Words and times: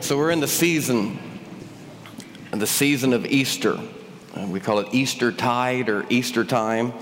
So 0.00 0.16
we're 0.16 0.30
in 0.30 0.38
the 0.38 0.46
season, 0.46 1.18
the 2.52 2.68
season 2.68 3.12
of 3.12 3.26
Easter. 3.26 3.76
Uh, 4.32 4.46
we 4.46 4.60
call 4.60 4.78
it 4.78 4.88
Easter 4.92 5.32
tide 5.32 5.88
or 5.88 6.06
Easter 6.08 6.44
time. 6.44 6.92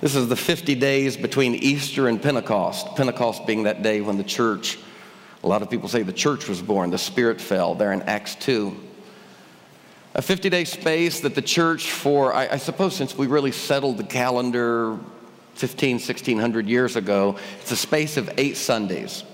This 0.00 0.14
is 0.14 0.28
the 0.28 0.36
50 0.36 0.76
days 0.76 1.16
between 1.16 1.56
Easter 1.56 2.06
and 2.06 2.22
Pentecost. 2.22 2.94
Pentecost 2.94 3.44
being 3.44 3.64
that 3.64 3.82
day 3.82 4.00
when 4.00 4.18
the 4.18 4.24
church, 4.24 4.78
a 5.42 5.48
lot 5.48 5.62
of 5.62 5.70
people 5.70 5.88
say 5.88 6.04
the 6.04 6.12
church 6.12 6.48
was 6.48 6.62
born, 6.62 6.90
the 6.90 6.98
Spirit 6.98 7.40
fell 7.40 7.74
there 7.74 7.92
in 7.92 8.02
Acts 8.02 8.36
2. 8.36 8.74
A 10.14 10.22
50 10.22 10.48
day 10.48 10.64
space 10.64 11.20
that 11.20 11.34
the 11.34 11.42
church, 11.42 11.90
for 11.90 12.32
I, 12.32 12.50
I 12.52 12.56
suppose 12.58 12.94
since 12.94 13.18
we 13.18 13.26
really 13.26 13.52
settled 13.52 13.98
the 13.98 14.04
calendar 14.04 14.96
15, 15.54 15.96
1600 15.96 16.68
years 16.68 16.94
ago, 16.94 17.36
it's 17.60 17.72
a 17.72 17.76
space 17.76 18.16
of 18.16 18.30
eight 18.38 18.56
Sundays. 18.56 19.24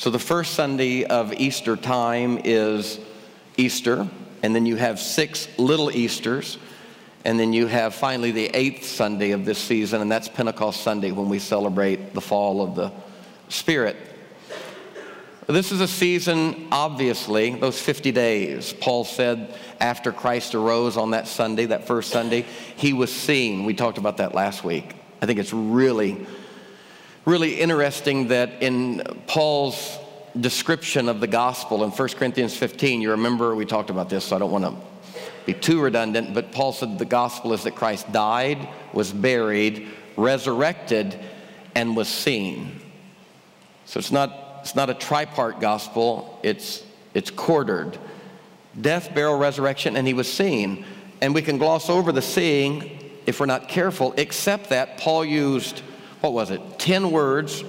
So 0.00 0.08
the 0.08 0.18
first 0.18 0.54
Sunday 0.54 1.04
of 1.04 1.30
Easter 1.34 1.76
time 1.76 2.40
is 2.42 2.98
Easter, 3.58 4.08
and 4.42 4.56
then 4.56 4.64
you 4.64 4.76
have 4.76 4.98
six 4.98 5.46
little 5.58 5.94
Easters, 5.94 6.56
and 7.26 7.38
then 7.38 7.52
you 7.52 7.66
have 7.66 7.94
finally 7.94 8.30
the 8.30 8.46
eighth 8.54 8.86
Sunday 8.86 9.32
of 9.32 9.44
this 9.44 9.58
season, 9.58 10.00
and 10.00 10.10
that's 10.10 10.26
Pentecost 10.26 10.80
Sunday 10.80 11.10
when 11.10 11.28
we 11.28 11.38
celebrate 11.38 12.14
the 12.14 12.20
fall 12.22 12.62
of 12.62 12.76
the 12.76 12.90
Spirit. 13.50 13.94
This 15.46 15.70
is 15.70 15.82
a 15.82 15.88
season, 15.88 16.68
obviously, 16.72 17.50
those 17.50 17.78
50 17.78 18.10
days. 18.10 18.72
Paul 18.72 19.04
said 19.04 19.54
after 19.80 20.12
Christ 20.12 20.54
arose 20.54 20.96
on 20.96 21.10
that 21.10 21.28
Sunday, 21.28 21.66
that 21.66 21.86
first 21.86 22.10
Sunday, 22.10 22.46
he 22.76 22.94
was 22.94 23.12
seen. 23.12 23.66
We 23.66 23.74
talked 23.74 23.98
about 23.98 24.16
that 24.16 24.34
last 24.34 24.64
week. 24.64 24.94
I 25.20 25.26
think 25.26 25.38
it's 25.38 25.52
really 25.52 26.26
really 27.24 27.60
interesting 27.60 28.28
that 28.28 28.62
in 28.62 29.02
Paul's 29.26 29.98
description 30.38 31.08
of 31.08 31.20
the 31.20 31.26
gospel 31.26 31.84
in 31.84 31.90
1 31.90 32.08
Corinthians 32.10 32.56
15, 32.56 33.00
you 33.00 33.10
remember 33.10 33.54
we 33.54 33.66
talked 33.66 33.90
about 33.90 34.08
this, 34.08 34.24
so 34.24 34.36
I 34.36 34.38
don't 34.38 34.50
want 34.50 34.64
to 34.64 34.74
be 35.46 35.54
too 35.54 35.80
redundant, 35.80 36.34
but 36.34 36.52
Paul 36.52 36.72
said 36.72 36.98
the 36.98 37.04
gospel 37.04 37.52
is 37.52 37.64
that 37.64 37.74
Christ 37.74 38.10
died, 38.12 38.68
was 38.92 39.12
buried, 39.12 39.88
resurrected, 40.16 41.18
and 41.74 41.96
was 41.96 42.08
seen. 42.08 42.80
So 43.84 43.98
it's 43.98 44.12
not, 44.12 44.60
it's 44.60 44.74
not 44.74 44.90
a 44.90 44.94
tripart 44.94 45.60
gospel, 45.60 46.38
it's, 46.42 46.84
it's 47.14 47.30
quartered. 47.30 47.98
Death, 48.80 49.14
burial, 49.14 49.36
resurrection, 49.36 49.96
and 49.96 50.06
he 50.06 50.14
was 50.14 50.32
seen. 50.32 50.84
And 51.20 51.34
we 51.34 51.42
can 51.42 51.58
gloss 51.58 51.90
over 51.90 52.12
the 52.12 52.22
seeing 52.22 53.10
if 53.26 53.40
we're 53.40 53.46
not 53.46 53.68
careful, 53.68 54.14
except 54.16 54.70
that 54.70 54.96
Paul 54.98 55.24
used 55.24 55.82
what 56.20 56.32
was 56.32 56.50
it, 56.50 56.60
10 56.78 57.10
words 57.10 57.64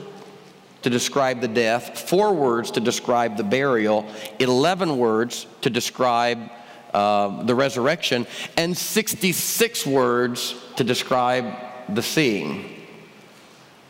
to 0.82 0.90
describe 0.90 1.42
the 1.42 1.48
death, 1.48 2.10
four 2.10 2.34
words 2.34 2.72
to 2.72 2.80
describe 2.80 3.38
the 3.38 3.44
burial, 3.44 4.06
11 4.40 4.98
words 4.98 5.46
to 5.62 5.70
describe 5.70 6.40
uh, 6.94 7.44
the 7.44 7.56
resurrection, 7.56 8.28
and 8.58 8.78
66 8.78 9.86
words 9.86 10.56
to 10.76 10.84
describe 10.84 11.54
the 11.90 12.02
seeing. 12.02 12.78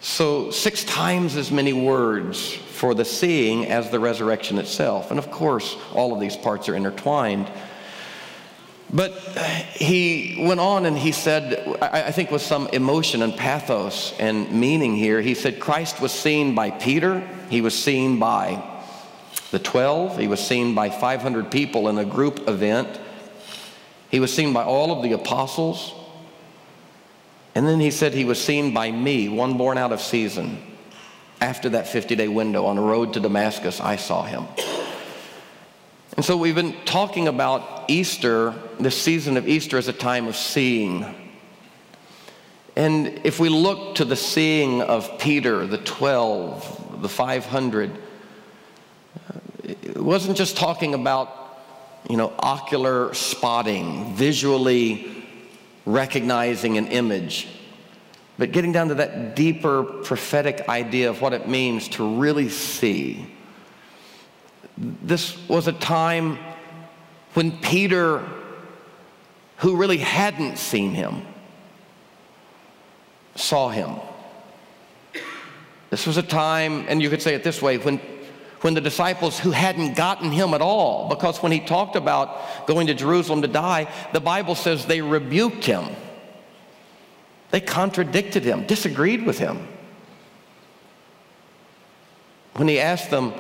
So, 0.02 0.50
six 0.50 0.84
times 0.84 1.36
as 1.36 1.52
many 1.52 1.74
words 1.74 2.52
for 2.54 2.96
the 2.96 3.06
seeing 3.06 3.68
as 3.68 3.92
the 3.92 4.00
resurrection 4.00 4.58
itself. 4.58 5.12
And 5.12 5.20
of 5.20 5.30
course, 5.30 5.78
all 5.94 6.14
of 6.14 6.20
these 6.20 6.36
parts 6.36 6.68
are 6.70 6.76
intertwined. 6.76 7.52
But 8.94 9.12
he 9.74 10.44
went 10.46 10.60
on 10.60 10.86
and 10.86 10.98
he 10.98 11.14
said, 11.14 11.78
I 11.82 12.12
think 12.12 12.30
with 12.30 12.42
some 12.42 12.68
emotion 12.68 13.22
and 13.22 13.36
pathos 13.36 14.14
and 14.20 14.52
meaning 14.52 14.96
here, 14.96 15.22
he 15.22 15.34
said 15.34 15.62
Christ 15.62 16.02
was 16.02 16.12
seen 16.12 16.56
by 16.56 16.72
Peter, 16.72 17.26
he 17.50 17.62
was 17.62 17.78
seen 17.78 18.20
by 18.20 18.62
the 19.52 19.60
12, 19.60 20.18
he 20.18 20.28
was 20.28 20.42
seen 20.42 20.76
by 20.76 20.90
500 20.90 21.50
people 21.52 21.88
in 21.88 21.98
a 21.98 22.06
group 22.06 22.50
event, 22.50 23.00
he 24.10 24.20
was 24.20 24.34
seen 24.34 24.52
by 24.52 24.64
all 24.64 24.92
of 24.92 25.04
the 25.04 25.14
apostles, 25.14 25.94
and 27.56 27.66
then 27.66 27.80
he 27.80 27.92
said 27.92 28.14
he 28.14 28.26
was 28.26 28.42
seen 28.44 28.74
by 28.74 28.92
me, 28.92 29.30
one 29.30 29.58
born 29.58 29.78
out 29.78 29.94
of 29.94 30.02
season. 30.02 30.62
After 31.40 31.70
that 31.70 31.88
50 31.88 32.16
day 32.16 32.28
window 32.28 32.66
on 32.66 32.76
the 32.76 32.82
road 32.82 33.14
to 33.14 33.20
Damascus, 33.20 33.80
I 33.80 33.96
saw 33.96 34.24
him. 34.24 34.46
And 36.18 36.26
so 36.26 36.36
we've 36.36 36.56
been 36.56 36.76
talking 36.84 37.28
about 37.28 37.90
Easter, 37.90 38.54
the 38.80 38.92
season 38.92 39.38
of 39.38 39.48
Easter 39.48 39.78
as 39.78 39.88
a 39.88 39.94
time 39.94 40.28
of 40.28 40.36
seeing. 40.36 41.06
And 42.76 43.22
if 43.24 43.40
we 43.40 43.50
look 43.50 43.96
to 43.96 44.06
the 44.06 44.16
seeing 44.16 44.82
of 44.82 45.20
Peter, 45.20 45.66
the 45.66 45.78
12, 45.78 47.02
the 47.02 47.10
500, 47.10 47.92
it 49.64 49.98
wasn't 49.98 50.38
just 50.38 50.58
talking 50.58 50.94
about, 50.94 51.64
you 52.10 52.18
know, 52.18 52.34
ocular 52.40 53.14
spotting, 53.14 54.14
visually 54.14 55.26
recognizing 55.86 56.78
an 56.78 56.88
image, 56.88 57.48
but 58.38 58.52
getting 58.52 58.74
down 58.74 58.90
to 58.90 58.96
that 58.96 59.36
deeper 59.36 59.84
prophetic 59.84 60.68
idea 60.68 61.10
of 61.10 61.22
what 61.22 61.32
it 61.32 61.48
means 61.48 61.88
to 61.90 62.18
really 62.18 62.50
see 62.50 63.31
this 64.82 65.38
was 65.48 65.68
a 65.68 65.74
time 65.74 66.40
when 67.34 67.52
Peter, 67.60 68.28
who 69.58 69.76
really 69.76 69.98
hadn't 69.98 70.58
seen 70.58 70.92
him, 70.92 71.22
saw 73.36 73.70
him. 73.70 73.96
This 75.90 76.08
was 76.08 76.18
a 76.18 76.24
time, 76.24 76.86
and 76.88 77.02
you 77.02 77.10
could 77.10 77.22
say 77.22 77.36
it 77.36 77.44
this 77.44 77.62
way, 77.62 77.78
when, 77.78 77.98
when 78.62 78.74
the 78.74 78.82
disciples 78.82 79.40
who 79.40 79.52
hadn't 79.52 79.96
gotten 79.96 80.32
him 80.32 80.54
at 80.54 80.62
all, 80.62 81.10
because 81.10 81.44
when 81.44 81.52
he 81.52 81.60
talked 81.60 81.96
about 81.96 82.66
going 82.66 82.88
to 82.88 82.94
Jerusalem 82.94 83.42
to 83.42 83.48
die, 83.48 83.92
the 84.14 84.20
Bible 84.20 84.56
says 84.56 84.86
they 84.86 85.02
rebuked 85.02 85.66
him. 85.66 85.86
They 87.52 87.62
contradicted 87.62 88.44
him, 88.44 88.66
disagreed 88.66 89.26
with 89.26 89.38
him. 89.38 89.68
When 92.56 92.68
he 92.68 92.80
asked 92.80 93.10
them, 93.10 93.34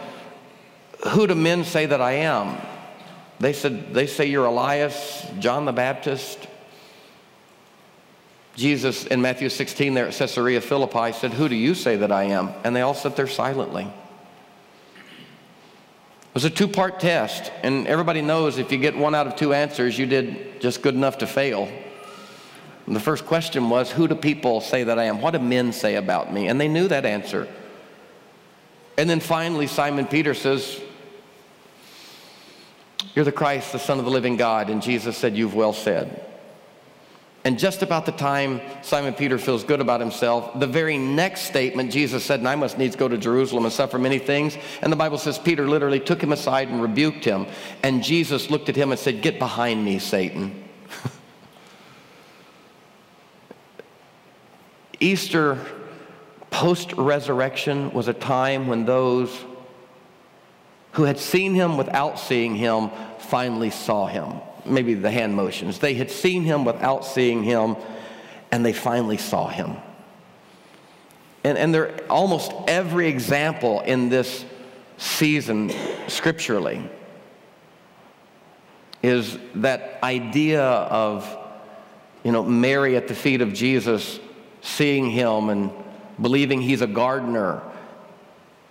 who 1.09 1.27
do 1.27 1.35
men 1.35 1.63
say 1.63 1.85
that 1.85 2.01
I 2.01 2.13
am? 2.13 2.59
They 3.39 3.53
said, 3.53 3.93
they 3.93 4.07
say 4.07 4.27
you're 4.27 4.45
Elias, 4.45 5.25
John 5.39 5.65
the 5.65 5.71
Baptist. 5.71 6.47
Jesus 8.55 9.05
in 9.05 9.21
Matthew 9.21 9.49
16 9.49 9.93
there 9.93 10.07
at 10.07 10.13
Caesarea 10.13 10.61
Philippi 10.61 11.13
said, 11.13 11.33
Who 11.33 11.49
do 11.49 11.55
you 11.55 11.73
say 11.73 11.95
that 11.95 12.11
I 12.11 12.25
am? 12.25 12.49
And 12.63 12.75
they 12.75 12.81
all 12.81 12.93
sat 12.93 13.15
there 13.15 13.27
silently. 13.27 13.83
It 13.83 16.35
was 16.35 16.45
a 16.45 16.49
two 16.49 16.67
part 16.67 16.99
test, 16.99 17.51
and 17.63 17.87
everybody 17.87 18.21
knows 18.21 18.57
if 18.57 18.71
you 18.71 18.77
get 18.77 18.95
one 18.95 19.15
out 19.15 19.27
of 19.27 19.35
two 19.35 19.53
answers, 19.53 19.97
you 19.97 20.05
did 20.05 20.61
just 20.61 20.81
good 20.81 20.95
enough 20.95 21.17
to 21.19 21.27
fail. 21.27 21.71
And 22.85 22.95
the 22.95 22.99
first 22.99 23.25
question 23.25 23.69
was, 23.69 23.91
Who 23.91 24.07
do 24.07 24.15
people 24.15 24.61
say 24.61 24.83
that 24.83 24.99
I 24.99 25.05
am? 25.05 25.21
What 25.21 25.31
do 25.31 25.39
men 25.39 25.73
say 25.73 25.95
about 25.95 26.31
me? 26.31 26.47
And 26.47 26.59
they 26.59 26.67
knew 26.67 26.87
that 26.89 27.05
answer. 27.05 27.47
And 28.97 29.09
then 29.09 29.19
finally, 29.19 29.67
Simon 29.67 30.05
Peter 30.05 30.33
says, 30.33 30.81
you're 33.15 33.25
the 33.25 33.31
Christ, 33.31 33.71
the 33.71 33.79
Son 33.79 33.99
of 33.99 34.05
the 34.05 34.11
living 34.11 34.37
God. 34.37 34.69
And 34.69 34.81
Jesus 34.81 35.17
said, 35.17 35.35
You've 35.35 35.55
well 35.55 35.73
said. 35.73 36.27
And 37.43 37.57
just 37.57 37.81
about 37.81 38.05
the 38.05 38.11
time 38.11 38.61
Simon 38.83 39.15
Peter 39.15 39.39
feels 39.39 39.63
good 39.63 39.81
about 39.81 39.99
himself, 39.99 40.59
the 40.59 40.67
very 40.67 40.99
next 40.99 41.41
statement, 41.41 41.91
Jesus 41.91 42.23
said, 42.23 42.39
And 42.39 42.47
I 42.47 42.55
must 42.55 42.77
needs 42.77 42.95
go 42.95 43.07
to 43.07 43.17
Jerusalem 43.17 43.65
and 43.65 43.73
suffer 43.73 43.97
many 43.97 44.19
things. 44.19 44.55
And 44.81 44.91
the 44.91 44.97
Bible 44.97 45.17
says 45.17 45.39
Peter 45.39 45.67
literally 45.67 45.99
took 45.99 46.21
him 46.21 46.31
aside 46.31 46.67
and 46.67 46.81
rebuked 46.81 47.25
him. 47.25 47.47
And 47.81 48.03
Jesus 48.03 48.51
looked 48.51 48.69
at 48.69 48.75
him 48.75 48.91
and 48.91 48.99
said, 48.99 49.23
Get 49.23 49.39
behind 49.39 49.83
me, 49.83 49.97
Satan. 49.97 50.63
Easter 54.99 55.57
post 56.51 56.93
resurrection 56.93 57.91
was 57.91 58.07
a 58.07 58.13
time 58.13 58.67
when 58.67 58.85
those 58.85 59.35
who 60.93 61.03
had 61.03 61.17
seen 61.17 61.53
him 61.53 61.77
without 61.77 62.19
seeing 62.19 62.55
him 62.55 62.89
finally 63.19 63.69
saw 63.69 64.07
him. 64.07 64.33
Maybe 64.65 64.93
the 64.93 65.09
hand 65.09 65.35
motions. 65.35 65.79
They 65.79 65.93
had 65.93 66.11
seen 66.11 66.43
him 66.43 66.65
without 66.65 67.05
seeing 67.05 67.43
him, 67.43 67.75
and 68.51 68.65
they 68.65 68.73
finally 68.73 69.17
saw 69.17 69.47
him. 69.47 69.77
And, 71.43 71.57
and 71.57 71.73
there 71.73 71.99
almost 72.09 72.51
every 72.67 73.07
example 73.07 73.81
in 73.81 74.09
this 74.09 74.45
season 74.97 75.71
scripturally 76.07 76.87
is 79.01 79.39
that 79.55 79.97
idea 80.03 80.61
of 80.61 81.37
you 82.23 82.31
know 82.31 82.43
Mary 82.43 82.95
at 82.95 83.07
the 83.07 83.15
feet 83.15 83.41
of 83.41 83.51
Jesus 83.51 84.19
seeing 84.61 85.09
him 85.09 85.49
and 85.49 85.71
believing 86.21 86.61
he's 86.61 86.81
a 86.81 86.87
gardener 86.87 87.63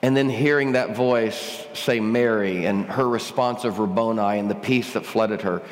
and 0.02 0.16
then 0.16 0.30
hearing 0.30 0.72
that 0.72 0.96
voice 0.96 1.66
say 1.74 2.00
Mary 2.00 2.66
and 2.66 2.86
her 2.86 3.08
response 3.08 3.64
of 3.64 3.78
Rabboni 3.78 4.38
and 4.38 4.50
the 4.50 4.54
peace 4.54 4.94
that 4.94 5.04
flooded 5.04 5.42
her. 5.42 5.62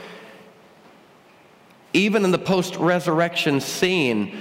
Even 1.95 2.25
in 2.25 2.31
the 2.31 2.39
post 2.39 2.77
resurrection 2.77 3.61
scene, 3.61 4.39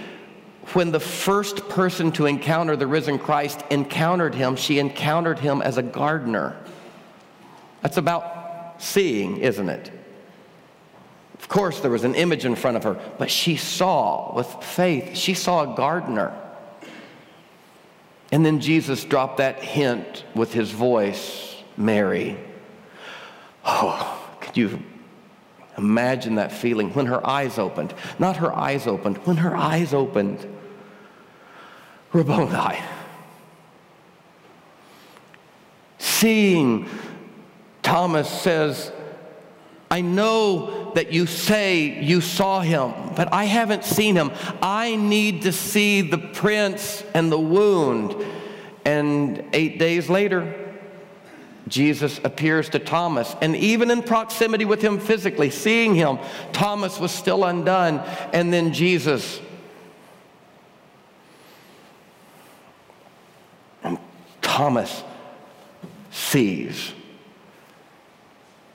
when 0.74 0.92
the 0.92 1.00
first 1.00 1.70
person 1.70 2.12
to 2.14 2.26
encounter 2.26 2.76
the 2.76 2.88
risen 2.88 3.18
Christ 3.18 3.64
encountered 3.70 4.36
him, 4.36 4.58
she 4.58 4.80
encountered 4.80 5.40
him 5.40 5.62
as 5.62 5.78
a 5.78 5.84
gardener. 5.84 6.58
That's 7.82 7.96
about 7.96 8.82
seeing, 8.82 9.38
isn't 9.38 9.70
it? 9.70 9.92
Of 11.40 11.48
course, 11.48 11.80
there 11.80 11.92
was 11.92 12.04
an 12.04 12.16
image 12.16 12.44
in 12.44 12.56
front 12.56 12.76
of 12.76 12.84
her, 12.84 13.00
but 13.18 13.32
she 13.32 13.56
saw 13.56 14.36
with 14.36 14.48
faith. 14.62 15.16
She 15.16 15.34
saw 15.34 15.72
a 15.72 15.76
gardener. 15.78 16.38
And 18.32 18.46
then 18.46 18.60
Jesus 18.60 19.04
dropped 19.06 19.38
that 19.38 19.64
hint 19.64 20.26
with 20.36 20.54
his 20.54 20.72
voice 20.72 21.56
Mary. 21.78 22.38
Oh, 23.64 24.30
could 24.42 24.58
you 24.58 24.84
imagine 25.78 26.36
that 26.36 26.52
feeling 26.52 26.94
when 26.94 27.06
her 27.06 27.26
eyes 27.26 27.58
opened? 27.58 27.94
Not 28.20 28.38
her 28.38 28.54
eyes 28.54 28.88
opened, 28.88 29.18
when 29.20 29.38
her 29.38 29.56
eyes 29.56 29.94
opened. 29.94 30.46
Rabboni. 32.14 32.80
Seeing, 36.00 36.90
Thomas 37.84 38.30
says, 38.30 38.92
I 39.92 40.02
know 40.02 40.77
that 40.96 41.12
you 41.12 41.26
say 41.26 42.02
you 42.02 42.22
saw 42.22 42.62
him, 42.62 42.94
but 43.16 43.32
I 43.34 43.46
haven't 43.46 43.84
seen 43.84 44.16
him. 44.16 44.32
I 44.62 44.96
need 44.96 45.44
to 45.44 45.52
see 45.52 46.02
the 46.02 46.18
prints 46.18 47.04
and 47.14 47.32
the 47.32 47.40
wound. 47.40 48.16
And 48.86 49.44
eight 49.54 49.80
days 49.80 50.10
later, 50.10 50.68
Jesus 51.68 52.20
appears 52.24 52.70
to 52.70 52.80
Thomas. 52.80 53.36
And 53.42 53.56
even 53.56 53.92
in 53.92 54.02
proximity 54.02 54.66
with 54.66 54.82
him 54.82 55.00
physically, 55.00 55.50
seeing 55.50 55.96
him, 55.96 56.20
Thomas 56.54 57.00
was 57.00 57.12
still 57.12 57.44
undone. 57.44 58.00
And 58.34 58.54
then 58.54 58.74
Jesus. 58.74 59.42
And 63.84 63.98
Thomas 64.42 65.04
sees. 66.12 66.94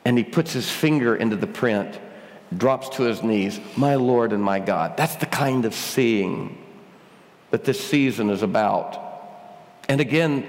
And 0.05 0.19
he 0.19 0.25
puts 0.25 0.53
his 0.53 0.71
finger 0.71 1.15
into 1.15 1.37
the 1.37 1.47
print, 1.47 1.99
drops 2.57 2.89
to 2.91 3.05
his 3.05 3.23
knees. 3.23 3.61
My 3.77 3.95
Lord 3.95 4.33
and 4.33 4.43
my 4.43 4.59
God. 4.59 4.97
That's 4.97 5.17
the 5.17 5.27
kind 5.27 5.65
of 5.65 5.75
seeing 5.75 6.59
that 7.51 7.65
this 7.65 7.79
season 7.79 8.31
is 8.31 8.43
about. 8.43 8.99
And 9.89 10.01
again, 10.01 10.47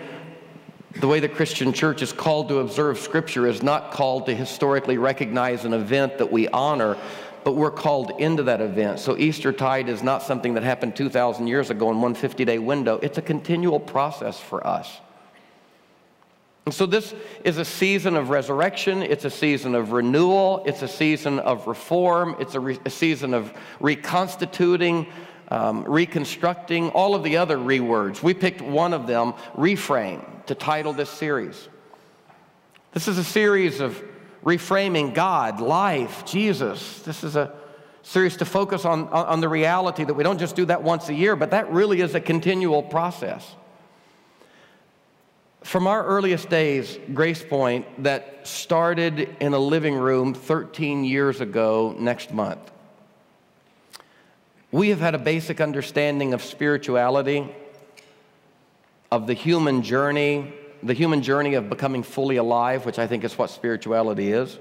the 1.00 1.08
way 1.08 1.20
the 1.20 1.30
Christian 1.30 1.74
church 1.74 2.02
is 2.02 2.14
called 2.14 2.50
to 2.50 2.60
observe 2.60 3.00
Scripture 3.00 3.48
is 3.48 3.64
not 3.64 3.92
called 3.92 4.28
to 4.28 4.36
historically 4.36 4.98
recognize 4.98 5.66
an 5.66 5.74
event 5.74 6.20
that 6.20 6.32
we 6.32 6.48
honor, 6.50 6.98
but 7.44 7.54
we're 7.54 7.72
called 7.72 8.20
into 8.20 8.44
that 8.44 8.62
event. 8.62 9.00
So 9.00 9.18
Easter 9.18 9.52
tide 9.52 9.90
is 9.90 10.04
not 10.04 10.22
something 10.22 10.54
that 10.54 10.64
happened 10.64 10.96
2,000 10.96 11.48
years 11.48 11.70
ago 11.70 11.90
in 11.90 12.00
one 12.00 12.14
50 12.14 12.46
day 12.46 12.60
window, 12.60 13.00
it's 13.02 13.18
a 13.18 13.22
continual 13.22 13.80
process 13.80 14.40
for 14.40 14.66
us. 14.66 15.00
And 16.66 16.74
so 16.74 16.86
this 16.86 17.14
is 17.44 17.58
a 17.58 17.66
season 17.66 18.16
of 18.16 18.30
resurrection, 18.30 19.04
it's 19.04 19.26
a 19.26 19.30
season 19.30 19.76
of 19.76 19.92
renewal, 19.92 20.64
it's 20.66 20.82
a 20.82 20.88
season 20.88 21.40
of 21.40 21.68
reform, 21.68 22.38
it's 22.40 22.56
a, 22.56 22.60
re- 22.60 22.80
a 22.86 22.90
season 22.90 23.34
of 23.34 23.54
reconstituting 23.82 25.08
um, 25.50 25.84
reconstructing, 25.84 26.90
all 26.92 27.14
of 27.14 27.24
the 27.24 27.38
other 27.38 27.58
rewords. 27.58 28.24
We 28.24 28.34
picked 28.34 28.62
one 28.62 28.94
of 28.94 29.06
them, 29.06 29.34
reframe, 29.56 30.46
to 30.48 30.56
title 30.56 30.94
this 30.94 31.12
series. 31.12 31.68
This 32.92 33.08
is 33.08 33.20
a 33.20 33.24
series 33.24 33.80
of 33.80 34.02
reframing 34.44 35.14
God, 35.14 35.62
life, 35.62 36.26
Jesus. 36.26 37.02
This 37.02 37.24
is 37.24 37.36
a 37.36 37.54
series 38.02 38.38
to 38.38 38.46
focus 38.46 38.84
on, 38.84 39.08
on 39.10 39.42
the 39.42 39.48
reality 39.48 40.04
that 40.04 40.14
we 40.14 40.24
don't 40.24 40.40
just 40.40 40.56
do 40.56 40.66
that 40.66 40.82
once 40.82 41.08
a 41.10 41.14
year, 41.14 41.36
but 41.36 41.52
that 41.52 41.72
really 41.72 42.02
is 42.02 42.16
a 42.16 42.20
continual 42.20 42.82
process. 42.82 43.56
From 45.64 45.88
our 45.88 46.06
earliest 46.06 46.50
days, 46.50 47.00
Grace 47.14 47.44
Point, 47.44 48.04
that 48.04 48.46
started 48.46 49.36
in 49.40 49.54
a 49.54 49.60
living 49.60 49.96
room 49.96 50.34
13 50.34 51.06
years 51.06 51.40
ago 51.40 51.96
next 51.98 52.34
month, 52.34 52.70
we 54.72 54.90
have 54.90 55.00
had 55.00 55.16
a 55.16 55.20
basic 55.20 55.62
understanding 55.62 56.34
of 56.34 56.44
spirituality, 56.44 57.50
of 59.10 59.26
the 59.26 59.34
human 59.34 59.84
journey, 59.84 60.54
the 60.84 60.94
human 60.94 61.22
journey 61.22 61.54
of 61.54 61.70
becoming 61.70 62.04
fully 62.04 62.36
alive, 62.36 62.86
which 62.86 63.00
I 63.00 63.08
think 63.08 63.24
is 63.24 63.38
what 63.38 63.50
spirituality 63.50 64.34
is. 64.34 64.60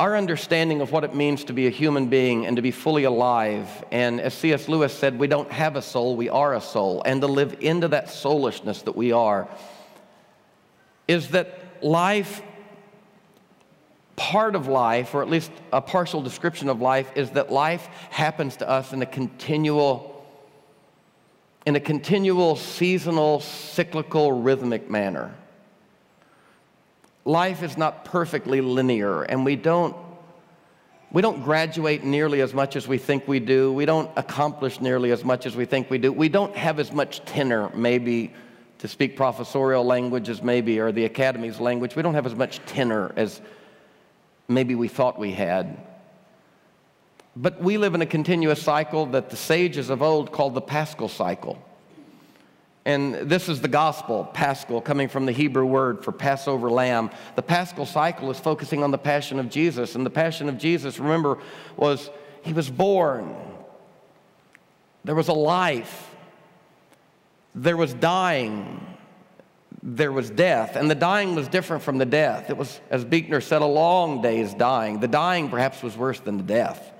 Our 0.00 0.16
understanding 0.16 0.80
of 0.80 0.92
what 0.92 1.02
it 1.02 1.14
means 1.14 1.42
to 1.44 1.52
be 1.52 1.66
a 1.66 1.70
human 1.70 2.06
being 2.06 2.46
and 2.46 2.54
to 2.54 2.62
be 2.62 2.70
fully 2.70 3.02
alive, 3.02 3.84
and 3.90 4.20
as 4.20 4.32
C.S. 4.32 4.68
Lewis 4.68 4.92
said, 4.96 5.18
we 5.18 5.26
don't 5.26 5.50
have 5.50 5.74
a 5.74 5.82
soul, 5.82 6.14
we 6.14 6.28
are 6.28 6.54
a 6.54 6.60
soul, 6.60 7.02
and 7.04 7.20
to 7.20 7.26
live 7.26 7.56
into 7.60 7.88
that 7.88 8.08
soulishness 8.08 8.82
that 8.82 8.94
we 8.94 9.10
are, 9.10 9.48
is 11.08 11.30
that 11.30 11.82
life 11.82 12.42
part 14.14 14.54
of 14.54 14.68
life, 14.68 15.14
or 15.14 15.22
at 15.22 15.28
least 15.28 15.50
a 15.72 15.80
partial 15.80 16.22
description 16.22 16.68
of 16.68 16.80
life, 16.80 17.10
is 17.16 17.30
that 17.30 17.50
life 17.50 17.88
happens 18.10 18.56
to 18.56 18.68
us 18.68 18.92
in 18.92 19.02
a 19.02 19.06
continual, 19.06 20.24
in 21.66 21.74
a 21.74 21.80
continual, 21.80 22.54
seasonal, 22.54 23.40
cyclical, 23.40 24.30
rhythmic 24.30 24.88
manner. 24.88 25.34
Life 27.28 27.62
is 27.62 27.76
not 27.76 28.06
perfectly 28.06 28.62
linear, 28.62 29.22
and 29.22 29.44
we 29.44 29.54
don't 29.54 29.94
we 31.12 31.20
don't 31.20 31.44
graduate 31.44 32.02
nearly 32.02 32.40
as 32.40 32.54
much 32.54 32.74
as 32.74 32.88
we 32.88 32.96
think 32.96 33.28
we 33.28 33.38
do. 33.38 33.70
We 33.70 33.84
don't 33.84 34.10
accomplish 34.16 34.80
nearly 34.80 35.10
as 35.10 35.22
much 35.26 35.44
as 35.44 35.54
we 35.54 35.66
think 35.66 35.90
we 35.90 35.98
do. 35.98 36.10
We 36.10 36.30
don't 36.30 36.56
have 36.56 36.80
as 36.80 36.90
much 36.90 37.22
tenor, 37.26 37.70
maybe, 37.74 38.32
to 38.78 38.88
speak 38.88 39.14
professorial 39.14 39.84
languages, 39.84 40.42
maybe, 40.42 40.80
or 40.80 40.90
the 40.90 41.04
academy's 41.04 41.60
language. 41.60 41.94
We 41.94 42.02
don't 42.02 42.14
have 42.14 42.24
as 42.24 42.34
much 42.34 42.60
tenor 42.64 43.12
as 43.14 43.42
maybe 44.48 44.74
we 44.74 44.88
thought 44.88 45.18
we 45.18 45.32
had. 45.32 45.76
But 47.36 47.60
we 47.60 47.76
live 47.76 47.94
in 47.94 48.00
a 48.00 48.06
continuous 48.06 48.62
cycle 48.62 49.04
that 49.04 49.28
the 49.28 49.36
sages 49.36 49.90
of 49.90 50.00
old 50.00 50.32
called 50.32 50.54
the 50.54 50.62
paschal 50.62 51.08
cycle. 51.10 51.62
And 52.88 53.14
this 53.28 53.50
is 53.50 53.60
the 53.60 53.68
gospel, 53.68 54.24
paschal, 54.32 54.80
coming 54.80 55.08
from 55.08 55.26
the 55.26 55.32
Hebrew 55.32 55.66
word 55.66 56.02
for 56.02 56.10
Passover 56.10 56.70
lamb. 56.70 57.10
The 57.36 57.42
paschal 57.42 57.84
cycle 57.84 58.30
is 58.30 58.40
focusing 58.40 58.82
on 58.82 58.92
the 58.92 58.96
passion 58.96 59.38
of 59.38 59.50
Jesus. 59.50 59.94
And 59.94 60.06
the 60.06 60.10
passion 60.10 60.48
of 60.48 60.56
Jesus, 60.56 60.98
remember, 60.98 61.36
was 61.76 62.08
he 62.42 62.54
was 62.54 62.70
born, 62.70 63.36
there 65.04 65.14
was 65.14 65.28
a 65.28 65.34
life, 65.34 66.16
there 67.54 67.76
was 67.76 67.92
dying, 67.92 68.80
there 69.82 70.10
was 70.10 70.30
death, 70.30 70.74
and 70.74 70.90
the 70.90 70.94
dying 70.94 71.34
was 71.34 71.46
different 71.46 71.82
from 71.82 71.98
the 71.98 72.06
death. 72.06 72.48
It 72.48 72.56
was, 72.56 72.80
as 72.88 73.04
Buechner 73.04 73.42
said, 73.42 73.60
a 73.60 73.66
long 73.66 74.22
day's 74.22 74.54
dying. 74.54 75.00
The 75.00 75.08
dying 75.08 75.50
perhaps 75.50 75.82
was 75.82 75.94
worse 75.94 76.20
than 76.20 76.38
the 76.38 76.42
death. 76.42 76.90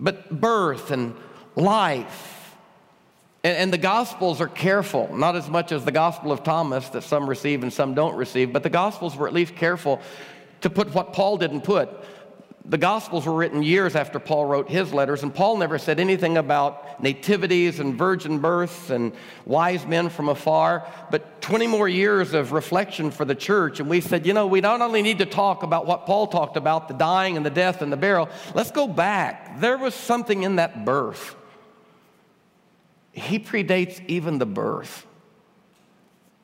But 0.00 0.40
birth 0.40 0.90
and 0.90 1.14
life, 1.54 2.43
and, 3.44 3.56
and 3.56 3.72
the 3.72 3.78
Gospels 3.78 4.40
are 4.40 4.48
careful, 4.48 5.16
not 5.16 5.36
as 5.36 5.48
much 5.48 5.70
as 5.70 5.84
the 5.84 5.92
Gospel 5.92 6.32
of 6.32 6.42
Thomas 6.42 6.88
that 6.88 7.02
some 7.02 7.28
receive 7.28 7.62
and 7.62 7.72
some 7.72 7.94
don't 7.94 8.16
receive, 8.16 8.52
but 8.52 8.64
the 8.64 8.70
Gospels 8.70 9.14
were 9.14 9.28
at 9.28 9.32
least 9.32 9.54
careful 9.54 10.00
to 10.62 10.70
put 10.70 10.92
what 10.92 11.12
Paul 11.12 11.36
didn't 11.36 11.60
put 11.60 11.88
the 12.66 12.78
Gospels 12.78 13.26
were 13.26 13.34
written 13.34 13.62
years 13.62 13.94
after 13.94 14.18
Paul 14.18 14.46
wrote 14.46 14.70
his 14.70 14.94
letters, 14.94 15.22
and 15.22 15.34
Paul 15.34 15.58
never 15.58 15.78
said 15.78 16.00
anything 16.00 16.38
about 16.38 17.02
nativities 17.02 17.78
and 17.78 17.94
virgin 17.94 18.38
births 18.38 18.88
and 18.88 19.12
wise 19.44 19.84
men 19.84 20.08
from 20.08 20.30
afar. 20.30 20.86
But 21.10 21.42
20 21.42 21.66
more 21.66 21.86
years 21.86 22.32
of 22.32 22.52
reflection 22.52 23.10
for 23.10 23.26
the 23.26 23.34
church, 23.34 23.80
and 23.80 23.90
we 23.90 24.00
said, 24.00 24.26
you 24.26 24.32
know, 24.32 24.46
we 24.46 24.62
not 24.62 24.80
only 24.80 25.02
need 25.02 25.18
to 25.18 25.26
talk 25.26 25.62
about 25.62 25.84
what 25.84 26.06
Paul 26.06 26.26
talked 26.26 26.56
about 26.56 26.88
the 26.88 26.94
dying 26.94 27.36
and 27.36 27.44
the 27.44 27.50
death 27.50 27.82
and 27.82 27.92
the 27.92 27.98
burial, 27.98 28.30
let's 28.54 28.70
go 28.70 28.88
back. 28.88 29.60
There 29.60 29.76
was 29.76 29.94
something 29.94 30.42
in 30.42 30.56
that 30.56 30.86
birth. 30.86 31.36
He 33.14 33.38
predates 33.38 34.04
even 34.08 34.38
the 34.38 34.46
birth. 34.46 35.06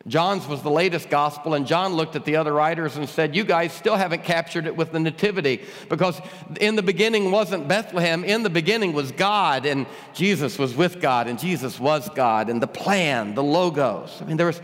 John's 0.07 0.47
was 0.47 0.63
the 0.63 0.71
latest 0.71 1.11
gospel, 1.11 1.53
and 1.53 1.67
John 1.67 1.93
looked 1.93 2.17
at 2.17 2.25
the 2.25 2.37
other 2.37 2.55
writers 2.55 2.97
and 2.97 3.07
said, 3.07 3.37
You 3.37 3.45
guys 3.45 3.73
still 3.73 3.97
haven't 3.97 4.25
captured 4.25 4.67
it 4.67 4.75
with 4.75 4.93
the 4.93 5.01
nativity 5.01 5.61
because 5.91 6.19
in 6.59 6.75
the 6.77 6.83
beginning 6.83 7.31
wasn't 7.31 7.69
Bethlehem, 7.69 8.25
in 8.25 8.43
the 8.43 8.49
beginning 8.49 8.95
was 8.95 9.13
God, 9.13 9.67
and 9.67 9.87
Jesus 10.15 10.59
was 10.59 10.75
with 10.75 11.03
God, 11.03 11.27
and 11.27 11.39
Jesus 11.39 11.79
was 11.79 12.09
God, 12.11 12.49
and 12.49 12.63
the 12.63 12.67
plan, 12.67 13.35
the 13.35 13.43
logos. 13.43 14.17
I 14.23 14.25
mean, 14.25 14.39
there 14.39 14.47
was, 14.47 14.63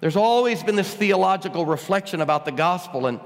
there's 0.00 0.16
always 0.16 0.64
been 0.64 0.74
this 0.74 0.92
theological 0.92 1.64
reflection 1.64 2.20
about 2.20 2.44
the 2.44 2.52
gospel, 2.52 3.06
and 3.06 3.20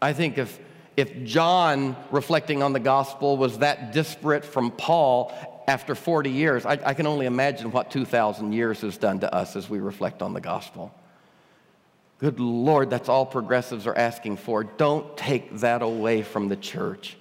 I 0.00 0.14
think 0.14 0.38
if 0.38 0.58
if 0.96 1.24
John 1.24 1.94
reflecting 2.10 2.62
on 2.62 2.72
the 2.72 2.80
gospel 2.80 3.36
was 3.36 3.58
that 3.58 3.92
disparate 3.92 4.46
from 4.46 4.70
Paul 4.70 5.30
after 5.66 5.94
40 5.94 6.30
years, 6.30 6.64
I, 6.64 6.78
I 6.84 6.94
can 6.94 7.06
only 7.06 7.26
imagine 7.26 7.72
what 7.72 7.90
2,000 7.90 8.52
years 8.52 8.80
has 8.82 8.96
done 8.96 9.20
to 9.20 9.34
us 9.34 9.56
as 9.56 9.68
we 9.68 9.80
reflect 9.80 10.22
on 10.22 10.32
the 10.32 10.40
gospel. 10.40 10.94
Good 12.18 12.40
Lord, 12.40 12.88
that's 12.88 13.08
all 13.08 13.26
progressives 13.26 13.86
are 13.86 13.96
asking 13.96 14.38
for. 14.38 14.64
Don't 14.64 15.16
take 15.16 15.58
that 15.58 15.82
away 15.82 16.22
from 16.22 16.48
the 16.48 16.56
church. 16.56 17.16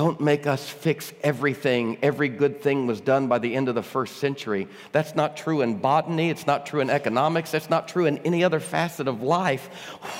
Don't 0.00 0.18
make 0.18 0.46
us 0.46 0.66
fix 0.66 1.12
everything. 1.22 1.98
Every 2.00 2.30
good 2.30 2.62
thing 2.62 2.86
was 2.86 3.02
done 3.02 3.26
by 3.26 3.38
the 3.38 3.54
end 3.54 3.68
of 3.68 3.74
the 3.74 3.82
first 3.82 4.16
century. 4.16 4.66
That's 4.92 5.14
not 5.14 5.36
true 5.36 5.60
in 5.60 5.76
botany. 5.76 6.30
It's 6.30 6.46
not 6.46 6.64
true 6.64 6.80
in 6.80 6.88
economics. 6.88 7.50
That's 7.50 7.68
not 7.68 7.86
true 7.86 8.06
in 8.06 8.16
any 8.24 8.42
other 8.42 8.60
facet 8.60 9.08
of 9.08 9.22
life. 9.22 9.68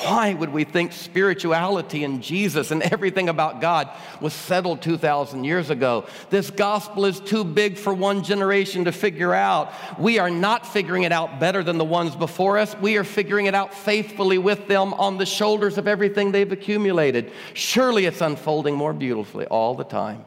Why 0.02 0.34
would 0.34 0.52
we 0.52 0.64
think 0.64 0.92
spirituality 0.92 2.04
and 2.04 2.22
Jesus 2.22 2.72
and 2.72 2.82
everything 2.82 3.30
about 3.30 3.62
God 3.62 3.88
was 4.20 4.34
settled 4.34 4.82
2,000 4.82 5.44
years 5.44 5.70
ago? 5.70 6.04
This 6.28 6.50
gospel 6.50 7.06
is 7.06 7.18
too 7.18 7.42
big 7.42 7.78
for 7.78 7.94
one 7.94 8.22
generation 8.22 8.84
to 8.84 8.92
figure 8.92 9.32
out. 9.32 9.72
We 9.98 10.18
are 10.18 10.28
not 10.28 10.66
figuring 10.66 11.04
it 11.04 11.12
out 11.12 11.40
better 11.40 11.62
than 11.62 11.78
the 11.78 11.86
ones 11.86 12.14
before 12.14 12.58
us. 12.58 12.76
We 12.82 12.98
are 12.98 13.04
figuring 13.04 13.46
it 13.46 13.54
out 13.54 13.72
faithfully 13.72 14.36
with 14.36 14.68
them 14.68 14.92
on 14.92 15.16
the 15.16 15.24
shoulders 15.24 15.78
of 15.78 15.88
everything 15.88 16.32
they've 16.32 16.52
accumulated. 16.52 17.32
Surely 17.54 18.04
it's 18.04 18.20
unfolding 18.20 18.74
more 18.74 18.92
beautifully 18.92 19.46
all 19.46 19.69
the 19.74 19.84
time. 19.84 20.24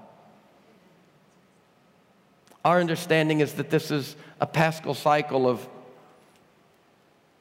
Our 2.65 2.79
understanding 2.79 3.41
is 3.41 3.53
that 3.53 3.69
this 3.69 3.91
is 3.91 4.15
a 4.39 4.47
paschal 4.47 4.93
cycle 4.93 5.49
of, 5.49 5.67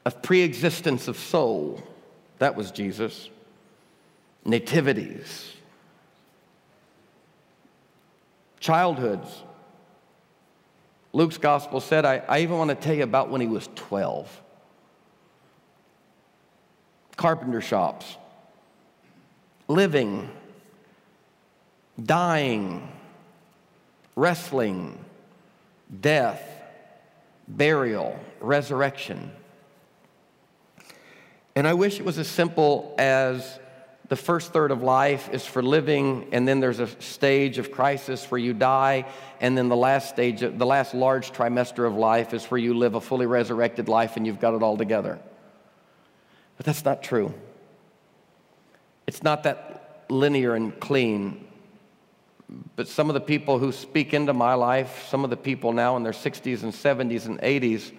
of 0.05 0.21
pre 0.23 0.43
existence 0.43 1.07
of 1.09 1.17
soul. 1.17 1.83
That 2.39 2.57
was 2.57 2.71
Jesus. 2.71 3.29
Nativities, 4.45 5.55
childhoods. 8.59 9.43
Luke's 11.13 11.39
gospel 11.39 11.81
said, 11.81 12.05
I, 12.05 12.23
I 12.27 12.41
even 12.41 12.59
want 12.59 12.71
to 12.71 12.75
tell 12.75 12.95
you 12.95 13.05
about 13.05 13.31
when 13.31 13.41
he 13.41 13.47
was 13.47 13.69
12. 13.77 14.41
Carpenter 17.17 17.61
shops, 17.61 18.17
living 19.69 20.29
dying, 22.03 22.89
wrestling, 24.17 25.05
death, 26.01 26.43
burial, 27.49 28.19
resurrection. 28.41 29.33
And 31.55 31.67
I 31.67 31.75
wish 31.75 31.99
it 31.99 32.05
was 32.05 32.19
as 32.19 32.29
simple 32.29 32.95
as 32.99 33.59
the 34.09 34.17
first 34.17 34.53
third 34.53 34.71
of 34.71 34.83
life 34.83 35.31
is 35.33 35.47
for 35.47 35.63
living, 35.63 36.29
and 36.33 36.47
then 36.47 36.61
there's 36.61 36.81
a 36.81 36.87
stage 37.01 37.59
of 37.59 37.71
crisis 37.71 38.31
where 38.31 38.39
you 38.39 38.53
die, 38.53 39.07
and 39.41 39.57
then 39.57 39.69
the 39.69 39.77
last 39.77 40.09
stage, 40.11 40.41
the 40.41 40.67
last 40.67 40.95
large 40.95 41.33
trimester 41.33 41.87
of 41.87 41.95
life 41.95 42.35
is 42.35 42.45
where 42.47 42.59
you 42.59 42.75
live 42.75 42.95
a 42.95 43.01
fully 43.01 43.27
resurrected 43.27 43.89
life 43.89 44.17
and 44.17 44.27
you've 44.27 44.41
got 44.41 44.55
it 44.55 44.63
all 44.63 44.77
together. 44.77 45.19
But 46.57 46.67
that's 46.67 46.85
not 46.85 47.03
true. 47.03 47.33
It's 49.07 49.23
not 49.23 49.45
that 49.45 50.05
linear 50.09 50.55
and 50.55 50.79
clean 50.79 51.47
but 52.77 52.89
some 52.89 53.11
of 53.11 53.15
the 53.15 53.21
people 53.21 53.59
who 53.59 53.73
speak 53.73 54.15
into 54.15 54.33
my 54.33 54.55
life, 54.55 55.07
some 55.09 55.25
of 55.25 55.31
the 55.31 55.37
people 55.37 55.73
now 55.73 55.97
in 55.97 56.03
their 56.03 56.13
60s 56.13 56.63
and 56.63 56.73
70s 56.73 57.27
and 57.27 57.41
80s, 57.41 57.93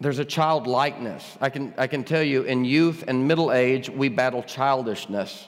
there's 0.00 0.18
a 0.18 0.24
childlikeness. 0.24 1.38
I 1.40 1.48
can, 1.48 1.74
I 1.78 1.86
can 1.86 2.04
tell 2.04 2.22
you, 2.22 2.42
in 2.42 2.64
youth 2.64 3.04
and 3.06 3.28
middle 3.28 3.52
age, 3.52 3.88
we 3.88 4.08
battle 4.08 4.42
childishness. 4.42 5.46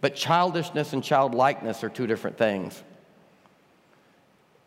But 0.00 0.16
childishness 0.16 0.92
and 0.92 1.02
childlikeness 1.02 1.84
are 1.84 1.88
two 1.88 2.06
different 2.06 2.36
things. 2.36 2.82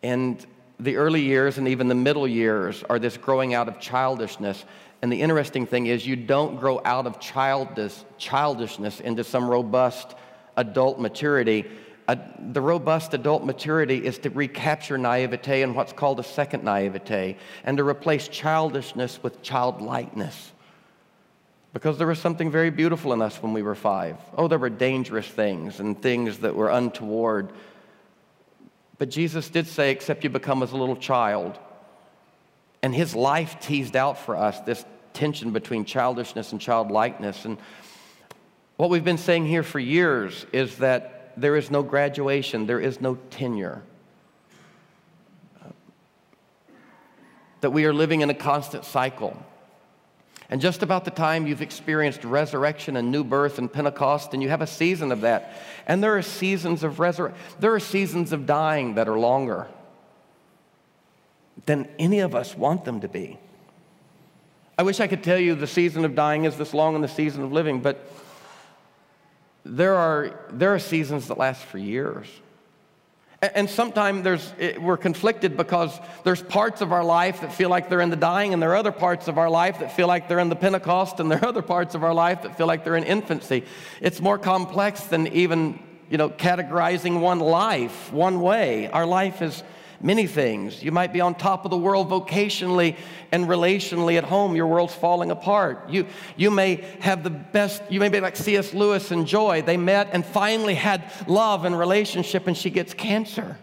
And 0.02 0.44
the 0.80 0.96
early 0.96 1.20
years 1.20 1.58
and 1.58 1.68
even 1.68 1.88
the 1.88 1.94
middle 1.94 2.26
years 2.26 2.82
are 2.88 2.98
this 2.98 3.16
growing 3.16 3.54
out 3.54 3.68
of 3.68 3.78
childishness. 3.78 4.64
And 5.02 5.12
the 5.12 5.20
interesting 5.20 5.66
thing 5.66 5.86
is, 5.86 6.06
you 6.06 6.16
don't 6.16 6.56
grow 6.56 6.80
out 6.84 7.06
of 7.06 7.20
childish, 7.20 7.94
childishness 8.18 9.00
into 9.00 9.24
some 9.24 9.48
robust 9.48 10.14
adult 10.56 10.98
maturity. 10.98 11.66
Uh, 12.08 12.16
the 12.52 12.60
robust 12.60 13.14
adult 13.14 13.44
maturity 13.44 14.04
is 14.04 14.18
to 14.18 14.30
recapture 14.30 14.98
naivete 14.98 15.62
and 15.62 15.74
what's 15.74 15.92
called 15.92 16.18
a 16.18 16.24
second 16.24 16.64
naivete, 16.64 17.36
and 17.64 17.76
to 17.76 17.84
replace 17.84 18.28
childishness 18.28 19.22
with 19.22 19.40
childlikeness. 19.42 20.52
Because 21.72 21.98
there 21.98 22.06
was 22.06 22.18
something 22.18 22.50
very 22.50 22.70
beautiful 22.70 23.12
in 23.12 23.22
us 23.22 23.40
when 23.42 23.52
we 23.52 23.62
were 23.62 23.76
five. 23.76 24.16
Oh, 24.36 24.48
there 24.48 24.58
were 24.58 24.70
dangerous 24.70 25.28
things 25.28 25.78
and 25.78 26.00
things 26.02 26.38
that 26.38 26.56
were 26.56 26.68
untoward. 26.68 27.52
But 29.00 29.08
Jesus 29.08 29.48
did 29.48 29.66
say, 29.66 29.92
except 29.92 30.24
you 30.24 30.30
become 30.30 30.62
as 30.62 30.72
a 30.72 30.76
little 30.76 30.94
child. 30.94 31.58
And 32.82 32.94
his 32.94 33.14
life 33.14 33.56
teased 33.58 33.96
out 33.96 34.18
for 34.18 34.36
us 34.36 34.60
this 34.60 34.84
tension 35.14 35.52
between 35.52 35.86
childishness 35.86 36.52
and 36.52 36.60
childlikeness. 36.60 37.46
And 37.46 37.56
what 38.76 38.90
we've 38.90 39.02
been 39.02 39.16
saying 39.16 39.46
here 39.46 39.62
for 39.62 39.78
years 39.78 40.44
is 40.52 40.76
that 40.76 41.32
there 41.38 41.56
is 41.56 41.70
no 41.70 41.82
graduation, 41.82 42.66
there 42.66 42.78
is 42.78 43.00
no 43.00 43.14
tenure. 43.30 43.82
That 47.62 47.70
we 47.70 47.86
are 47.86 47.94
living 47.94 48.20
in 48.20 48.28
a 48.28 48.34
constant 48.34 48.84
cycle. 48.84 49.34
And 50.50 50.60
just 50.60 50.82
about 50.82 51.04
the 51.04 51.12
time 51.12 51.46
you've 51.46 51.62
experienced 51.62 52.24
resurrection 52.24 52.96
and 52.96 53.12
new 53.12 53.22
birth 53.22 53.58
and 53.58 53.72
Pentecost, 53.72 54.34
and 54.34 54.42
you 54.42 54.48
have 54.48 54.60
a 54.60 54.66
season 54.66 55.12
of 55.12 55.20
that. 55.20 55.54
And 55.86 56.02
there 56.02 56.18
are 56.18 56.22
seasons 56.22 56.82
of 56.82 56.98
resurrection, 56.98 57.40
there 57.60 57.72
are 57.72 57.80
seasons 57.80 58.32
of 58.32 58.46
dying 58.46 58.96
that 58.96 59.08
are 59.08 59.18
longer 59.18 59.68
than 61.66 61.88
any 62.00 62.18
of 62.18 62.34
us 62.34 62.56
want 62.56 62.84
them 62.84 63.00
to 63.00 63.08
be. 63.08 63.38
I 64.76 64.82
wish 64.82 64.98
I 64.98 65.06
could 65.06 65.22
tell 65.22 65.38
you 65.38 65.54
the 65.54 65.66
season 65.68 66.04
of 66.04 66.16
dying 66.16 66.46
is 66.46 66.56
this 66.56 66.74
long 66.74 66.96
and 66.96 67.04
the 67.04 67.08
season 67.08 67.44
of 67.44 67.52
living, 67.52 67.80
but 67.80 68.10
there 69.64 69.94
are, 69.94 70.46
there 70.50 70.74
are 70.74 70.78
seasons 70.78 71.28
that 71.28 71.38
last 71.38 71.62
for 71.62 71.78
years. 71.78 72.26
And 73.42 73.70
sometimes 73.70 74.22
there's, 74.22 74.52
eh, 74.58 74.76
we're 74.76 74.98
conflicted 74.98 75.56
because 75.56 75.98
there's 76.24 76.42
parts 76.42 76.82
of 76.82 76.92
our 76.92 77.02
life 77.02 77.40
that 77.40 77.54
feel 77.54 77.70
like 77.70 77.88
they're 77.88 78.02
in 78.02 78.10
the 78.10 78.16
dying, 78.16 78.52
and 78.52 78.62
there 78.62 78.72
are 78.72 78.76
other 78.76 78.92
parts 78.92 79.28
of 79.28 79.38
our 79.38 79.48
life 79.48 79.78
that 79.78 79.92
feel 79.92 80.06
like 80.06 80.28
they're 80.28 80.40
in 80.40 80.50
the 80.50 80.56
Pentecost, 80.56 81.20
and 81.20 81.30
there 81.30 81.38
are 81.38 81.48
other 81.48 81.62
parts 81.62 81.94
of 81.94 82.04
our 82.04 82.12
life 82.12 82.42
that 82.42 82.58
feel 82.58 82.66
like 82.66 82.84
they're 82.84 82.96
in 82.96 83.04
infancy. 83.04 83.64
It's 84.02 84.20
more 84.20 84.36
complex 84.36 85.04
than 85.04 85.26
even, 85.28 85.78
you 86.10 86.18
know, 86.18 86.28
categorizing 86.28 87.20
one 87.20 87.40
life 87.40 88.12
one 88.12 88.42
way. 88.42 88.90
Our 88.90 89.06
life 89.06 89.40
is 89.40 89.62
many 90.00 90.26
things. 90.26 90.82
You 90.82 90.92
might 90.92 91.12
be 91.12 91.20
on 91.20 91.34
top 91.34 91.64
of 91.64 91.70
the 91.70 91.76
world 91.76 92.08
vocationally 92.08 92.96
and 93.32 93.46
relationally 93.46 94.16
at 94.16 94.24
home. 94.24 94.56
Your 94.56 94.66
world's 94.66 94.94
falling 94.94 95.30
apart. 95.30 95.90
You, 95.90 96.06
you 96.36 96.50
may 96.50 96.76
have 97.00 97.22
the 97.22 97.30
best, 97.30 97.82
you 97.90 98.00
may 98.00 98.08
be 98.08 98.20
like 98.20 98.36
C.S. 98.36 98.72
Lewis 98.74 99.10
and 99.10 99.26
Joy. 99.26 99.62
They 99.62 99.76
met 99.76 100.08
and 100.12 100.24
finally 100.24 100.74
had 100.74 101.10
love 101.26 101.64
and 101.64 101.78
relationship, 101.78 102.46
and 102.46 102.56
she 102.56 102.70
gets 102.70 102.94
cancer. 102.94 103.58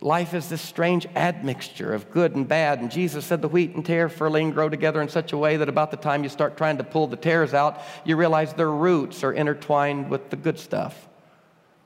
Life 0.00 0.34
is 0.34 0.48
this 0.48 0.62
strange 0.62 1.06
admixture 1.14 1.92
of 1.92 2.10
good 2.10 2.34
and 2.34 2.46
bad. 2.48 2.80
And 2.80 2.90
Jesus 2.90 3.24
said 3.24 3.42
the 3.42 3.48
wheat 3.48 3.74
and 3.74 3.84
tare 3.84 4.08
furling 4.08 4.50
grow 4.50 4.68
together 4.68 5.00
in 5.00 5.08
such 5.08 5.32
a 5.32 5.36
way 5.36 5.56
that 5.56 5.68
about 5.68 5.90
the 5.90 5.96
time 5.96 6.22
you 6.22 6.28
start 6.28 6.56
trying 6.56 6.78
to 6.78 6.84
pull 6.84 7.06
the 7.06 7.16
tares 7.16 7.54
out, 7.54 7.80
you 8.04 8.16
realize 8.16 8.52
their 8.54 8.70
roots 8.70 9.22
are 9.22 9.32
intertwined 9.32 10.08
with 10.10 10.30
the 10.30 10.36
good 10.36 10.58
stuff 10.58 11.07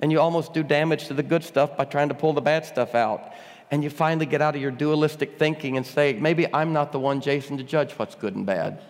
and 0.02 0.10
you 0.10 0.20
almost 0.20 0.52
do 0.52 0.64
damage 0.64 1.06
to 1.06 1.14
the 1.14 1.22
good 1.22 1.44
stuff 1.44 1.76
by 1.76 1.84
trying 1.84 2.08
to 2.08 2.14
pull 2.14 2.32
the 2.32 2.40
bad 2.40 2.66
stuff 2.66 2.94
out. 2.96 3.32
And 3.70 3.82
you 3.84 3.88
finally 3.88 4.26
get 4.26 4.42
out 4.42 4.56
of 4.56 4.60
your 4.60 4.72
dualistic 4.72 5.38
thinking 5.38 5.76
and 5.76 5.86
say, 5.86 6.12
maybe 6.12 6.52
I'm 6.52 6.72
not 6.72 6.90
the 6.90 6.98
one, 6.98 7.20
Jason, 7.20 7.56
to 7.56 7.62
judge 7.62 7.92
what's 7.92 8.16
good 8.16 8.34
and 8.34 8.44
bad. 8.44 8.82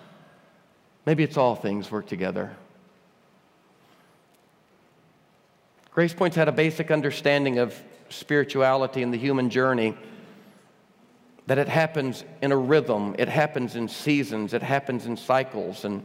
Maybe 1.05 1.23
it's 1.23 1.37
all 1.37 1.55
things 1.55 1.91
work 1.91 2.07
together. 2.07 2.57
Grace 5.93 6.15
Point's 6.15 6.37
had 6.37 6.49
a 6.49 6.53
basic 6.53 6.91
understanding 6.91 7.59
of 7.59 7.79
spirituality 8.09 9.03
and 9.03 9.13
the 9.13 9.19
human 9.19 9.51
journey 9.51 9.95
that 11.47 11.59
it 11.59 11.69
happens 11.69 12.25
in 12.41 12.53
a 12.53 12.57
rhythm, 12.57 13.15
it 13.19 13.29
happens 13.29 13.77
in 13.77 13.89
seasons, 13.89 14.55
it 14.55 14.63
happens 14.63 15.05
in 15.05 15.17
cycles. 15.19 15.85
And 15.85 16.03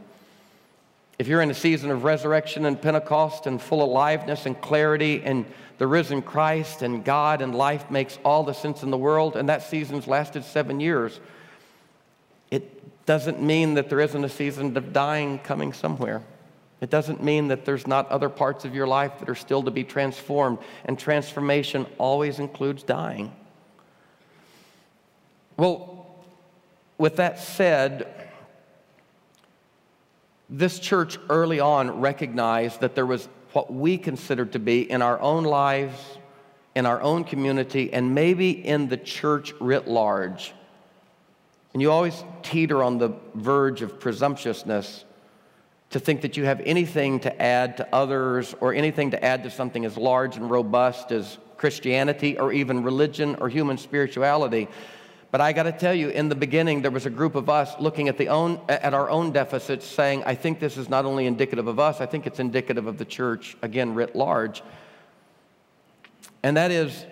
if 1.18 1.26
you're 1.26 1.42
in 1.42 1.50
a 1.50 1.54
season 1.54 1.90
of 1.90 2.04
resurrection 2.04 2.64
and 2.64 2.80
Pentecost 2.80 3.46
and 3.46 3.60
full 3.60 3.82
aliveness 3.82 4.46
and 4.46 4.60
clarity 4.60 5.20
and 5.24 5.44
the 5.78 5.86
risen 5.86 6.22
Christ 6.22 6.82
and 6.82 7.04
God 7.04 7.42
and 7.42 7.54
life 7.54 7.90
makes 7.90 8.18
all 8.24 8.44
the 8.44 8.52
sense 8.52 8.82
in 8.82 8.90
the 8.90 8.98
world, 8.98 9.36
and 9.36 9.48
that 9.48 9.62
season's 9.62 10.06
lasted 10.06 10.44
seven 10.44 10.80
years, 10.80 11.20
it 12.50 13.04
doesn't 13.06 13.42
mean 13.42 13.74
that 13.74 13.88
there 13.88 14.00
isn't 14.00 14.24
a 14.24 14.28
season 14.28 14.76
of 14.76 14.92
dying 14.92 15.38
coming 15.40 15.72
somewhere. 15.72 16.22
It 16.80 16.90
doesn't 16.90 17.22
mean 17.22 17.48
that 17.48 17.64
there's 17.64 17.88
not 17.88 18.08
other 18.10 18.28
parts 18.28 18.64
of 18.64 18.74
your 18.74 18.86
life 18.86 19.18
that 19.18 19.28
are 19.28 19.34
still 19.34 19.64
to 19.64 19.72
be 19.72 19.82
transformed, 19.82 20.58
and 20.84 20.96
transformation 20.96 21.86
always 21.98 22.38
includes 22.38 22.84
dying. 22.84 23.32
Well, 25.56 26.06
with 26.98 27.16
that 27.16 27.40
said, 27.40 28.27
this 30.48 30.78
church 30.78 31.18
early 31.28 31.60
on 31.60 32.00
recognized 32.00 32.80
that 32.80 32.94
there 32.94 33.06
was 33.06 33.28
what 33.52 33.72
we 33.72 33.98
considered 33.98 34.52
to 34.52 34.58
be 34.58 34.90
in 34.90 35.02
our 35.02 35.20
own 35.20 35.44
lives, 35.44 35.98
in 36.74 36.86
our 36.86 37.00
own 37.00 37.24
community, 37.24 37.92
and 37.92 38.14
maybe 38.14 38.50
in 38.50 38.88
the 38.88 38.96
church 38.96 39.52
writ 39.60 39.88
large. 39.88 40.54
And 41.72 41.82
you 41.82 41.90
always 41.90 42.24
teeter 42.42 42.82
on 42.82 42.98
the 42.98 43.10
verge 43.34 43.82
of 43.82 44.00
presumptuousness 44.00 45.04
to 45.90 46.00
think 46.00 46.22
that 46.22 46.36
you 46.36 46.44
have 46.44 46.60
anything 46.64 47.20
to 47.20 47.42
add 47.42 47.78
to 47.78 47.94
others 47.94 48.54
or 48.60 48.74
anything 48.74 49.10
to 49.10 49.24
add 49.24 49.42
to 49.44 49.50
something 49.50 49.84
as 49.84 49.96
large 49.96 50.36
and 50.36 50.50
robust 50.50 51.12
as 51.12 51.38
Christianity 51.56 52.38
or 52.38 52.52
even 52.52 52.82
religion 52.82 53.36
or 53.40 53.48
human 53.48 53.78
spirituality. 53.78 54.68
But 55.30 55.42
I 55.42 55.52
got 55.52 55.64
to 55.64 55.72
tell 55.72 55.92
you, 55.92 56.08
in 56.08 56.30
the 56.30 56.34
beginning, 56.34 56.80
there 56.80 56.90
was 56.90 57.04
a 57.04 57.10
group 57.10 57.34
of 57.34 57.50
us 57.50 57.74
looking 57.78 58.08
at, 58.08 58.16
the 58.16 58.28
own, 58.28 58.60
at 58.68 58.94
our 58.94 59.10
own 59.10 59.30
deficits, 59.30 59.86
saying, 59.86 60.22
I 60.24 60.34
think 60.34 60.58
this 60.58 60.78
is 60.78 60.88
not 60.88 61.04
only 61.04 61.26
indicative 61.26 61.66
of 61.66 61.78
us, 61.78 62.00
I 62.00 62.06
think 62.06 62.26
it's 62.26 62.40
indicative 62.40 62.86
of 62.86 62.96
the 62.96 63.04
church, 63.04 63.56
again, 63.60 63.94
writ 63.94 64.16
large. 64.16 64.62
And 66.42 66.56
that 66.56 66.70
is, 66.70 67.04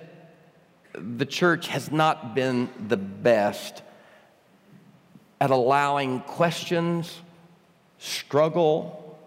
the 0.95 1.27
church 1.27 1.69
has 1.69 1.93
not 1.93 2.35
been 2.35 2.71
the 2.89 2.97
best 2.97 3.83
at 5.39 5.51
allowing 5.51 6.21
questions, 6.21 7.21
struggle, 7.99 9.19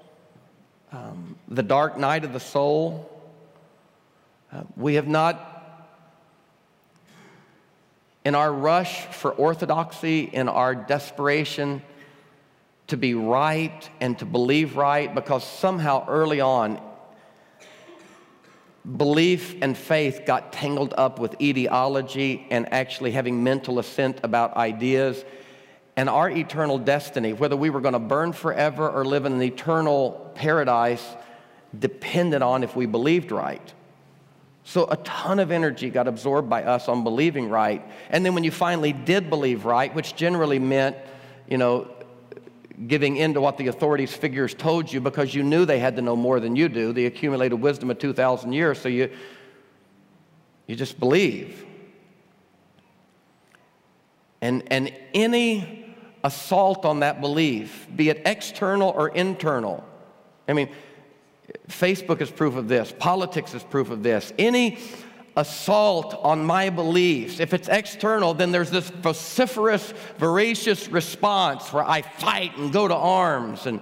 um, 0.91 1.35
the 1.47 1.61
dark 1.61 1.97
night 1.97 2.25
of 2.25 2.33
the 2.33 2.39
soul. 2.39 3.07
Uh, 4.51 4.63
we 4.75 4.95
have 4.95 5.07
not 5.07 5.48
in 8.29 8.35
our 8.35 8.53
rush 8.53 9.07
for 9.07 9.31
orthodoxy, 9.31 10.19
in 10.21 10.47
our 10.47 10.75
desperation 10.75 11.81
to 12.85 12.95
be 12.95 13.15
right 13.15 13.89
and 13.99 14.19
to 14.19 14.25
believe 14.25 14.77
right, 14.77 15.15
because 15.15 15.43
somehow 15.43 16.07
early 16.07 16.39
on, 16.39 16.79
belief 18.97 19.55
and 19.63 19.75
faith 19.75 20.21
got 20.27 20.53
tangled 20.53 20.93
up 20.95 21.17
with 21.17 21.41
ideology 21.41 22.45
and 22.51 22.71
actually 22.71 23.09
having 23.09 23.43
mental 23.43 23.79
assent 23.79 24.19
about 24.21 24.55
ideas. 24.55 25.25
And 25.95 26.07
our 26.07 26.29
eternal 26.29 26.77
destiny, 26.77 27.33
whether 27.33 27.57
we 27.57 27.71
were 27.71 27.81
going 27.81 27.93
to 27.93 27.99
burn 27.99 28.33
forever 28.33 28.87
or 28.87 29.05
live 29.05 29.25
in 29.25 29.33
an 29.33 29.41
eternal 29.41 30.31
paradise, 30.35 31.03
depended 31.79 32.43
on 32.43 32.63
if 32.63 32.75
we 32.75 32.85
believed 32.85 33.31
right. 33.31 33.73
So 34.63 34.87
a 34.89 34.97
ton 34.97 35.39
of 35.39 35.51
energy 35.51 35.89
got 35.89 36.07
absorbed 36.07 36.49
by 36.49 36.63
us 36.63 36.87
on 36.87 37.03
believing 37.03 37.49
right. 37.49 37.83
And 38.09 38.25
then 38.25 38.35
when 38.35 38.43
you 38.43 38.51
finally 38.51 38.93
did 38.93 39.29
believe 39.29 39.65
right, 39.65 39.93
which 39.93 40.15
generally 40.15 40.59
meant, 40.59 40.95
you 41.47 41.57
know, 41.57 41.89
giving 42.87 43.17
in 43.17 43.33
to 43.33 43.41
what 43.41 43.57
the 43.57 43.67
authorities 43.67 44.13
figures 44.13 44.53
told 44.53 44.91
you 44.91 45.01
because 45.01 45.33
you 45.33 45.43
knew 45.43 45.65
they 45.65 45.79
had 45.79 45.95
to 45.97 46.01
know 46.01 46.15
more 46.15 46.39
than 46.39 46.55
you 46.55 46.69
do, 46.69 46.93
the 46.93 47.05
accumulated 47.05 47.59
wisdom 47.59 47.89
of 47.89 47.99
2,000 47.99 48.53
years, 48.53 48.79
so 48.79 48.87
you, 48.87 49.09
you 50.67 50.75
just 50.75 50.99
believe. 50.99 51.65
And, 54.41 54.63
and 54.71 54.93
any 55.13 55.95
assault 56.23 56.85
on 56.85 57.01
that 57.01 57.19
belief, 57.19 57.87
be 57.93 58.09
it 58.09 58.21
external 58.25 58.89
or 58.89 59.09
internal, 59.09 59.83
I 60.47 60.53
mean, 60.53 60.69
Facebook 61.69 62.19
is 62.19 62.31
proof 62.31 62.55
of 62.55 62.67
this, 62.67 62.93
politics 62.97 63.53
is 63.53 63.63
proof 63.63 63.89
of 63.89 64.03
this. 64.03 64.33
Any 64.37 64.79
assault 65.37 66.19
on 66.21 66.43
my 66.43 66.69
beliefs, 66.69 67.39
if 67.39 67.53
it's 67.53 67.67
external, 67.69 68.33
then 68.33 68.51
there's 68.51 68.71
this 68.71 68.89
vociferous, 68.89 69.93
voracious 70.17 70.89
response 70.89 71.71
where 71.71 71.87
I 71.87 72.01
fight 72.01 72.57
and 72.57 72.73
go 72.73 72.87
to 72.87 72.95
arms. 72.95 73.65
And 73.65 73.81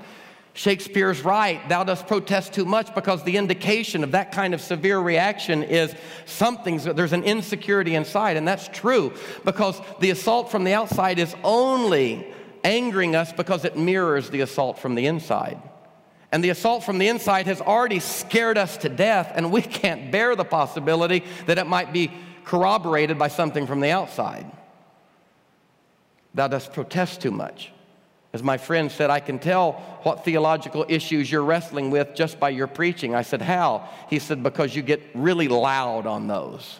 Shakespeare's 0.53 1.21
right, 1.21 1.67
thou 1.69 1.83
dost 1.83 2.07
protest 2.07 2.53
too 2.53 2.65
much 2.65 2.93
because 2.93 3.23
the 3.23 3.37
indication 3.37 4.03
of 4.03 4.11
that 4.11 4.31
kind 4.31 4.53
of 4.53 4.61
severe 4.61 4.99
reaction 4.99 5.63
is 5.63 5.95
something's, 6.25 6.83
there's 6.83 7.13
an 7.13 7.23
insecurity 7.23 7.95
inside. 7.95 8.37
And 8.37 8.47
that's 8.47 8.67
true 8.67 9.13
because 9.45 9.79
the 9.99 10.09
assault 10.09 10.51
from 10.51 10.63
the 10.63 10.73
outside 10.73 11.19
is 11.19 11.35
only 11.43 12.27
angering 12.63 13.15
us 13.15 13.31
because 13.31 13.65
it 13.65 13.77
mirrors 13.77 14.29
the 14.29 14.41
assault 14.41 14.77
from 14.77 14.95
the 14.95 15.05
inside. 15.05 15.61
And 16.31 16.43
the 16.43 16.49
assault 16.49 16.83
from 16.83 16.97
the 16.97 17.07
inside 17.07 17.47
has 17.47 17.61
already 17.61 17.99
scared 17.99 18.57
us 18.57 18.77
to 18.77 18.89
death, 18.89 19.31
and 19.33 19.51
we 19.51 19.61
can't 19.81 20.11
bear 20.11 20.35
the 20.35 20.45
possibility 20.45 21.23
that 21.45 21.57
it 21.57 21.67
might 21.67 21.93
be 21.93 22.11
corroborated 22.43 23.17
by 23.17 23.27
something 23.27 23.67
from 23.67 23.79
the 23.79 23.91
outside. 23.91 24.49
Thou 26.33 26.47
dost 26.47 26.73
protest 26.73 27.21
too 27.21 27.31
much. 27.31 27.71
As 28.33 28.43
my 28.43 28.57
friend 28.57 28.91
said, 28.91 29.09
I 29.09 29.19
can 29.19 29.39
tell 29.39 29.73
what 30.03 30.23
theological 30.25 30.85
issues 30.87 31.31
you're 31.31 31.43
wrestling 31.43 31.89
with 31.89 32.13
just 32.13 32.39
by 32.39 32.49
your 32.49 32.67
preaching. 32.67 33.15
I 33.15 33.21
said, 33.21 33.41
How? 33.41 33.89
He 34.09 34.19
said, 34.19 34.43
Because 34.43 34.75
you 34.75 34.81
get 34.81 35.01
really 35.15 35.47
loud 35.47 36.05
on 36.05 36.27
those. 36.27 36.79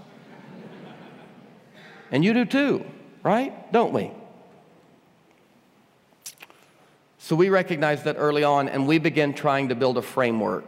and 2.12 2.24
you 2.24 2.34
do 2.34 2.46
too, 2.46 2.86
right? 3.24 3.72
Don't 3.72 3.94
we? 3.94 4.12
So 7.28 7.36
we 7.36 7.50
recognized 7.50 8.06
that 8.06 8.16
early 8.18 8.46
on, 8.46 8.70
and 8.70 8.88
we 8.88 9.00
began 9.00 9.34
trying 9.34 9.68
to 9.68 9.76
build 9.76 9.98
a 9.98 10.02
framework. 10.02 10.64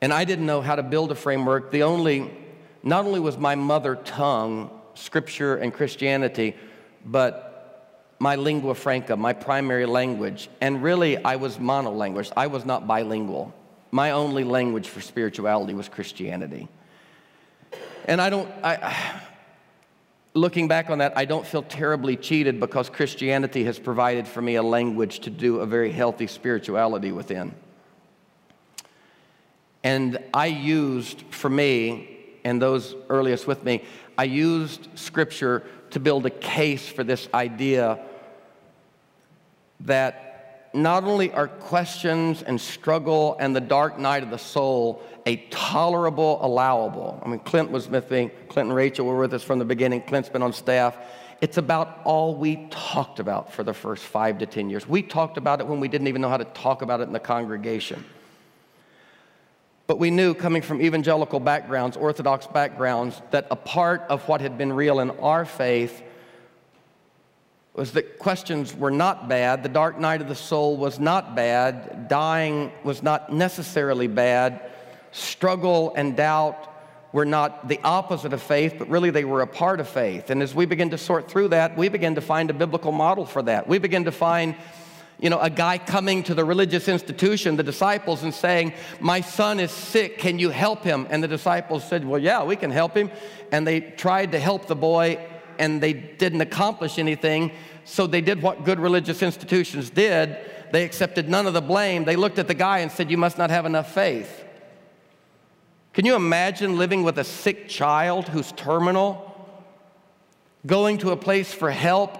And 0.00 0.14
I 0.14 0.24
didn't 0.24 0.46
know 0.46 0.62
how 0.62 0.76
to 0.76 0.82
build 0.82 1.12
a 1.12 1.14
framework. 1.14 1.70
The 1.70 1.82
only, 1.82 2.30
not 2.82 3.04
only 3.04 3.20
was 3.20 3.36
my 3.36 3.54
mother 3.54 3.96
tongue, 3.96 4.70
scripture 4.94 5.56
and 5.56 5.74
Christianity, 5.74 6.56
but 7.04 8.14
my 8.18 8.36
lingua 8.36 8.74
franca, 8.74 9.14
my 9.14 9.34
primary 9.34 9.84
language. 9.84 10.48
And 10.62 10.82
really, 10.82 11.22
I 11.22 11.36
was 11.36 11.58
monolanguage. 11.58 12.32
I 12.34 12.46
was 12.46 12.64
not 12.64 12.86
bilingual. 12.86 13.52
My 13.90 14.12
only 14.12 14.44
language 14.44 14.88
for 14.88 15.02
spirituality 15.02 15.74
was 15.74 15.90
Christianity. 15.90 16.66
And 18.06 18.22
I 18.22 18.30
don't, 18.30 18.48
I, 18.64 19.20
looking 20.34 20.68
back 20.68 20.90
on 20.90 20.98
that, 20.98 21.16
I 21.16 21.24
don't 21.24 21.46
feel 21.46 21.62
terribly 21.62 22.16
cheated 22.16 22.58
because 22.58 22.88
Christianity 22.88 23.64
has 23.64 23.78
provided 23.78 24.26
for 24.26 24.40
me 24.40 24.56
a 24.56 24.62
language 24.62 25.20
to 25.20 25.30
do 25.30 25.60
a 25.60 25.66
very 25.66 25.92
healthy 25.92 26.26
spirituality 26.26 27.12
within. 27.12 27.54
And 29.84 30.18
I 30.32 30.46
used, 30.46 31.22
for 31.30 31.50
me, 31.50 32.18
and 32.44 32.60
those 32.60 32.94
earliest 33.08 33.46
with 33.46 33.64
me, 33.64 33.84
I 34.16 34.24
used 34.24 34.88
scripture 34.94 35.64
to 35.90 36.00
build 36.00 36.26
a 36.26 36.30
case 36.30 36.88
for 36.88 37.04
this 37.04 37.28
idea 37.34 37.98
that 39.80 40.31
not 40.74 41.04
only 41.04 41.32
are 41.32 41.48
questions 41.48 42.42
and 42.42 42.60
struggle 42.60 43.36
and 43.38 43.54
the 43.54 43.60
dark 43.60 43.98
night 43.98 44.22
of 44.22 44.30
the 44.30 44.38
soul 44.38 45.02
a 45.26 45.36
tolerable, 45.50 46.38
allowable. 46.44 47.20
I 47.24 47.28
mean, 47.28 47.38
Clint 47.40 47.70
was 47.70 47.88
with 47.88 48.10
me, 48.10 48.30
Clint 48.48 48.68
and 48.68 48.74
Rachel 48.76 49.06
were 49.06 49.18
with 49.18 49.34
us 49.34 49.42
from 49.42 49.58
the 49.58 49.64
beginning. 49.64 50.02
Clint's 50.02 50.28
been 50.28 50.42
on 50.42 50.52
staff. 50.52 50.96
It's 51.40 51.58
about 51.58 52.00
all 52.04 52.34
we 52.34 52.66
talked 52.70 53.18
about 53.18 53.52
for 53.52 53.64
the 53.64 53.74
first 53.74 54.04
five 54.04 54.38
to 54.38 54.46
10 54.46 54.70
years. 54.70 54.88
We 54.88 55.02
talked 55.02 55.36
about 55.36 55.60
it 55.60 55.66
when 55.66 55.80
we 55.80 55.88
didn't 55.88 56.08
even 56.08 56.22
know 56.22 56.28
how 56.28 56.36
to 56.36 56.44
talk 56.44 56.82
about 56.82 57.00
it 57.00 57.04
in 57.04 57.12
the 57.12 57.20
congregation. 57.20 58.04
But 59.86 59.98
we 59.98 60.10
knew, 60.10 60.34
coming 60.34 60.62
from 60.62 60.80
evangelical 60.80 61.40
backgrounds, 61.40 61.96
Orthodox 61.96 62.46
backgrounds, 62.46 63.20
that 63.32 63.46
a 63.50 63.56
part 63.56 64.02
of 64.02 64.26
what 64.28 64.40
had 64.40 64.56
been 64.56 64.72
real 64.72 65.00
in 65.00 65.10
our 65.10 65.44
faith 65.44 66.02
was 67.74 67.92
that 67.92 68.18
questions 68.18 68.74
were 68.74 68.90
not 68.90 69.28
bad. 69.28 69.62
The 69.62 69.68
dark 69.68 69.98
night 69.98 70.20
of 70.20 70.28
the 70.28 70.34
soul 70.34 70.76
was 70.76 70.98
not 70.98 71.34
bad. 71.34 72.08
Dying 72.08 72.70
was 72.84 73.02
not 73.02 73.32
necessarily 73.32 74.08
bad. 74.08 74.60
Struggle 75.12 75.92
and 75.96 76.16
doubt 76.16 76.68
were 77.12 77.24
not 77.24 77.68
the 77.68 77.80
opposite 77.82 78.32
of 78.32 78.42
faith, 78.42 78.74
but 78.78 78.88
really 78.88 79.10
they 79.10 79.24
were 79.24 79.42
a 79.42 79.46
part 79.46 79.80
of 79.80 79.88
faith. 79.88 80.30
And 80.30 80.42
as 80.42 80.54
we 80.54 80.66
begin 80.66 80.90
to 80.90 80.98
sort 80.98 81.30
through 81.30 81.48
that, 81.48 81.76
we 81.76 81.88
begin 81.88 82.14
to 82.14 82.20
find 82.20 82.50
a 82.50 82.54
biblical 82.54 82.92
model 82.92 83.26
for 83.26 83.42
that. 83.42 83.68
We 83.68 83.78
begin 83.78 84.04
to 84.04 84.12
find 84.12 84.54
you 85.18 85.30
know, 85.30 85.38
a 85.38 85.50
guy 85.50 85.78
coming 85.78 86.24
to 86.24 86.34
the 86.34 86.44
religious 86.44 86.88
institution, 86.88 87.56
the 87.56 87.62
disciples, 87.62 88.24
and 88.24 88.34
saying, 88.34 88.72
My 88.98 89.20
son 89.20 89.60
is 89.60 89.70
sick, 89.70 90.18
can 90.18 90.38
you 90.40 90.50
help 90.50 90.82
him? 90.82 91.06
And 91.10 91.22
the 91.22 91.28
disciples 91.28 91.84
said, 91.84 92.04
Well, 92.04 92.18
yeah, 92.18 92.42
we 92.42 92.56
can 92.56 92.70
help 92.70 92.96
him. 92.96 93.10
And 93.52 93.64
they 93.64 93.80
tried 93.80 94.32
to 94.32 94.40
help 94.40 94.66
the 94.66 94.74
boy, 94.74 95.24
and 95.58 95.82
they 95.82 95.92
didn't 95.92 96.40
accomplish 96.40 96.98
anything. 96.98 97.52
So 97.84 98.06
they 98.06 98.20
did 98.20 98.42
what 98.42 98.64
good 98.64 98.78
religious 98.78 99.22
institutions 99.22 99.90
did. 99.90 100.36
They 100.72 100.84
accepted 100.84 101.28
none 101.28 101.46
of 101.46 101.52
the 101.52 101.60
blame. 101.60 102.04
They 102.04 102.16
looked 102.16 102.38
at 102.38 102.48
the 102.48 102.54
guy 102.54 102.78
and 102.78 102.90
said, 102.90 103.10
You 103.10 103.18
must 103.18 103.38
not 103.38 103.50
have 103.50 103.66
enough 103.66 103.92
faith. 103.92 104.44
Can 105.92 106.06
you 106.06 106.14
imagine 106.14 106.78
living 106.78 107.02
with 107.02 107.18
a 107.18 107.24
sick 107.24 107.68
child 107.68 108.28
who's 108.28 108.50
terminal, 108.52 109.28
going 110.66 110.98
to 110.98 111.10
a 111.10 111.16
place 111.16 111.52
for 111.52 111.70
help, 111.70 112.18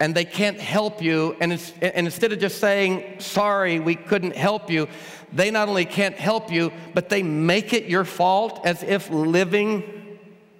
and 0.00 0.14
they 0.14 0.24
can't 0.24 0.58
help 0.58 1.00
you, 1.00 1.36
and, 1.40 1.52
and 1.80 2.06
instead 2.06 2.32
of 2.32 2.40
just 2.40 2.58
saying, 2.58 3.20
Sorry, 3.20 3.78
we 3.78 3.94
couldn't 3.94 4.34
help 4.34 4.70
you, 4.70 4.88
they 5.32 5.50
not 5.50 5.68
only 5.68 5.84
can't 5.84 6.16
help 6.16 6.50
you, 6.50 6.72
but 6.94 7.08
they 7.08 7.22
make 7.22 7.72
it 7.72 7.84
your 7.84 8.04
fault 8.04 8.60
as 8.64 8.82
if 8.82 9.08
living 9.10 10.03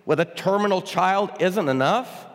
with 0.06 0.20
a 0.20 0.24
terminal 0.24 0.82
child 0.82 1.30
isn't 1.40 1.68
enough. 1.68 2.26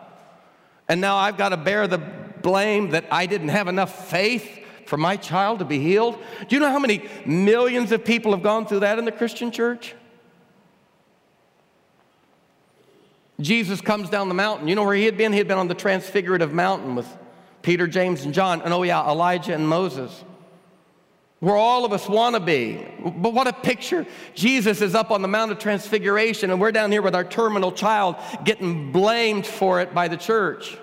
And 0.88 1.00
now 1.00 1.16
I've 1.16 1.36
got 1.36 1.50
to 1.50 1.56
bear 1.56 1.86
the 1.86 1.98
blame 1.98 2.90
that 2.90 3.04
I 3.10 3.26
didn't 3.26 3.48
have 3.48 3.68
enough 3.68 4.08
faith 4.08 4.58
for 4.86 4.96
my 4.96 5.16
child 5.16 5.60
to 5.60 5.64
be 5.64 5.78
healed. 5.78 6.18
Do 6.48 6.56
you 6.56 6.60
know 6.60 6.70
how 6.70 6.80
many 6.80 7.08
millions 7.24 7.92
of 7.92 8.04
people 8.04 8.32
have 8.32 8.42
gone 8.42 8.66
through 8.66 8.80
that 8.80 8.98
in 8.98 9.04
the 9.04 9.12
Christian 9.12 9.52
church? 9.52 9.94
Jesus 13.40 13.80
comes 13.80 14.10
down 14.10 14.28
the 14.28 14.34
mountain. 14.34 14.68
You 14.68 14.74
know 14.74 14.84
where 14.84 14.94
he 14.94 15.04
had 15.04 15.16
been? 15.16 15.32
He 15.32 15.38
had 15.38 15.48
been 15.48 15.58
on 15.58 15.68
the 15.68 15.74
Transfigurative 15.74 16.52
Mountain 16.52 16.94
with 16.94 17.06
Peter, 17.62 17.86
James, 17.86 18.24
and 18.24 18.34
John, 18.34 18.62
and 18.62 18.72
oh 18.72 18.82
yeah, 18.82 19.08
Elijah 19.08 19.54
and 19.54 19.66
Moses. 19.68 20.24
Where 21.40 21.56
all 21.56 21.86
of 21.86 21.92
us 21.92 22.06
want 22.06 22.34
to 22.34 22.40
be. 22.40 22.86
But 23.02 23.32
what 23.32 23.46
a 23.46 23.52
picture. 23.52 24.06
Jesus 24.34 24.82
is 24.82 24.94
up 24.94 25.10
on 25.10 25.22
the 25.22 25.28
Mount 25.28 25.50
of 25.50 25.58
Transfiguration, 25.58 26.50
and 26.50 26.60
we're 26.60 26.70
down 26.70 26.92
here 26.92 27.00
with 27.00 27.14
our 27.14 27.24
terminal 27.24 27.72
child 27.72 28.16
getting 28.44 28.92
blamed 28.92 29.46
for 29.46 29.80
it 29.80 29.94
by 29.94 30.08
the 30.08 30.18
church. 30.18 30.76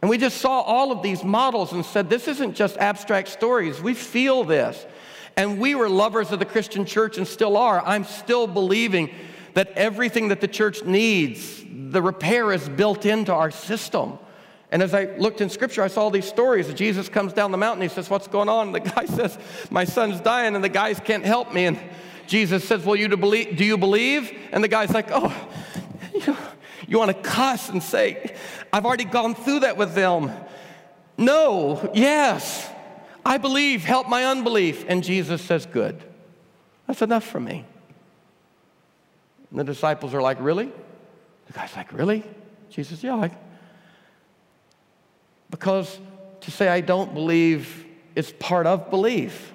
And 0.00 0.08
we 0.08 0.16
just 0.16 0.38
saw 0.38 0.60
all 0.60 0.92
of 0.92 1.02
these 1.02 1.22
models 1.22 1.72
and 1.72 1.84
said, 1.84 2.08
this 2.08 2.26
isn't 2.26 2.54
just 2.54 2.78
abstract 2.78 3.28
stories. 3.28 3.80
We 3.82 3.94
feel 3.94 4.44
this. 4.44 4.84
And 5.36 5.58
we 5.58 5.74
were 5.74 5.88
lovers 5.88 6.30
of 6.30 6.38
the 6.38 6.44
Christian 6.44 6.86
church 6.86 7.18
and 7.18 7.26
still 7.26 7.56
are. 7.56 7.82
I'm 7.84 8.04
still 8.04 8.46
believing 8.46 9.10
that 9.54 9.70
everything 9.72 10.28
that 10.28 10.40
the 10.40 10.48
church 10.48 10.84
needs, 10.84 11.62
the 11.70 12.00
repair 12.00 12.52
is 12.52 12.68
built 12.68 13.04
into 13.04 13.32
our 13.32 13.50
system. 13.50 14.18
And 14.74 14.82
as 14.82 14.92
I 14.92 15.04
looked 15.04 15.40
in 15.40 15.50
scripture, 15.50 15.84
I 15.84 15.86
saw 15.86 16.10
these 16.10 16.24
stories. 16.24 16.74
Jesus 16.74 17.08
comes 17.08 17.32
down 17.32 17.52
the 17.52 17.56
mountain. 17.56 17.82
He 17.82 17.88
says, 17.88 18.10
What's 18.10 18.26
going 18.26 18.48
on? 18.48 18.66
And 18.66 18.74
the 18.74 18.80
guy 18.80 19.04
says, 19.06 19.38
My 19.70 19.84
son's 19.84 20.20
dying, 20.20 20.56
and 20.56 20.64
the 20.64 20.68
guys 20.68 20.98
can't 20.98 21.24
help 21.24 21.54
me. 21.54 21.66
And 21.66 21.78
Jesus 22.26 22.64
says, 22.64 22.84
Well, 22.84 22.96
you 22.96 23.06
do, 23.06 23.16
believe, 23.16 23.56
do 23.56 23.64
you 23.64 23.78
believe? 23.78 24.36
And 24.50 24.64
the 24.64 24.68
guy's 24.68 24.90
like, 24.90 25.06
Oh, 25.12 25.32
you, 26.12 26.36
you 26.88 26.98
want 26.98 27.16
to 27.16 27.22
cuss 27.22 27.68
and 27.68 27.80
say, 27.80 28.34
I've 28.72 28.84
already 28.84 29.04
gone 29.04 29.36
through 29.36 29.60
that 29.60 29.76
with 29.76 29.94
them. 29.94 30.32
No, 31.16 31.92
yes, 31.94 32.68
I 33.24 33.38
believe, 33.38 33.84
help 33.84 34.08
my 34.08 34.24
unbelief. 34.24 34.84
And 34.88 35.04
Jesus 35.04 35.40
says, 35.40 35.66
Good. 35.66 36.02
That's 36.88 37.00
enough 37.00 37.22
for 37.22 37.38
me. 37.38 37.64
And 39.50 39.60
the 39.60 39.64
disciples 39.64 40.14
are 40.14 40.20
like, 40.20 40.38
Really? 40.40 40.72
The 41.46 41.52
guy's 41.52 41.76
like, 41.76 41.92
Really? 41.92 42.24
Jesus, 42.70 43.04
yeah. 43.04 43.14
Like, 43.14 43.34
because 45.50 45.98
to 46.40 46.50
say 46.50 46.68
I 46.68 46.80
don't 46.80 47.14
believe 47.14 47.86
is 48.14 48.32
part 48.32 48.66
of 48.66 48.90
belief. 48.90 49.52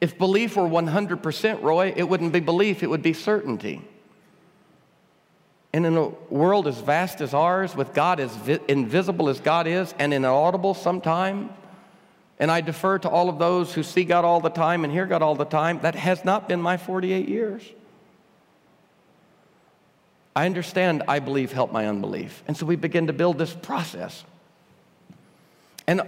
If 0.00 0.16
belief 0.16 0.56
were 0.56 0.64
100%, 0.64 1.62
Roy, 1.62 1.92
it 1.94 2.08
wouldn't 2.08 2.32
be 2.32 2.40
belief, 2.40 2.82
it 2.82 2.88
would 2.88 3.02
be 3.02 3.12
certainty. 3.12 3.82
And 5.72 5.86
in 5.86 5.96
a 5.96 6.08
world 6.32 6.66
as 6.66 6.80
vast 6.80 7.20
as 7.20 7.34
ours, 7.34 7.76
with 7.76 7.92
God 7.92 8.18
as 8.18 8.34
vi- 8.34 8.60
invisible 8.66 9.28
as 9.28 9.40
God 9.40 9.66
is 9.66 9.94
and 9.98 10.12
inaudible 10.12 10.74
sometime, 10.74 11.50
and 12.38 12.50
I 12.50 12.62
defer 12.62 12.98
to 12.98 13.08
all 13.08 13.28
of 13.28 13.38
those 13.38 13.74
who 13.74 13.82
see 13.82 14.04
God 14.04 14.24
all 14.24 14.40
the 14.40 14.48
time 14.48 14.82
and 14.84 14.92
hear 14.92 15.06
God 15.06 15.22
all 15.22 15.34
the 15.34 15.44
time, 15.44 15.80
that 15.82 15.94
has 15.94 16.24
not 16.24 16.48
been 16.48 16.60
my 16.60 16.76
48 16.76 17.28
years. 17.28 17.62
I 20.40 20.46
understand, 20.46 21.02
I 21.06 21.18
believe, 21.18 21.52
help 21.52 21.70
my 21.70 21.86
unbelief. 21.86 22.42
And 22.48 22.56
so 22.56 22.64
we 22.64 22.74
begin 22.74 23.08
to 23.08 23.12
build 23.12 23.36
this 23.36 23.52
process. 23.52 24.24
And, 25.86 26.00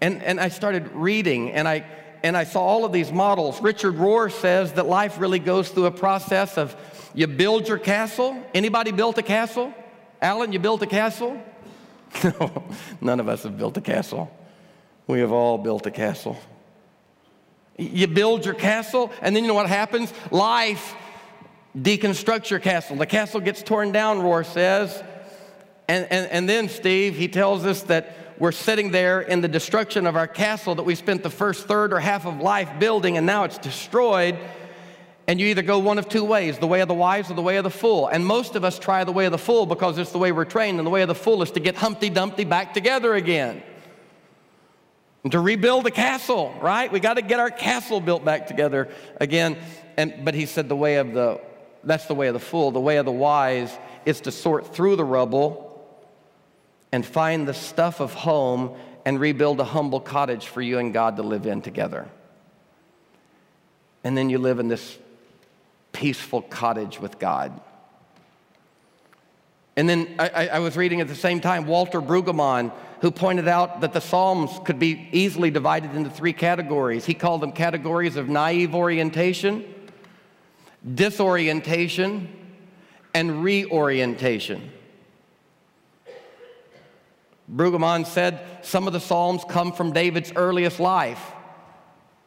and, 0.00 0.22
and 0.22 0.38
I 0.38 0.50
started 0.50 0.92
reading 0.92 1.50
and 1.50 1.66
I, 1.66 1.84
and 2.22 2.36
I 2.36 2.44
saw 2.44 2.60
all 2.60 2.84
of 2.84 2.92
these 2.92 3.10
models. 3.10 3.60
Richard 3.60 3.94
Rohr 3.94 4.30
says 4.30 4.74
that 4.74 4.86
life 4.86 5.18
really 5.18 5.40
goes 5.40 5.68
through 5.68 5.86
a 5.86 5.90
process 5.90 6.56
of 6.56 6.76
you 7.12 7.26
build 7.26 7.66
your 7.66 7.76
castle. 7.76 8.40
Anybody 8.54 8.92
built 8.92 9.18
a 9.18 9.22
castle? 9.22 9.74
Alan, 10.20 10.52
you 10.52 10.60
built 10.60 10.80
a 10.82 10.86
castle? 10.86 11.42
No, 12.22 12.64
none 13.00 13.18
of 13.18 13.28
us 13.28 13.42
have 13.42 13.58
built 13.58 13.76
a 13.78 13.80
castle. 13.80 14.30
We 15.08 15.18
have 15.18 15.32
all 15.32 15.58
built 15.58 15.86
a 15.86 15.90
castle. 15.90 16.38
You 17.76 18.06
build 18.06 18.44
your 18.44 18.54
castle, 18.54 19.10
and 19.20 19.34
then 19.34 19.42
you 19.42 19.48
know 19.48 19.54
what 19.54 19.68
happens? 19.68 20.12
Life 20.30 20.94
deconstructs 21.76 22.50
your 22.50 22.60
castle. 22.60 22.96
The 22.96 23.06
castle 23.06 23.40
gets 23.40 23.62
torn 23.62 23.92
down, 23.92 24.18
Rohr 24.18 24.44
says. 24.44 25.02
And, 25.88 26.06
and, 26.10 26.30
and 26.30 26.48
then, 26.48 26.68
Steve, 26.68 27.16
he 27.16 27.28
tells 27.28 27.64
us 27.64 27.82
that 27.84 28.16
we're 28.38 28.52
sitting 28.52 28.90
there 28.90 29.20
in 29.20 29.40
the 29.40 29.48
destruction 29.48 30.06
of 30.06 30.16
our 30.16 30.26
castle 30.26 30.74
that 30.74 30.82
we 30.82 30.94
spent 30.94 31.22
the 31.22 31.30
first 31.30 31.66
third 31.66 31.92
or 31.92 32.00
half 32.00 32.26
of 32.26 32.40
life 32.40 32.68
building, 32.78 33.16
and 33.16 33.26
now 33.26 33.44
it's 33.44 33.58
destroyed. 33.58 34.38
And 35.28 35.40
you 35.40 35.46
either 35.46 35.62
go 35.62 35.78
one 35.78 35.98
of 35.98 36.08
two 36.08 36.24
ways 36.24 36.58
the 36.58 36.66
way 36.66 36.80
of 36.80 36.88
the 36.88 36.94
wise 36.94 37.30
or 37.30 37.34
the 37.34 37.42
way 37.42 37.56
of 37.56 37.64
the 37.64 37.70
fool. 37.70 38.08
And 38.08 38.26
most 38.26 38.56
of 38.56 38.64
us 38.64 38.78
try 38.78 39.04
the 39.04 39.12
way 39.12 39.26
of 39.26 39.32
the 39.32 39.38
fool 39.38 39.66
because 39.66 39.96
it's 39.96 40.10
the 40.12 40.18
way 40.18 40.32
we're 40.32 40.44
trained, 40.44 40.78
and 40.78 40.86
the 40.86 40.90
way 40.90 41.02
of 41.02 41.08
the 41.08 41.14
fool 41.14 41.42
is 41.42 41.52
to 41.52 41.60
get 41.60 41.76
Humpty 41.76 42.10
Dumpty 42.10 42.44
back 42.44 42.74
together 42.74 43.14
again. 43.14 43.62
And 45.22 45.30
to 45.32 45.38
rebuild 45.38 45.84
the 45.84 45.92
castle, 45.92 46.52
right? 46.60 46.90
We 46.90 46.98
got 46.98 47.14
to 47.14 47.22
get 47.22 47.38
our 47.38 47.50
castle 47.50 48.00
built 48.00 48.24
back 48.24 48.48
together 48.48 48.88
again. 49.20 49.56
And, 49.96 50.24
but 50.24 50.34
he 50.34 50.46
said 50.46 50.68
the 50.68 50.74
way 50.74 50.96
of 50.96 51.12
the 51.12 51.40
that's 51.84 52.06
the 52.06 52.14
way 52.14 52.28
of 52.28 52.34
the 52.34 52.40
fool. 52.40 52.70
The 52.70 52.80
way 52.80 52.96
of 52.96 53.06
the 53.06 53.12
wise 53.12 53.76
is 54.04 54.20
to 54.22 54.32
sort 54.32 54.74
through 54.74 54.96
the 54.96 55.04
rubble 55.04 55.68
and 56.92 57.04
find 57.04 57.48
the 57.48 57.54
stuff 57.54 58.00
of 58.00 58.14
home 58.14 58.76
and 59.04 59.18
rebuild 59.18 59.60
a 59.60 59.64
humble 59.64 60.00
cottage 60.00 60.46
for 60.46 60.60
you 60.60 60.78
and 60.78 60.92
God 60.92 61.16
to 61.16 61.22
live 61.22 61.46
in 61.46 61.62
together. 61.62 62.08
And 64.04 64.16
then 64.16 64.30
you 64.30 64.38
live 64.38 64.58
in 64.58 64.68
this 64.68 64.98
peaceful 65.92 66.42
cottage 66.42 67.00
with 67.00 67.18
God. 67.18 67.60
And 69.76 69.88
then 69.88 70.14
I, 70.18 70.48
I, 70.48 70.58
was 70.58 70.76
reading 70.76 71.00
at 71.00 71.08
the 71.08 71.14
same 71.14 71.40
time 71.40 71.66
Walter 71.66 72.02
Brueggemann, 72.02 72.72
who 73.00 73.10
pointed 73.10 73.48
out 73.48 73.80
that 73.80 73.94
the 73.94 74.00
Psalms 74.00 74.50
could 74.64 74.78
be 74.78 75.08
easily 75.12 75.50
divided 75.50 75.94
into 75.94 76.10
three 76.10 76.34
categories. 76.34 77.06
He 77.06 77.14
called 77.14 77.40
them 77.40 77.52
categories 77.52 78.16
of 78.16 78.28
naive 78.28 78.74
orientation, 78.74 79.64
disorientation, 80.94 82.28
and 83.14 83.44
reorientation. 83.44 84.70
Brueggemann 87.52 88.06
said 88.06 88.40
some 88.62 88.86
of 88.86 88.92
the 88.92 89.00
Psalms 89.00 89.42
come 89.48 89.72
from 89.72 89.92
David's 89.92 90.32
earliest 90.34 90.80
life. 90.80 91.32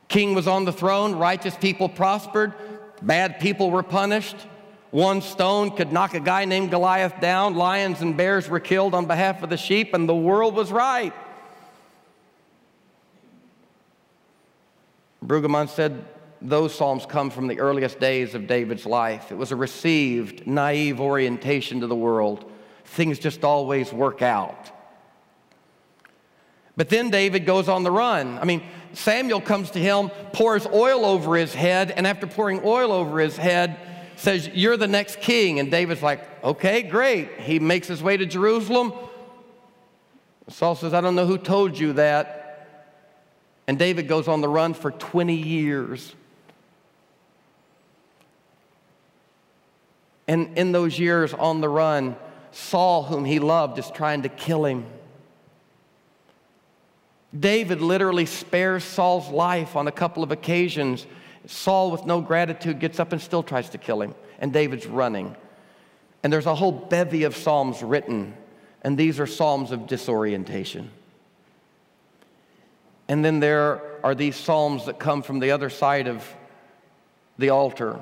King 0.07 0.35
was 0.35 0.47
on 0.47 0.65
the 0.65 0.71
throne, 0.71 1.15
righteous 1.15 1.55
people 1.57 1.89
prospered, 1.89 2.53
bad 3.01 3.39
people 3.39 3.71
were 3.71 3.83
punished. 3.83 4.35
One 4.91 5.21
stone 5.21 5.71
could 5.71 5.91
knock 5.91 6.13
a 6.13 6.19
guy 6.19 6.45
named 6.45 6.69
Goliath 6.69 7.19
down, 7.19 7.55
lions 7.55 8.01
and 8.01 8.15
bears 8.15 8.47
were 8.47 8.59
killed 8.59 8.93
on 8.93 9.07
behalf 9.07 9.43
of 9.43 9.49
the 9.49 9.57
sheep, 9.57 9.93
and 9.93 10.07
the 10.07 10.15
world 10.15 10.55
was 10.55 10.71
right. 10.71 11.13
Brueggemann 15.25 15.67
said 15.69 16.05
those 16.41 16.75
Psalms 16.75 17.05
come 17.05 17.29
from 17.29 17.47
the 17.47 17.59
earliest 17.59 17.99
days 17.99 18.35
of 18.35 18.47
David's 18.47 18.85
life. 18.85 19.31
It 19.31 19.35
was 19.35 19.51
a 19.51 19.55
received, 19.55 20.45
naive 20.45 20.99
orientation 20.99 21.81
to 21.81 21.87
the 21.87 21.95
world. 21.95 22.51
Things 22.85 23.19
just 23.19 23.43
always 23.43 23.91
work 23.91 24.21
out. 24.21 24.71
But 26.77 26.89
then 26.89 27.09
David 27.09 27.45
goes 27.45 27.69
on 27.69 27.83
the 27.83 27.91
run. 27.91 28.37
I 28.37 28.45
mean, 28.45 28.63
Samuel 28.93 29.41
comes 29.41 29.71
to 29.71 29.79
him, 29.79 30.09
pours 30.33 30.65
oil 30.67 31.05
over 31.05 31.35
his 31.35 31.53
head, 31.53 31.91
and 31.91 32.05
after 32.05 32.27
pouring 32.27 32.61
oil 32.63 32.91
over 32.91 33.19
his 33.19 33.37
head, 33.37 33.77
says, 34.17 34.49
You're 34.53 34.77
the 34.77 34.87
next 34.87 35.21
king. 35.21 35.59
And 35.59 35.71
David's 35.71 36.03
like, 36.03 36.43
Okay, 36.43 36.81
great. 36.83 37.39
He 37.39 37.59
makes 37.59 37.87
his 37.87 38.03
way 38.03 38.17
to 38.17 38.25
Jerusalem. 38.25 38.93
Saul 40.49 40.75
says, 40.75 40.93
I 40.93 41.01
don't 41.01 41.15
know 41.15 41.25
who 41.25 41.37
told 41.37 41.77
you 41.77 41.93
that. 41.93 42.41
And 43.67 43.79
David 43.79 44.07
goes 44.07 44.27
on 44.27 44.41
the 44.41 44.47
run 44.47 44.73
for 44.73 44.91
20 44.91 45.33
years. 45.33 46.13
And 50.27 50.57
in 50.57 50.71
those 50.71 50.97
years 50.97 51.33
on 51.33 51.61
the 51.61 51.69
run, 51.69 52.15
Saul, 52.51 53.03
whom 53.03 53.25
he 53.25 53.39
loved, 53.39 53.77
is 53.77 53.91
trying 53.91 54.23
to 54.23 54.29
kill 54.29 54.65
him. 54.65 54.85
David 57.37 57.81
literally 57.81 58.25
spares 58.25 58.83
Saul's 58.83 59.29
life 59.29 59.75
on 59.75 59.87
a 59.87 59.91
couple 59.91 60.23
of 60.23 60.31
occasions. 60.31 61.05
Saul, 61.45 61.91
with 61.91 62.05
no 62.05 62.21
gratitude, 62.21 62.79
gets 62.79 62.99
up 62.99 63.11
and 63.11 63.21
still 63.21 63.43
tries 63.43 63.69
to 63.71 63.77
kill 63.77 64.01
him. 64.01 64.15
And 64.39 64.53
David's 64.53 64.87
running. 64.87 65.35
And 66.23 66.31
there's 66.31 66.45
a 66.45 66.55
whole 66.55 66.71
bevy 66.71 67.23
of 67.23 67.35
Psalms 67.35 67.83
written, 67.83 68.33
and 68.81 68.97
these 68.97 69.19
are 69.19 69.27
Psalms 69.27 69.71
of 69.71 69.85
disorientation. 69.85 70.89
And 73.07 73.23
then 73.23 73.39
there 73.39 73.81
are 74.03 74.15
these 74.15 74.35
Psalms 74.35 74.85
that 74.85 74.97
come 74.97 75.21
from 75.21 75.39
the 75.39 75.51
other 75.51 75.69
side 75.69 76.07
of 76.07 76.25
the 77.37 77.49
altar 77.49 77.99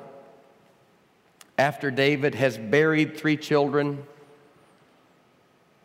after 1.56 1.90
David 1.90 2.34
has 2.34 2.58
buried 2.58 3.16
three 3.16 3.36
children, 3.36 4.04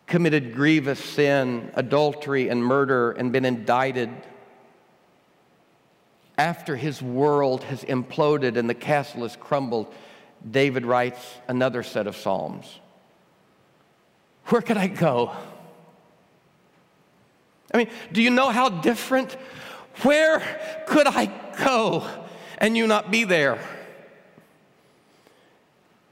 committed 0.06 0.54
grievous 0.54 0.98
sin, 0.98 1.70
adultery, 1.74 2.48
and 2.48 2.64
murder, 2.64 3.12
and 3.12 3.32
been 3.32 3.44
indicted, 3.44 4.10
after 6.36 6.74
his 6.74 7.02
world 7.02 7.64
has 7.64 7.84
imploded 7.84 8.56
and 8.56 8.68
the 8.68 8.74
castle 8.74 9.22
has 9.22 9.36
crumbled, 9.36 9.92
David 10.50 10.86
writes 10.86 11.34
another 11.48 11.82
set 11.82 12.06
of 12.06 12.16
Psalms. 12.16 12.80
Where 14.46 14.62
could 14.62 14.78
I 14.78 14.88
go? 14.88 15.32
I 17.72 17.76
mean, 17.76 17.88
do 18.10 18.22
you 18.22 18.30
know 18.30 18.48
how 18.48 18.68
different? 18.68 19.36
Where 20.02 20.40
could 20.86 21.06
I 21.06 21.26
go 21.62 22.08
and 22.58 22.76
you 22.76 22.86
not 22.86 23.10
be 23.10 23.24
there? 23.24 23.60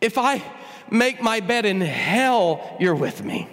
If 0.00 0.18
I 0.18 0.42
make 0.90 1.22
my 1.22 1.40
bed 1.40 1.66
in 1.66 1.80
hell, 1.80 2.76
you're 2.80 2.94
with 2.94 3.24
me. 3.24 3.48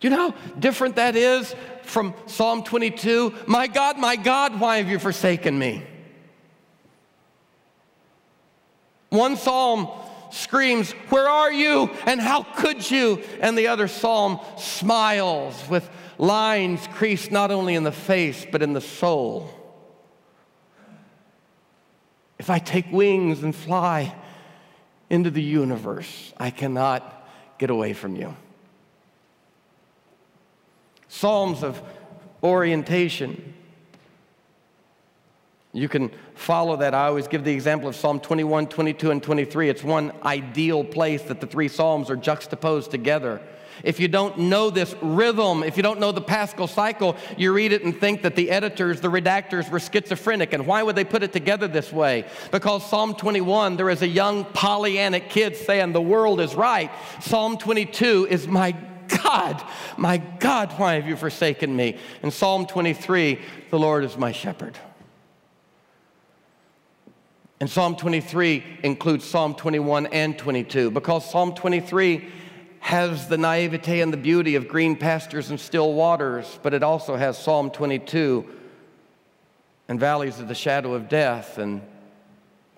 Do 0.00 0.08
you 0.08 0.16
know 0.16 0.30
how 0.30 0.58
different 0.58 0.96
that 0.96 1.14
is 1.14 1.54
from 1.82 2.14
Psalm 2.26 2.62
22? 2.62 3.34
My 3.46 3.66
God, 3.66 3.98
my 3.98 4.16
God, 4.16 4.58
why 4.58 4.78
have 4.78 4.88
you 4.88 4.98
forsaken 4.98 5.58
me? 5.58 5.84
One 9.10 9.36
psalm 9.36 9.88
screams, 10.30 10.92
Where 11.10 11.28
are 11.28 11.52
you? 11.52 11.90
And 12.06 12.20
how 12.20 12.44
could 12.44 12.90
you? 12.90 13.22
And 13.40 13.58
the 13.58 13.66
other 13.66 13.88
psalm 13.88 14.40
smiles 14.56 15.68
with 15.68 15.88
lines 16.16 16.86
creased 16.92 17.30
not 17.30 17.50
only 17.50 17.74
in 17.74 17.82
the 17.82 17.92
face, 17.92 18.46
but 18.50 18.62
in 18.62 18.72
the 18.72 18.80
soul. 18.80 19.52
If 22.40 22.48
I 22.48 22.58
take 22.58 22.90
wings 22.90 23.42
and 23.42 23.54
fly 23.54 24.14
into 25.10 25.30
the 25.30 25.42
universe, 25.42 26.32
I 26.38 26.48
cannot 26.48 27.28
get 27.58 27.68
away 27.68 27.92
from 27.92 28.16
you. 28.16 28.34
Psalms 31.06 31.62
of 31.62 31.82
orientation. 32.42 33.52
You 35.74 35.86
can 35.86 36.10
follow 36.34 36.78
that. 36.78 36.94
I 36.94 37.08
always 37.08 37.28
give 37.28 37.44
the 37.44 37.52
example 37.52 37.90
of 37.90 37.94
Psalm 37.94 38.18
21, 38.18 38.68
22, 38.68 39.10
and 39.10 39.22
23. 39.22 39.68
It's 39.68 39.84
one 39.84 40.10
ideal 40.22 40.82
place 40.82 41.20
that 41.24 41.42
the 41.42 41.46
three 41.46 41.68
Psalms 41.68 42.08
are 42.08 42.16
juxtaposed 42.16 42.90
together. 42.90 43.42
If 43.82 44.00
you 44.00 44.08
don't 44.08 44.38
know 44.38 44.70
this 44.70 44.94
rhythm, 45.00 45.62
if 45.62 45.76
you 45.76 45.82
don't 45.82 46.00
know 46.00 46.12
the 46.12 46.20
Paschal 46.20 46.66
cycle, 46.66 47.16
you 47.36 47.52
read 47.52 47.72
it 47.72 47.84
and 47.84 47.98
think 47.98 48.22
that 48.22 48.36
the 48.36 48.50
editors, 48.50 49.00
the 49.00 49.08
redactors 49.08 49.70
were 49.70 49.80
schizophrenic. 49.80 50.52
And 50.52 50.66
why 50.66 50.82
would 50.82 50.96
they 50.96 51.04
put 51.04 51.22
it 51.22 51.32
together 51.32 51.68
this 51.68 51.92
way? 51.92 52.24
Because 52.50 52.88
Psalm 52.88 53.14
21, 53.14 53.76
there 53.76 53.90
is 53.90 54.02
a 54.02 54.08
young 54.08 54.44
Pollyannic 54.44 55.30
kid 55.30 55.56
saying, 55.56 55.92
The 55.92 56.00
world 56.00 56.40
is 56.40 56.54
right. 56.54 56.90
Psalm 57.20 57.56
22 57.56 58.28
is 58.30 58.46
my 58.46 58.76
God, 59.22 59.62
my 59.96 60.18
God, 60.18 60.72
why 60.76 60.94
have 60.94 61.06
you 61.06 61.16
forsaken 61.16 61.74
me? 61.74 61.98
In 62.22 62.30
Psalm 62.30 62.66
23, 62.66 63.40
the 63.70 63.78
Lord 63.78 64.04
is 64.04 64.16
my 64.16 64.32
shepherd. 64.32 64.78
And 67.60 67.68
Psalm 67.68 67.94
23 67.94 68.64
includes 68.84 69.24
Psalm 69.26 69.54
21 69.54 70.06
and 70.06 70.38
22 70.38 70.90
because 70.90 71.30
Psalm 71.30 71.54
23 71.54 72.26
has 72.80 73.28
the 73.28 73.38
naivete 73.38 74.00
and 74.00 74.12
the 74.12 74.16
beauty 74.16 74.56
of 74.56 74.66
green 74.66 74.96
pastures 74.96 75.50
and 75.50 75.60
still 75.60 75.92
waters, 75.92 76.58
but 76.62 76.74
it 76.74 76.82
also 76.82 77.14
has 77.14 77.38
Psalm 77.38 77.70
22 77.70 78.44
and 79.88 80.00
valleys 80.00 80.40
of 80.40 80.48
the 80.48 80.54
shadow 80.54 80.94
of 80.94 81.08
death. 81.08 81.58
And 81.58 81.82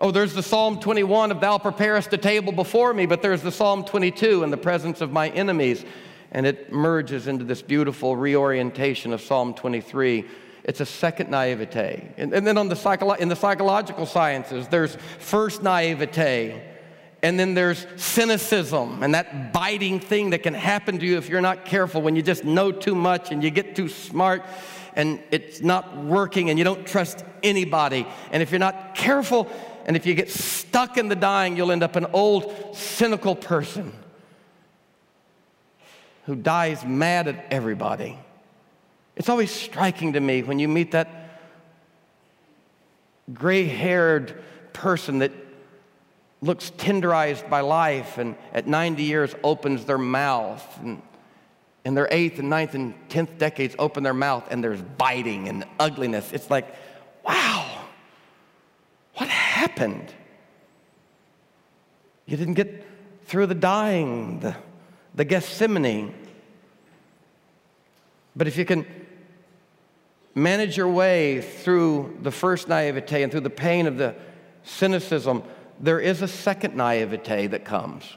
oh, 0.00 0.10
there's 0.10 0.34
the 0.34 0.42
Psalm 0.42 0.80
21 0.80 1.30
of 1.30 1.40
Thou 1.40 1.58
preparest 1.58 2.12
a 2.12 2.18
table 2.18 2.52
before 2.52 2.92
me, 2.92 3.06
but 3.06 3.22
there's 3.22 3.42
the 3.42 3.52
Psalm 3.52 3.84
22 3.84 4.42
in 4.42 4.50
the 4.50 4.56
presence 4.56 5.00
of 5.00 5.12
my 5.12 5.30
enemies. 5.30 5.84
And 6.32 6.46
it 6.46 6.72
merges 6.72 7.26
into 7.26 7.44
this 7.44 7.62
beautiful 7.62 8.16
reorientation 8.16 9.12
of 9.12 9.20
Psalm 9.20 9.54
23 9.54 10.24
it's 10.64 10.80
a 10.80 10.86
second 10.86 11.30
naivete. 11.30 12.12
And, 12.16 12.32
and 12.32 12.46
then 12.46 12.56
on 12.56 12.68
the 12.68 12.74
psycholo- 12.74 13.18
in 13.18 13.28
the 13.28 13.36
psychological 13.36 14.06
sciences, 14.06 14.68
there's 14.68 14.96
first 15.18 15.62
naivete, 15.62 16.62
and 17.22 17.38
then 17.38 17.54
there's 17.54 17.86
cynicism 17.96 19.02
and 19.02 19.14
that 19.14 19.52
biting 19.52 20.00
thing 20.00 20.30
that 20.30 20.42
can 20.42 20.54
happen 20.54 20.98
to 20.98 21.06
you 21.06 21.18
if 21.18 21.28
you're 21.28 21.40
not 21.40 21.64
careful 21.64 22.02
when 22.02 22.16
you 22.16 22.22
just 22.22 22.44
know 22.44 22.72
too 22.72 22.96
much 22.96 23.30
and 23.30 23.44
you 23.44 23.50
get 23.50 23.76
too 23.76 23.88
smart 23.88 24.44
and 24.94 25.22
it's 25.30 25.60
not 25.60 25.96
working 25.96 26.50
and 26.50 26.58
you 26.58 26.64
don't 26.64 26.84
trust 26.86 27.24
anybody. 27.42 28.06
And 28.32 28.42
if 28.42 28.50
you're 28.50 28.58
not 28.58 28.96
careful 28.96 29.48
and 29.86 29.96
if 29.96 30.04
you 30.04 30.14
get 30.14 30.30
stuck 30.30 30.98
in 30.98 31.08
the 31.08 31.16
dying, 31.16 31.56
you'll 31.56 31.72
end 31.72 31.84
up 31.84 31.94
an 31.96 32.06
old, 32.12 32.76
cynical 32.76 33.36
person 33.36 33.92
who 36.26 36.34
dies 36.34 36.84
mad 36.84 37.28
at 37.28 37.46
everybody. 37.50 38.18
It's 39.16 39.28
always 39.28 39.50
striking 39.50 40.14
to 40.14 40.20
me 40.20 40.42
when 40.42 40.58
you 40.58 40.68
meet 40.68 40.92
that 40.92 41.08
gray 43.32 43.64
haired 43.64 44.42
person 44.72 45.20
that 45.20 45.32
looks 46.42 46.72
tenderized 46.72 47.48
by 47.48 47.60
life 47.60 48.18
and 48.18 48.36
at 48.52 48.66
90 48.66 49.02
years 49.04 49.34
opens 49.44 49.84
their 49.84 49.98
mouth 49.98 50.78
and 50.82 51.00
in 51.84 51.94
their 51.94 52.08
eighth 52.10 52.38
and 52.38 52.50
ninth 52.50 52.74
and 52.74 52.94
tenth 53.08 53.38
decades 53.38 53.74
open 53.78 54.02
their 54.02 54.14
mouth 54.14 54.46
and 54.50 54.62
there's 54.62 54.82
biting 54.82 55.48
and 55.48 55.64
ugliness. 55.80 56.32
It's 56.32 56.50
like, 56.50 56.74
wow, 57.24 57.84
what 59.14 59.28
happened? 59.28 60.12
You 62.26 62.36
didn't 62.36 62.54
get 62.54 62.86
through 63.24 63.46
the 63.46 63.54
dying, 63.54 64.40
the, 64.40 64.56
the 65.14 65.24
Gethsemane. 65.24 66.14
But 68.34 68.46
if 68.46 68.56
you 68.56 68.64
can 68.64 68.86
manage 70.34 70.76
your 70.76 70.88
way 70.88 71.40
through 71.40 72.18
the 72.22 72.30
first 72.30 72.68
naivete 72.68 73.22
and 73.22 73.30
through 73.30 73.42
the 73.42 73.50
pain 73.50 73.86
of 73.86 73.98
the 73.98 74.14
cynicism, 74.62 75.42
there 75.82 75.98
is 75.98 76.22
a 76.22 76.28
second 76.28 76.76
naivete 76.76 77.48
that 77.48 77.64
comes. 77.64 78.16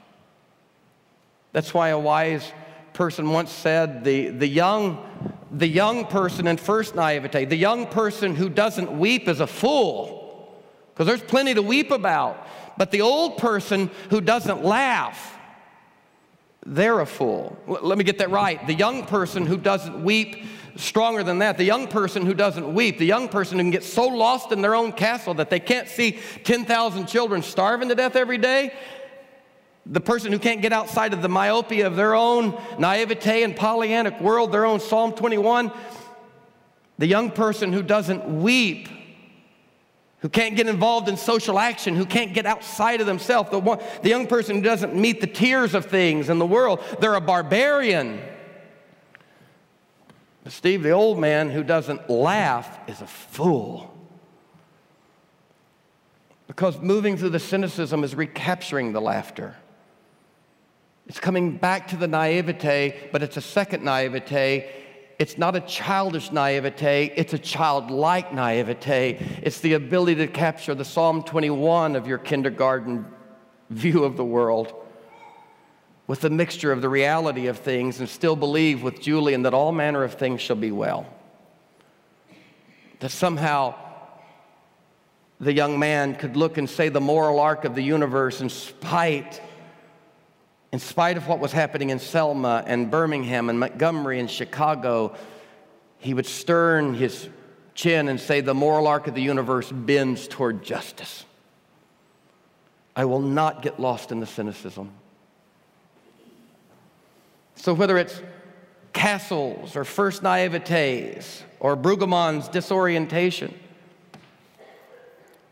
That's 1.52 1.74
why 1.74 1.88
a 1.88 1.98
wise 1.98 2.52
person 2.92 3.30
once 3.30 3.50
said 3.50 4.04
the, 4.04 4.28
the, 4.28 4.46
young, 4.46 5.04
the 5.50 5.66
young 5.66 6.06
person 6.06 6.46
in 6.46 6.56
first 6.56 6.94
naivete, 6.94 7.44
the 7.44 7.56
young 7.56 7.86
person 7.86 8.36
who 8.36 8.48
doesn't 8.48 8.96
weep 8.96 9.28
is 9.28 9.40
a 9.40 9.46
fool, 9.46 10.54
because 10.94 11.06
there's 11.06 11.22
plenty 11.22 11.54
to 11.54 11.62
weep 11.62 11.90
about. 11.90 12.46
But 12.78 12.90
the 12.90 13.00
old 13.00 13.38
person 13.38 13.90
who 14.10 14.20
doesn't 14.20 14.62
laugh, 14.64 15.36
they're 16.64 17.00
a 17.00 17.06
fool. 17.06 17.56
Let 17.66 17.98
me 17.98 18.04
get 18.04 18.18
that 18.18 18.30
right. 18.30 18.64
The 18.66 18.74
young 18.74 19.04
person 19.06 19.46
who 19.46 19.56
doesn't 19.56 20.04
weep 20.04 20.44
stronger 20.76 21.22
than 21.22 21.38
that. 21.38 21.56
The 21.56 21.64
young 21.64 21.88
person 21.88 22.26
who 22.26 22.34
doesn't 22.34 22.74
weep, 22.74 22.98
the 22.98 23.06
young 23.06 23.28
person 23.28 23.58
who 23.58 23.64
can 23.64 23.70
get 23.70 23.84
so 23.84 24.06
lost 24.06 24.52
in 24.52 24.62
their 24.62 24.74
own 24.74 24.92
castle 24.92 25.34
that 25.34 25.50
they 25.50 25.60
can't 25.60 25.88
see 25.88 26.18
10,000 26.44 27.06
children 27.06 27.42
starving 27.42 27.88
to 27.88 27.94
death 27.94 28.16
every 28.16 28.38
day. 28.38 28.72
The 29.86 30.00
person 30.00 30.32
who 30.32 30.38
can't 30.38 30.62
get 30.62 30.72
outside 30.72 31.12
of 31.12 31.22
the 31.22 31.28
myopia 31.28 31.86
of 31.86 31.96
their 31.96 32.14
own 32.14 32.60
naivete 32.78 33.42
and 33.42 33.54
Pollyannic 33.54 34.20
world, 34.20 34.52
their 34.52 34.66
own 34.66 34.80
Psalm 34.80 35.12
21. 35.12 35.70
The 36.98 37.06
young 37.06 37.30
person 37.30 37.72
who 37.72 37.82
doesn't 37.82 38.42
weep 38.42 38.88
who 40.20 40.30
can't 40.30 40.56
get 40.56 40.66
involved 40.66 41.08
in 41.08 41.16
social 41.16 41.58
action, 41.58 41.94
who 41.94 42.06
can't 42.06 42.34
get 42.34 42.46
outside 42.46 43.00
of 43.00 43.06
themselves, 43.06 43.50
the, 43.50 43.60
one, 43.60 43.78
the 44.02 44.08
young 44.08 44.26
person 44.26 44.56
who 44.56 44.62
doesn't 44.62 44.94
meet 44.94 45.20
the 45.20 45.26
tears 45.26 45.74
of 45.74 45.86
things 45.86 46.28
in 46.28 46.38
the 46.38 46.46
world, 46.46 46.82
they're 47.00 47.14
a 47.14 47.20
barbarian. 47.20 48.20
Steve, 50.48 50.82
the 50.82 50.90
old 50.90 51.18
man 51.18 51.50
who 51.50 51.64
doesn't 51.64 52.08
laugh, 52.08 52.78
is 52.88 53.00
a 53.00 53.06
fool. 53.06 53.92
Because 56.46 56.78
moving 56.80 57.16
through 57.16 57.30
the 57.30 57.40
cynicism 57.40 58.04
is 58.04 58.14
recapturing 58.14 58.92
the 58.92 59.00
laughter. 59.00 59.56
It's 61.08 61.20
coming 61.20 61.56
back 61.56 61.88
to 61.88 61.96
the 61.96 62.08
naivete, 62.08 63.10
but 63.12 63.22
it's 63.22 63.36
a 63.36 63.40
second 63.40 63.84
naivete. 63.84 64.68
It's 65.18 65.38
not 65.38 65.56
a 65.56 65.60
childish 65.60 66.30
naivete, 66.30 67.12
it's 67.16 67.32
a 67.32 67.38
childlike 67.38 68.32
naivete. 68.32 69.40
It's 69.42 69.60
the 69.60 69.72
ability 69.72 70.16
to 70.16 70.26
capture 70.26 70.74
the 70.74 70.84
Psalm 70.84 71.22
21 71.22 71.96
of 71.96 72.06
your 72.06 72.18
kindergarten 72.18 73.06
view 73.70 74.04
of 74.04 74.16
the 74.16 74.24
world 74.24 74.85
with 76.06 76.20
the 76.20 76.30
mixture 76.30 76.72
of 76.72 76.82
the 76.82 76.88
reality 76.88 77.46
of 77.46 77.58
things 77.58 78.00
and 78.00 78.08
still 78.08 78.36
believe 78.36 78.82
with 78.82 79.00
Julian 79.00 79.42
that 79.42 79.54
all 79.54 79.72
manner 79.72 80.04
of 80.04 80.14
things 80.14 80.40
shall 80.40 80.56
be 80.56 80.70
well. 80.70 81.06
That 83.00 83.10
somehow 83.10 83.74
the 85.40 85.52
young 85.52 85.78
man 85.78 86.14
could 86.14 86.36
look 86.36 86.58
and 86.58 86.68
say 86.70 86.88
the 86.88 87.00
moral 87.00 87.40
arc 87.40 87.64
of 87.64 87.74
the 87.74 87.82
universe 87.82 88.40
in 88.40 88.48
spite 88.48 89.40
in 90.72 90.80
spite 90.80 91.16
of 91.16 91.26
what 91.26 91.38
was 91.38 91.52
happening 91.52 91.90
in 91.90 91.98
Selma 91.98 92.62
and 92.66 92.90
Birmingham 92.90 93.48
and 93.48 93.58
Montgomery 93.58 94.20
and 94.20 94.30
Chicago, 94.30 95.16
he 95.98 96.12
would 96.12 96.26
stern 96.26 96.92
his 96.92 97.28
chin 97.74 98.08
and 98.08 98.20
say, 98.20 98.40
The 98.42 98.52
moral 98.52 98.86
arc 98.86 99.06
of 99.06 99.14
the 99.14 99.22
universe 99.22 99.70
bends 99.72 100.28
toward 100.28 100.62
justice. 100.62 101.24
I 102.94 103.04
will 103.04 103.20
not 103.20 103.62
get 103.62 103.80
lost 103.80 104.12
in 104.12 104.20
the 104.20 104.26
cynicism. 104.26 104.90
So, 107.56 107.74
whether 107.74 107.98
it's 107.98 108.20
castles 108.92 109.76
or 109.76 109.84
first 109.84 110.22
naivetes 110.22 111.42
or 111.58 111.76
Brueggemann's 111.76 112.48
disorientation, 112.48 113.54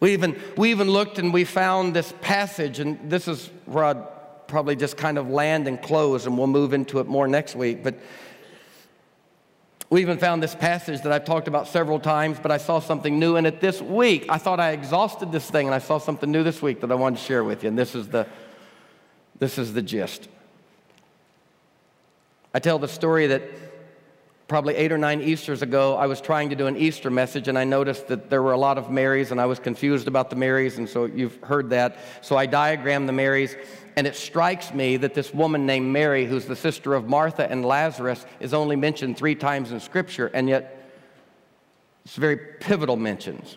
we 0.01 0.13
even, 0.13 0.41
we 0.57 0.71
even 0.71 0.91
looked 0.91 1.19
and 1.19 1.33
we 1.33 1.45
found 1.45 1.95
this 1.95 2.13
passage, 2.21 2.79
and 2.79 3.11
this 3.11 3.27
is 3.27 3.51
where 3.65 3.85
I'd 3.85 4.47
probably 4.47 4.77
just 4.77 4.97
kind 4.97 5.17
of 5.17 5.31
land 5.31 5.67
and 5.67 5.81
close, 5.81 6.27
and 6.27 6.37
we'll 6.37 6.47
move 6.47 6.75
into 6.75 7.01
it 7.01 7.07
more 7.07 7.27
next 7.27 7.57
week. 7.57 7.83
But 7.83 7.99
we 9.89 10.03
even 10.03 10.19
found 10.19 10.43
this 10.43 10.55
passage 10.55 11.03
that 11.03 11.13
I've 11.13 11.25
talked 11.25 11.49
about 11.49 11.69
several 11.69 11.99
times, 11.99 12.39
but 12.41 12.51
I 12.51 12.59
saw 12.59 12.81
something 12.81 13.19
new 13.19 13.37
in 13.37 13.47
it 13.47 13.61
this 13.61 13.81
week. 13.81 14.27
I 14.29 14.39
thought 14.39 14.61
I 14.61 14.73
exhausted 14.73 15.33
this 15.33 15.51
thing, 15.51 15.67
and 15.67 15.75
I 15.75 15.79
saw 15.79 15.99
something 15.99 16.31
new 16.31 16.43
this 16.43 16.61
week 16.61 16.81
that 16.83 16.93
I 16.93 16.97
wanted 16.97 17.19
to 17.19 17.25
share 17.25 17.43
with 17.43 17.63
you, 17.63 17.69
and 17.69 17.79
this 17.79 17.95
is 17.95 18.09
the, 18.09 18.27
this 19.39 19.57
is 19.57 19.73
the 19.73 19.83
gist. 19.83 20.29
I 22.55 22.61
tell 22.61 22.79
the 22.79 22.89
story 22.89 23.27
that 23.27 23.43
probably 24.47 24.77
eight 24.77 24.93
or 24.93 24.99
nine 24.99 25.21
Easters 25.21 25.63
ago, 25.63 25.97
I 25.97 26.07
was 26.07 26.21
trying 26.21 26.51
to 26.51 26.57
do 26.57 26.69
an 26.69 26.77
Easter 26.77 27.11
message, 27.11 27.49
and 27.49 27.59
I 27.59 27.65
noticed 27.65 28.07
that 28.09 28.31
there 28.31 28.43
were 28.43 28.53
a 28.53 28.59
lot 28.59 28.79
of 28.79 28.91
Marys, 28.91 29.33
and 29.33 29.41
I 29.41 29.47
was 29.47 29.59
confused 29.59 30.07
about 30.07 30.31
the 30.31 30.37
Marys, 30.37 30.79
and 30.79 30.89
so 30.89 31.07
you've 31.07 31.37
heard 31.43 31.71
that. 31.71 31.99
So 32.21 32.37
I 32.37 32.47
diagrammed 32.47 33.09
the 33.09 33.13
Marys, 33.13 33.57
and 33.97 34.07
it 34.07 34.15
strikes 34.15 34.73
me 34.73 34.97
that 34.99 35.15
this 35.15 35.35
woman 35.35 35.67
named 35.67 35.93
Mary, 35.93 36.27
who's 36.27 36.45
the 36.45 36.55
sister 36.55 36.95
of 36.95 37.09
Martha 37.09 37.51
and 37.51 37.65
Lazarus, 37.65 38.25
is 38.39 38.55
only 38.55 38.77
mentioned 38.77 39.17
three 39.17 39.35
times 39.35 39.73
in 39.73 39.81
Scripture, 39.81 40.31
and 40.33 40.49
yet 40.49 40.93
it's 42.05 42.15
very 42.17 42.37
pivotal 42.37 42.97
mentions. 42.97 43.57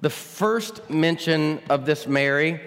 The 0.00 0.10
first 0.10 0.90
mention 0.90 1.60
of 1.70 1.86
this 1.86 2.06
Mary, 2.06 2.60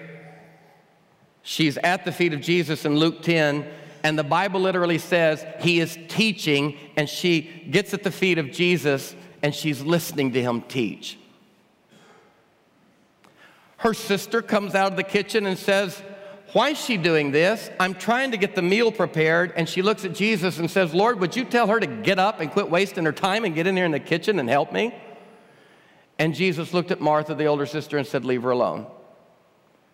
she's 1.43 1.77
at 1.77 2.05
the 2.05 2.11
feet 2.11 2.33
of 2.33 2.41
Jesus 2.41 2.85
in 2.85 2.95
Luke 2.95 3.21
10, 3.21 3.67
and 4.07 4.17
the 4.17 4.23
Bible 4.23 4.61
literally 4.61 4.99
says 4.99 5.45
he 5.59 5.81
is 5.81 5.99
teaching, 6.07 6.77
and 6.95 7.09
she 7.09 7.41
gets 7.69 7.93
at 7.93 8.03
the 8.03 8.09
feet 8.09 8.37
of 8.37 8.53
Jesus 8.53 9.13
and 9.41 9.53
she's 9.53 9.81
listening 9.81 10.31
to 10.31 10.41
him 10.41 10.61
teach. 10.61 11.19
Her 13.75 13.93
sister 13.93 14.41
comes 14.41 14.75
out 14.75 14.91
of 14.91 14.95
the 14.95 15.03
kitchen 15.03 15.45
and 15.45 15.57
says, 15.57 16.01
Why 16.53 16.69
is 16.69 16.77
she 16.79 16.95
doing 16.95 17.31
this? 17.31 17.69
I'm 17.81 17.95
trying 17.95 18.31
to 18.31 18.37
get 18.37 18.55
the 18.55 18.61
meal 18.61 18.93
prepared. 18.93 19.51
And 19.57 19.67
she 19.67 19.81
looks 19.81 20.05
at 20.05 20.15
Jesus 20.15 20.57
and 20.57 20.71
says, 20.71 20.93
Lord, 20.93 21.19
would 21.19 21.35
you 21.35 21.43
tell 21.43 21.67
her 21.67 21.77
to 21.77 21.85
get 21.85 22.17
up 22.17 22.39
and 22.39 22.49
quit 22.49 22.69
wasting 22.69 23.03
her 23.03 23.11
time 23.11 23.43
and 23.43 23.53
get 23.53 23.67
in 23.67 23.75
here 23.75 23.85
in 23.85 23.91
the 23.91 23.99
kitchen 23.99 24.39
and 24.39 24.49
help 24.49 24.71
me? 24.71 24.95
And 26.17 26.33
Jesus 26.33 26.73
looked 26.73 26.91
at 26.91 27.01
Martha, 27.01 27.35
the 27.35 27.47
older 27.47 27.65
sister, 27.65 27.97
and 27.97 28.07
said, 28.07 28.23
Leave 28.23 28.43
her 28.43 28.51
alone. 28.51 28.87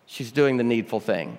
She's 0.06 0.30
doing 0.30 0.56
the 0.56 0.62
needful 0.62 1.00
thing. 1.00 1.36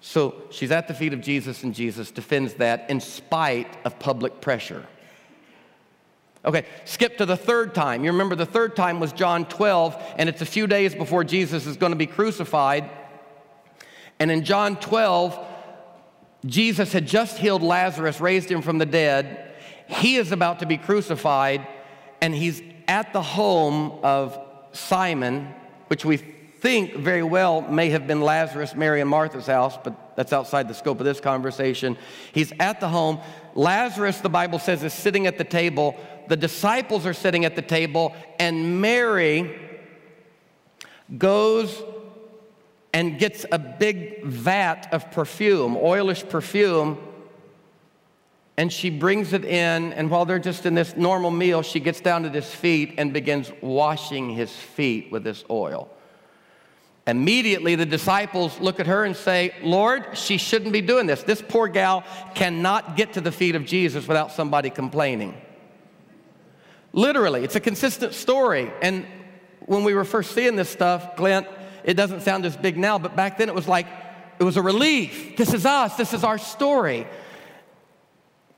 So 0.00 0.34
she's 0.50 0.70
at 0.70 0.88
the 0.88 0.94
feet 0.94 1.12
of 1.12 1.20
Jesus, 1.20 1.62
and 1.62 1.74
Jesus 1.74 2.10
defends 2.10 2.54
that 2.54 2.88
in 2.88 3.00
spite 3.00 3.76
of 3.84 3.98
public 3.98 4.40
pressure. 4.40 4.86
Okay, 6.42 6.64
skip 6.86 7.18
to 7.18 7.26
the 7.26 7.36
third 7.36 7.74
time. 7.74 8.02
You 8.02 8.12
remember 8.12 8.34
the 8.34 8.46
third 8.46 8.74
time 8.74 8.98
was 8.98 9.12
John 9.12 9.44
12, 9.44 10.14
and 10.16 10.28
it's 10.28 10.40
a 10.40 10.46
few 10.46 10.66
days 10.66 10.94
before 10.94 11.22
Jesus 11.22 11.66
is 11.66 11.76
going 11.76 11.92
to 11.92 11.98
be 11.98 12.06
crucified. 12.06 12.88
And 14.18 14.30
in 14.30 14.44
John 14.44 14.76
12, 14.76 15.38
Jesus 16.46 16.94
had 16.94 17.06
just 17.06 17.36
healed 17.36 17.62
Lazarus, 17.62 18.20
raised 18.20 18.50
him 18.50 18.62
from 18.62 18.78
the 18.78 18.86
dead. 18.86 19.52
He 19.86 20.16
is 20.16 20.32
about 20.32 20.60
to 20.60 20.66
be 20.66 20.78
crucified, 20.78 21.66
and 22.22 22.34
he's 22.34 22.62
at 22.88 23.12
the 23.12 23.22
home 23.22 23.98
of 24.02 24.38
Simon, 24.72 25.52
which 25.88 26.06
we 26.06 26.22
think 26.60 26.94
very 26.94 27.22
well 27.22 27.62
may 27.62 27.90
have 27.90 28.06
been 28.06 28.20
Lazarus, 28.20 28.74
Mary, 28.74 29.00
and 29.00 29.08
Martha's 29.08 29.46
house, 29.46 29.78
but 29.82 30.14
that's 30.16 30.32
outside 30.32 30.68
the 30.68 30.74
scope 30.74 31.00
of 31.00 31.06
this 31.06 31.20
conversation. 31.20 31.96
He's 32.32 32.52
at 32.60 32.80
the 32.80 32.88
home. 32.88 33.20
Lazarus, 33.54 34.18
the 34.18 34.28
Bible 34.28 34.58
says, 34.58 34.84
is 34.84 34.92
sitting 34.92 35.26
at 35.26 35.38
the 35.38 35.44
table. 35.44 35.96
The 36.28 36.36
disciples 36.36 37.06
are 37.06 37.14
sitting 37.14 37.44
at 37.44 37.56
the 37.56 37.62
table, 37.62 38.14
and 38.38 38.80
Mary 38.80 39.58
goes 41.16 41.82
and 42.92 43.18
gets 43.18 43.46
a 43.50 43.58
big 43.58 44.24
vat 44.24 44.88
of 44.92 45.10
perfume, 45.10 45.76
oilish 45.76 46.28
perfume, 46.28 46.98
and 48.56 48.70
she 48.70 48.90
brings 48.90 49.32
it 49.32 49.44
in. 49.44 49.94
And 49.94 50.10
while 50.10 50.26
they're 50.26 50.38
just 50.38 50.66
in 50.66 50.74
this 50.74 50.94
normal 50.94 51.30
meal, 51.30 51.62
she 51.62 51.80
gets 51.80 52.00
down 52.00 52.24
to 52.24 52.28
his 52.28 52.52
feet 52.54 52.94
and 52.98 53.14
begins 53.14 53.50
washing 53.62 54.28
his 54.30 54.52
feet 54.52 55.10
with 55.10 55.24
this 55.24 55.44
oil. 55.48 55.90
Immediately, 57.06 57.74
the 57.74 57.86
disciples 57.86 58.60
look 58.60 58.78
at 58.78 58.86
her 58.86 59.04
and 59.04 59.16
say, 59.16 59.54
Lord, 59.62 60.16
she 60.16 60.36
shouldn't 60.36 60.72
be 60.72 60.80
doing 60.80 61.06
this. 61.06 61.22
This 61.22 61.42
poor 61.46 61.66
gal 61.66 62.04
cannot 62.34 62.96
get 62.96 63.14
to 63.14 63.20
the 63.20 63.32
feet 63.32 63.54
of 63.54 63.64
Jesus 63.64 64.06
without 64.06 64.32
somebody 64.32 64.70
complaining. 64.70 65.40
Literally, 66.92 67.42
it's 67.42 67.56
a 67.56 67.60
consistent 67.60 68.14
story. 68.14 68.70
And 68.82 69.06
when 69.60 69.84
we 69.84 69.94
were 69.94 70.04
first 70.04 70.32
seeing 70.32 70.56
this 70.56 70.68
stuff, 70.68 71.16
Glenn, 71.16 71.46
it 71.84 71.94
doesn't 71.94 72.20
sound 72.20 72.44
as 72.44 72.56
big 72.56 72.76
now, 72.76 72.98
but 72.98 73.16
back 73.16 73.38
then 73.38 73.48
it 73.48 73.54
was 73.54 73.68
like, 73.68 73.86
it 74.38 74.44
was 74.44 74.56
a 74.56 74.62
relief. 74.62 75.36
This 75.36 75.54
is 75.54 75.64
us, 75.64 75.96
this 75.96 76.12
is 76.12 76.24
our 76.24 76.38
story. 76.38 77.06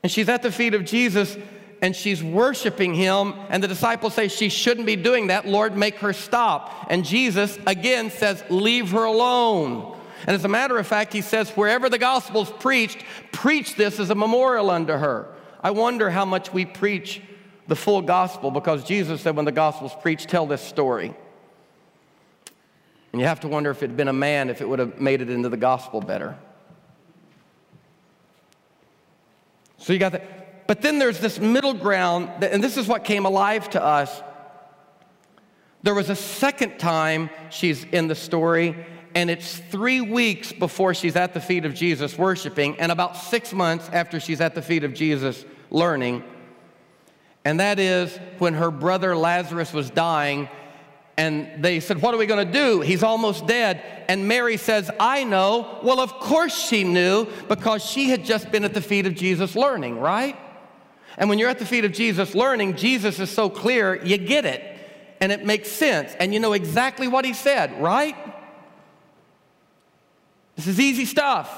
And 0.01 0.11
she's 0.11 0.27
at 0.29 0.43
the 0.43 0.51
feet 0.51 0.73
of 0.73 0.83
Jesus 0.83 1.37
and 1.83 1.93
she's 1.93 2.23
worshiping 2.23 2.95
him, 2.95 3.33
and 3.49 3.61
the 3.61 3.67
disciples 3.67 4.13
say 4.13 4.29
she 4.29 4.47
shouldn't 4.47 4.85
be 4.85 4.95
doing 4.95 5.27
that. 5.27 5.45
Lord, 5.45 5.75
make 5.75 5.95
her 5.95 6.13
stop. 6.13 6.87
And 6.89 7.03
Jesus 7.03 7.59
again 7.67 8.09
says, 8.09 8.41
Leave 8.49 8.91
her 8.91 9.03
alone. 9.03 9.93
And 10.25 10.33
as 10.33 10.45
a 10.45 10.47
matter 10.47 10.77
of 10.77 10.87
fact, 10.87 11.11
he 11.11 11.19
says, 11.19 11.49
Wherever 11.49 11.89
the 11.89 11.97
gospel's 11.97 12.49
preached, 12.49 13.03
preach 13.33 13.75
this 13.75 13.99
as 13.99 14.09
a 14.09 14.15
memorial 14.15 14.71
unto 14.71 14.93
her. 14.93 15.27
I 15.61 15.71
wonder 15.71 16.09
how 16.09 16.23
much 16.23 16.53
we 16.53 16.63
preach 16.63 17.21
the 17.67 17.75
full 17.75 18.01
gospel 18.01 18.49
because 18.49 18.85
Jesus 18.85 19.19
said, 19.19 19.35
When 19.35 19.43
the 19.43 19.51
gospel's 19.51 19.93
preached, 20.01 20.29
tell 20.29 20.45
this 20.45 20.61
story. 20.61 21.13
And 23.11 23.19
you 23.21 23.27
have 23.27 23.41
to 23.41 23.49
wonder 23.49 23.71
if 23.71 23.83
it 23.83 23.87
had 23.87 23.97
been 23.97 24.07
a 24.07 24.13
man, 24.13 24.49
if 24.49 24.61
it 24.61 24.69
would 24.69 24.79
have 24.79 25.01
made 25.01 25.21
it 25.21 25.29
into 25.29 25.49
the 25.49 25.57
gospel 25.57 25.99
better. 25.99 26.37
So 29.79 29.91
you 29.91 29.99
got 29.99 30.13
that. 30.13 30.42
But 30.67 30.81
then 30.81 30.99
there's 30.99 31.19
this 31.19 31.39
middle 31.39 31.73
ground, 31.73 32.43
and 32.43 32.63
this 32.63 32.77
is 32.77 32.87
what 32.87 33.03
came 33.03 33.25
alive 33.25 33.69
to 33.71 33.83
us. 33.83 34.21
There 35.83 35.93
was 35.93 36.09
a 36.09 36.15
second 36.15 36.79
time 36.79 37.29
she's 37.49 37.83
in 37.83 38.07
the 38.07 38.15
story, 38.15 38.85
and 39.15 39.29
it's 39.29 39.57
three 39.57 39.99
weeks 39.99 40.53
before 40.53 40.93
she's 40.93 41.17
at 41.17 41.33
the 41.33 41.41
feet 41.41 41.65
of 41.65 41.73
Jesus 41.73 42.17
worshiping, 42.17 42.79
and 42.79 42.91
about 42.91 43.17
six 43.17 43.51
months 43.51 43.89
after 43.91 44.19
she's 44.19 44.39
at 44.39 44.55
the 44.55 44.61
feet 44.61 44.85
of 44.85 44.93
Jesus 44.93 45.43
learning. 45.69 46.23
And 47.43 47.59
that 47.59 47.79
is 47.79 48.17
when 48.39 48.53
her 48.53 48.71
brother 48.71 49.17
Lazarus 49.17 49.73
was 49.73 49.89
dying, 49.89 50.47
and 51.17 51.63
they 51.63 51.81
said, 51.81 52.01
What 52.01 52.13
are 52.15 52.17
we 52.17 52.25
going 52.25 52.47
to 52.47 52.51
do? 52.51 52.79
He's 52.79 53.03
almost 53.03 53.45
dead. 53.45 53.83
And 54.07 54.27
Mary 54.27 54.57
says, 54.57 54.89
I 54.99 55.25
know. 55.25 55.79
Well, 55.83 55.99
of 55.99 56.13
course 56.13 56.57
she 56.57 56.83
knew 56.83 57.27
because 57.47 57.83
she 57.83 58.09
had 58.09 58.23
just 58.25 58.51
been 58.51 58.63
at 58.63 58.73
the 58.73 58.81
feet 58.81 59.05
of 59.05 59.13
Jesus 59.13 59.55
learning, 59.55 59.99
right? 59.99 60.37
And 61.17 61.29
when 61.29 61.39
you're 61.39 61.49
at 61.49 61.59
the 61.59 61.65
feet 61.65 61.85
of 61.85 61.91
Jesus 61.91 62.33
learning, 62.35 62.75
Jesus 62.75 63.19
is 63.19 63.29
so 63.29 63.49
clear, 63.49 64.03
you 64.03 64.17
get 64.17 64.45
it. 64.45 64.61
And 65.21 65.31
it 65.31 65.45
makes 65.45 65.69
sense. 65.71 66.13
And 66.19 66.33
you 66.33 66.39
know 66.39 66.53
exactly 66.53 67.07
what 67.07 67.23
he 67.23 67.33
said, 67.33 67.81
right? 67.81 68.15
This 70.55 70.67
is 70.67 70.79
easy 70.79 71.05
stuff. 71.05 71.49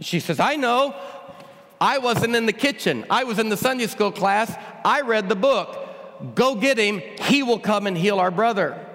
She 0.00 0.20
says, 0.20 0.40
I 0.40 0.56
know. 0.56 0.94
I 1.80 1.98
wasn't 1.98 2.36
in 2.36 2.46
the 2.46 2.52
kitchen. 2.52 3.06
I 3.08 3.24
was 3.24 3.38
in 3.38 3.48
the 3.48 3.56
Sunday 3.56 3.86
school 3.86 4.12
class. 4.12 4.54
I 4.84 5.02
read 5.02 5.28
the 5.28 5.36
book. 5.36 6.34
Go 6.34 6.54
get 6.54 6.78
him. 6.78 7.00
He 7.22 7.42
will 7.42 7.58
come 7.58 7.86
and 7.86 7.96
heal 7.96 8.18
our 8.18 8.30
brother. 8.30 8.86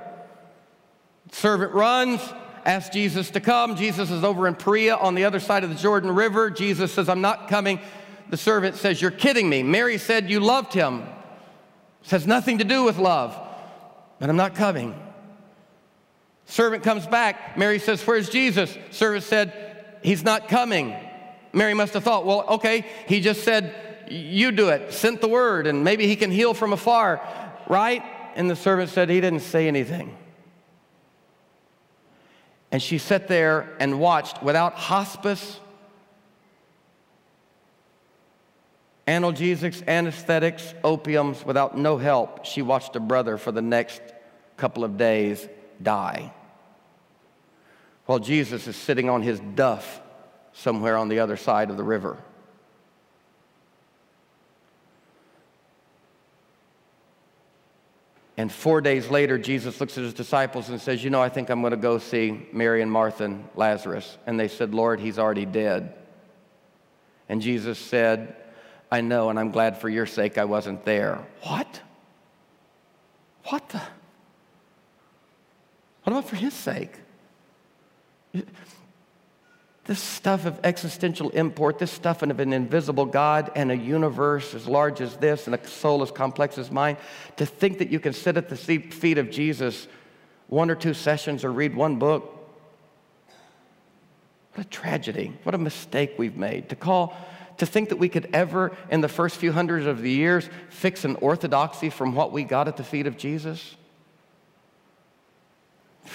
Servant 1.32 1.74
runs, 1.74 2.22
asks 2.66 2.94
Jesus 2.94 3.32
to 3.32 3.40
come. 3.40 3.76
Jesus 3.76 4.12
is 4.12 4.24
over 4.24 4.48
in 4.48 4.56
Perea 4.56 4.96
on 4.96 5.16
the 5.16 5.26
other 5.26 5.40
side 5.40 5.64
of 5.64 5.70
the 5.70 5.76
Jordan 5.76 6.12
River. 6.14 6.52
Jesus 6.52 6.92
says, 6.92 7.10
I'm 7.10 7.22
not 7.22 7.48
coming 7.48 7.80
the 8.30 8.38
servant 8.38 8.76
says, 8.76 9.02
You're 9.02 9.12
kidding 9.12 9.50
me. 9.50 9.64
Mary 9.64 9.98
said 9.98 10.30
you 10.30 10.40
loved 10.40 10.74
him. 10.74 11.04
This 12.02 12.12
has 12.12 12.28
nothing 12.28 12.60
to 12.60 12.64
do 12.64 12.84
with 12.84 12.98
love, 12.98 13.38
but 14.20 14.30
I'm 14.30 14.36
not 14.36 14.56
coming. 14.56 15.00
Servant 16.46 16.84
comes 16.84 17.08
back. 17.08 17.58
Mary 17.58 17.80
says, 17.80 18.06
Where's 18.06 18.30
Jesus? 18.30 18.78
Servant 18.92 19.24
said, 19.24 19.98
He's 20.04 20.24
not 20.24 20.48
coming. 20.48 20.96
Mary 21.54 21.74
must 21.74 21.94
have 21.94 22.04
thought, 22.04 22.26
Well, 22.26 22.46
okay, 22.48 22.86
he 23.08 23.22
just 23.22 23.44
said, 23.44 23.74
You 24.10 24.52
do 24.52 24.70
it, 24.70 24.94
sent 24.94 25.22
the 25.22 25.28
word, 25.28 25.68
and 25.68 25.84
maybe 25.84 26.08
he 26.08 26.16
can 26.16 26.32
heal 26.32 26.54
from 26.54 26.74
afar, 26.74 27.22
right? 27.68 28.04
And 28.36 28.50
the 28.50 28.56
servant 28.56 28.90
said, 28.90 29.10
He 29.10 29.22
didn't 29.22 29.40
say 29.40 29.68
anything. 29.68 30.16
And 32.72 32.82
she 32.82 32.98
sat 32.98 33.28
there 33.28 33.74
and 33.80 34.00
watched 34.00 34.44
without 34.44 34.74
hospice, 34.74 35.60
analgesics, 39.08 39.88
anesthetics, 39.88 40.74
opiums, 40.84 41.46
without 41.46 41.78
no 41.78 41.98
help, 41.98 42.46
she 42.46 42.62
watched 42.62 42.96
a 42.96 43.00
brother 43.00 43.38
for 43.38 43.52
the 43.52 43.62
next 43.62 44.02
couple 44.58 44.84
of 44.84 44.98
days 44.98 45.48
die. 45.82 46.34
While 48.06 48.20
Jesus 48.20 48.68
is 48.68 48.76
sitting 48.76 49.10
on 49.10 49.22
his 49.22 49.40
duff 49.40 50.02
somewhere 50.54 50.98
on 50.98 51.10
the 51.10 51.20
other 51.20 51.38
side 51.38 51.70
of 51.70 51.78
the 51.78 51.84
river. 51.84 52.18
And 58.38 58.52
four 58.52 58.82
days 58.82 59.10
later, 59.10 59.38
Jesus 59.38 59.80
looks 59.80 59.98
at 59.98 60.04
his 60.04 60.14
disciples 60.14 60.70
and 60.70 60.80
says, 60.80 61.04
You 61.04 61.10
know, 61.10 61.22
I 61.22 61.30
think 61.30 61.50
I'm 61.50 61.62
going 61.62 61.72
to 61.72 61.78
go 61.78 62.00
see 62.00 62.48
Mary 62.52 62.82
and 62.82 62.92
Martha 62.92 63.24
and 63.24 63.48
Lazarus. 63.56 64.18
And 64.26 64.40
they 64.40 64.50
said, 64.50 64.74
Lord, 64.74 65.00
he's 65.00 65.18
already 65.18 65.46
dead. 65.46 65.94
And 67.30 67.42
Jesus 67.42 67.80
said, 67.80 68.36
I 68.92 69.02
know, 69.02 69.30
and 69.30 69.40
I'm 69.40 69.52
glad 69.52 69.78
for 69.78 69.90
your 69.90 70.06
sake 70.06 70.38
I 70.38 70.46
wasn't 70.46 70.86
there. 70.86 71.26
What? 71.44 71.82
What 73.46 73.68
the? 73.70 73.82
What 76.04 76.14
about 76.14 76.30
for 76.30 76.36
his 76.36 76.54
sake? 76.54 76.92
this 79.86 80.00
stuff 80.00 80.46
of 80.46 80.60
existential 80.64 81.30
import, 81.32 81.78
this 81.78 81.92
stuff 81.92 82.24
of 82.24 82.40
an 82.40 82.54
invisible 82.54 83.06
God 83.06 83.52
and 83.56 83.72
a 83.72 83.78
universe 83.78 84.56
as 84.56 84.68
large 84.68 85.00
as 85.00 85.16
this 85.18 85.46
and 85.46 85.56
a 85.56 85.68
soul 85.68 86.02
as 86.02 86.12
complex 86.12 86.58
as 86.58 86.72
mine, 86.72 86.98
to 87.38 87.46
think 87.46 87.78
that 87.78 87.90
you 87.90 88.00
can 88.00 88.14
sit 88.14 88.36
at 88.36 88.50
the 88.50 88.56
feet 88.56 89.18
of 89.20 89.30
Jesus 89.30 89.88
one 90.48 90.72
or 90.72 90.76
two 90.76 90.94
sessions 90.94 91.44
or 91.44 91.52
read 91.52 91.76
one 91.76 91.98
book. 91.98 92.32
What 94.54 94.66
a 94.66 94.70
tragedy. 94.70 95.34
What 95.44 95.54
a 95.54 95.60
mistake 95.60 96.14
we've 96.18 96.38
made. 96.38 96.70
To 96.70 96.76
call, 96.76 97.16
to 97.58 97.66
think 97.66 97.90
that 97.90 97.98
we 97.98 98.08
could 98.10 98.30
ever, 98.34 98.76
in 98.90 99.02
the 99.02 99.10
first 99.10 99.38
few 99.38 99.52
hundreds 99.52 99.86
of 99.86 100.02
the 100.02 100.10
years, 100.12 100.50
fix 100.70 101.06
an 101.06 101.16
orthodoxy 101.18 101.90
from 101.90 102.14
what 102.14 102.32
we 102.32 102.44
got 102.44 102.68
at 102.68 102.78
the 102.78 102.84
feet 102.84 103.08
of 103.08 103.18
Jesus. 103.18 103.76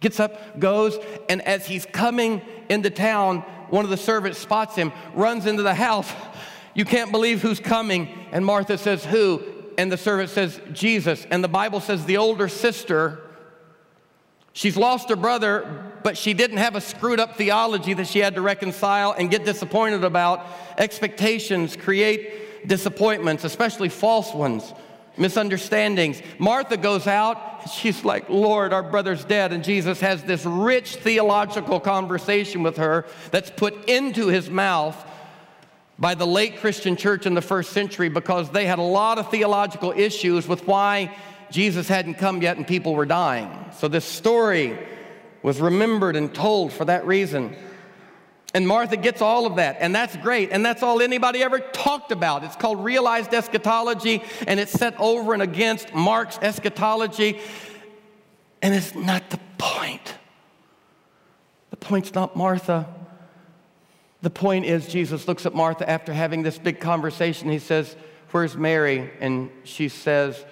Gets 0.00 0.18
up, 0.18 0.58
goes, 0.58 0.98
and 1.28 1.42
as 1.42 1.66
he's 1.66 1.84
coming 1.84 2.40
into 2.70 2.88
town, 2.88 3.40
one 3.68 3.84
of 3.84 3.90
the 3.90 3.98
servants 3.98 4.38
spots 4.38 4.74
him, 4.74 4.92
runs 5.14 5.46
into 5.46 5.62
the 5.62 5.74
house. 5.74 6.10
You 6.72 6.84
can't 6.84 7.10
believe 7.10 7.42
who's 7.42 7.58
coming. 7.58 8.08
And 8.30 8.46
Martha 8.46 8.78
says, 8.78 9.04
Who? 9.04 9.42
And 9.76 9.90
the 9.90 9.96
servant 9.96 10.30
says, 10.30 10.60
Jesus. 10.72 11.26
And 11.28 11.42
the 11.42 11.48
Bible 11.48 11.80
says 11.80 12.04
the 12.04 12.16
older 12.16 12.46
sister, 12.46 13.18
she's 14.52 14.76
lost 14.76 15.08
her 15.08 15.16
brother, 15.16 15.89
but 16.02 16.16
she 16.16 16.34
didn't 16.34 16.58
have 16.58 16.76
a 16.76 16.80
screwed 16.80 17.20
up 17.20 17.36
theology 17.36 17.94
that 17.94 18.06
she 18.06 18.18
had 18.18 18.34
to 18.34 18.40
reconcile 18.40 19.12
and 19.12 19.30
get 19.30 19.44
disappointed 19.44 20.04
about. 20.04 20.46
Expectations 20.78 21.76
create 21.76 22.66
disappointments, 22.66 23.44
especially 23.44 23.88
false 23.88 24.32
ones 24.34 24.72
misunderstandings. 25.16 26.22
Martha 26.38 26.76
goes 26.76 27.06
out, 27.06 27.68
she's 27.70 28.04
like, 28.04 28.28
Lord, 28.28 28.72
our 28.72 28.82
brother's 28.82 29.24
dead. 29.24 29.52
And 29.52 29.62
Jesus 29.62 30.00
has 30.00 30.22
this 30.24 30.44
rich 30.44 30.96
theological 30.96 31.78
conversation 31.78 32.62
with 32.62 32.78
her 32.78 33.06
that's 33.30 33.50
put 33.50 33.88
into 33.88 34.28
his 34.28 34.50
mouth 34.50 34.96
by 35.98 36.14
the 36.14 36.26
late 36.26 36.58
Christian 36.58 36.96
church 36.96 37.26
in 37.26 37.34
the 37.34 37.42
first 37.42 37.72
century 37.72 38.08
because 38.08 38.50
they 38.50 38.66
had 38.66 38.78
a 38.78 38.82
lot 38.82 39.18
of 39.18 39.30
theological 39.30 39.92
issues 39.92 40.48
with 40.48 40.66
why 40.66 41.14
Jesus 41.50 41.88
hadn't 41.88 42.14
come 42.14 42.40
yet 42.40 42.56
and 42.56 42.66
people 42.66 42.94
were 42.94 43.04
dying. 43.04 43.50
So 43.76 43.88
this 43.88 44.06
story 44.06 44.78
was 45.42 45.60
remembered 45.60 46.16
and 46.16 46.34
told 46.34 46.72
for 46.72 46.84
that 46.84 47.06
reason. 47.06 47.54
And 48.52 48.66
Martha 48.66 48.96
gets 48.96 49.22
all 49.22 49.46
of 49.46 49.56
that, 49.56 49.76
and 49.78 49.94
that's 49.94 50.16
great, 50.16 50.50
and 50.50 50.66
that's 50.66 50.82
all 50.82 51.00
anybody 51.00 51.42
ever 51.42 51.60
talked 51.60 52.10
about. 52.10 52.42
It's 52.42 52.56
called 52.56 52.84
realized 52.84 53.32
eschatology, 53.32 54.22
and 54.46 54.58
it's 54.58 54.72
set 54.72 54.98
over 54.98 55.32
and 55.34 55.42
against 55.42 55.94
Mark's 55.94 56.36
eschatology, 56.42 57.38
and 58.60 58.74
it's 58.74 58.94
not 58.94 59.30
the 59.30 59.38
point. 59.56 60.14
The 61.70 61.76
point's 61.76 62.12
not 62.12 62.36
Martha. 62.36 62.92
The 64.22 64.30
point 64.30 64.66
is, 64.66 64.88
Jesus 64.88 65.28
looks 65.28 65.46
at 65.46 65.54
Martha 65.54 65.88
after 65.88 66.12
having 66.12 66.42
this 66.42 66.58
big 66.58 66.80
conversation. 66.80 67.48
He 67.50 67.60
says, 67.60 67.94
Where's 68.32 68.56
Mary? 68.56 69.10
And 69.20 69.50
she 69.64 69.88
says, 69.88 70.44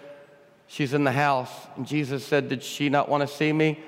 She's 0.68 0.94
in 0.94 1.04
the 1.04 1.12
house. 1.12 1.50
And 1.76 1.86
Jesus 1.86 2.24
said, 2.24 2.48
Did 2.48 2.62
she 2.62 2.88
not 2.88 3.08
want 3.08 3.28
to 3.28 3.34
see 3.34 3.52
me? 3.52 3.78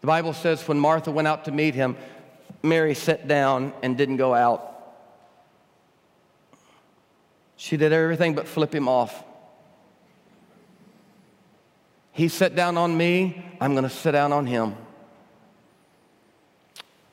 The 0.00 0.06
Bible 0.06 0.32
says, 0.32 0.66
when 0.68 0.78
Martha 0.78 1.10
went 1.10 1.28
out 1.28 1.44
to 1.46 1.52
meet 1.52 1.74
him, 1.74 1.96
Mary 2.62 2.94
sat 2.94 3.26
down 3.28 3.72
and 3.82 3.96
didn't 3.96 4.16
go 4.16 4.34
out. 4.34 4.64
She 7.56 7.76
did 7.76 7.92
everything 7.92 8.34
but 8.34 8.46
flip 8.46 8.74
him 8.74 8.88
off. 8.88 9.24
He 12.12 12.28
sat 12.28 12.54
down 12.54 12.76
on 12.76 12.96
me, 12.96 13.44
I'm 13.60 13.72
going 13.72 13.84
to 13.84 13.90
sit 13.90 14.12
down 14.12 14.32
on 14.32 14.46
him. 14.46 14.74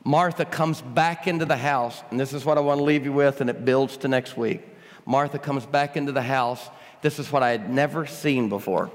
Martha 0.03 0.45
comes 0.45 0.81
back 0.81 1.27
into 1.27 1.45
the 1.45 1.57
house, 1.57 2.03
and 2.11 2.19
this 2.19 2.33
is 2.33 2.45
what 2.45 2.59
I 2.59 2.61
want 2.61 2.79
to 2.79 2.83
leave 2.83 3.05
you 3.05 3.13
with, 3.13 3.41
and 3.41 3.49
it 3.49 3.65
builds 3.65 3.97
to 3.97 4.07
next 4.07 4.37
week. 4.37 4.61
Martha 5.05 5.39
comes 5.39 5.65
back 5.65 5.97
into 5.97 6.11
the 6.11 6.21
house. 6.21 6.69
This 7.01 7.17
is 7.17 7.31
what 7.31 7.41
I 7.41 7.49
had 7.49 7.71
never 7.71 8.05
seen 8.05 8.49
before. 8.49 8.91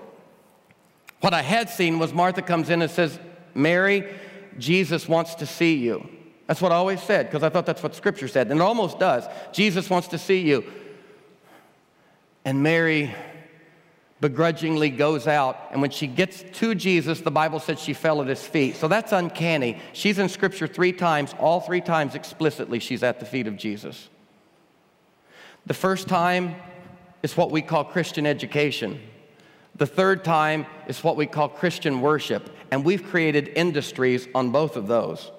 What 1.20 1.34
I 1.34 1.42
had 1.42 1.68
seen 1.68 1.98
was 1.98 2.12
Martha 2.12 2.42
comes 2.42 2.70
in 2.70 2.80
and 2.80 2.90
says, 2.90 3.18
Mary, 3.54 4.12
Jesus 4.58 5.08
wants 5.08 5.36
to 5.36 5.46
see 5.46 5.76
you. 5.76 6.08
That's 6.46 6.60
what 6.60 6.72
I 6.72 6.76
always 6.76 7.02
said 7.02 7.26
because 7.26 7.42
I 7.42 7.48
thought 7.48 7.66
that's 7.66 7.82
what 7.82 7.94
Scripture 7.94 8.28
said. 8.28 8.50
And 8.50 8.60
it 8.60 8.62
almost 8.62 8.98
does. 8.98 9.24
Jesus 9.52 9.88
wants 9.88 10.08
to 10.08 10.18
see 10.18 10.40
you. 10.40 10.64
And 12.44 12.62
Mary 12.62 13.14
begrudgingly 14.20 14.90
goes 14.90 15.26
out. 15.26 15.68
And 15.72 15.80
when 15.80 15.90
she 15.90 16.06
gets 16.06 16.44
to 16.54 16.74
Jesus, 16.74 17.20
the 17.20 17.30
Bible 17.30 17.58
said 17.58 17.78
she 17.78 17.92
fell 17.92 18.20
at 18.20 18.28
his 18.28 18.42
feet. 18.42 18.76
So 18.76 18.88
that's 18.88 19.12
uncanny. 19.12 19.78
She's 19.92 20.18
in 20.18 20.28
Scripture 20.28 20.66
three 20.66 20.92
times, 20.92 21.34
all 21.38 21.60
three 21.60 21.80
times 21.80 22.14
explicitly, 22.14 22.80
she's 22.80 23.02
at 23.02 23.20
the 23.20 23.26
feet 23.26 23.46
of 23.46 23.56
Jesus. 23.56 24.08
The 25.66 25.74
first 25.74 26.08
time 26.08 26.56
is 27.22 27.36
what 27.36 27.50
we 27.50 27.62
call 27.62 27.84
Christian 27.84 28.26
education. 28.26 29.00
The 29.80 29.86
third 29.86 30.24
time 30.24 30.66
is 30.88 31.02
what 31.02 31.16
we 31.16 31.24
call 31.24 31.48
Christian 31.48 32.02
worship. 32.02 32.54
And 32.70 32.84
we've 32.84 33.02
created 33.02 33.50
industries 33.56 34.28
on 34.34 34.50
both 34.50 34.76
of 34.76 34.86
those. 34.86 35.30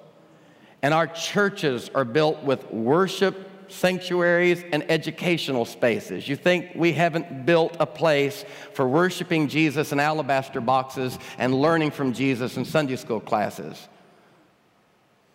And 0.82 0.92
our 0.92 1.06
churches 1.06 1.88
are 1.94 2.04
built 2.04 2.42
with 2.42 2.68
worship 2.72 3.70
sanctuaries 3.70 4.64
and 4.72 4.84
educational 4.90 5.64
spaces. 5.64 6.26
You 6.26 6.34
think 6.34 6.72
we 6.74 6.92
haven't 6.92 7.46
built 7.46 7.76
a 7.78 7.86
place 7.86 8.44
for 8.72 8.88
worshiping 8.88 9.46
Jesus 9.46 9.92
in 9.92 10.00
alabaster 10.00 10.60
boxes 10.60 11.20
and 11.38 11.54
learning 11.54 11.92
from 11.92 12.12
Jesus 12.12 12.56
in 12.56 12.64
Sunday 12.64 12.96
school 12.96 13.20
classes. 13.20 13.86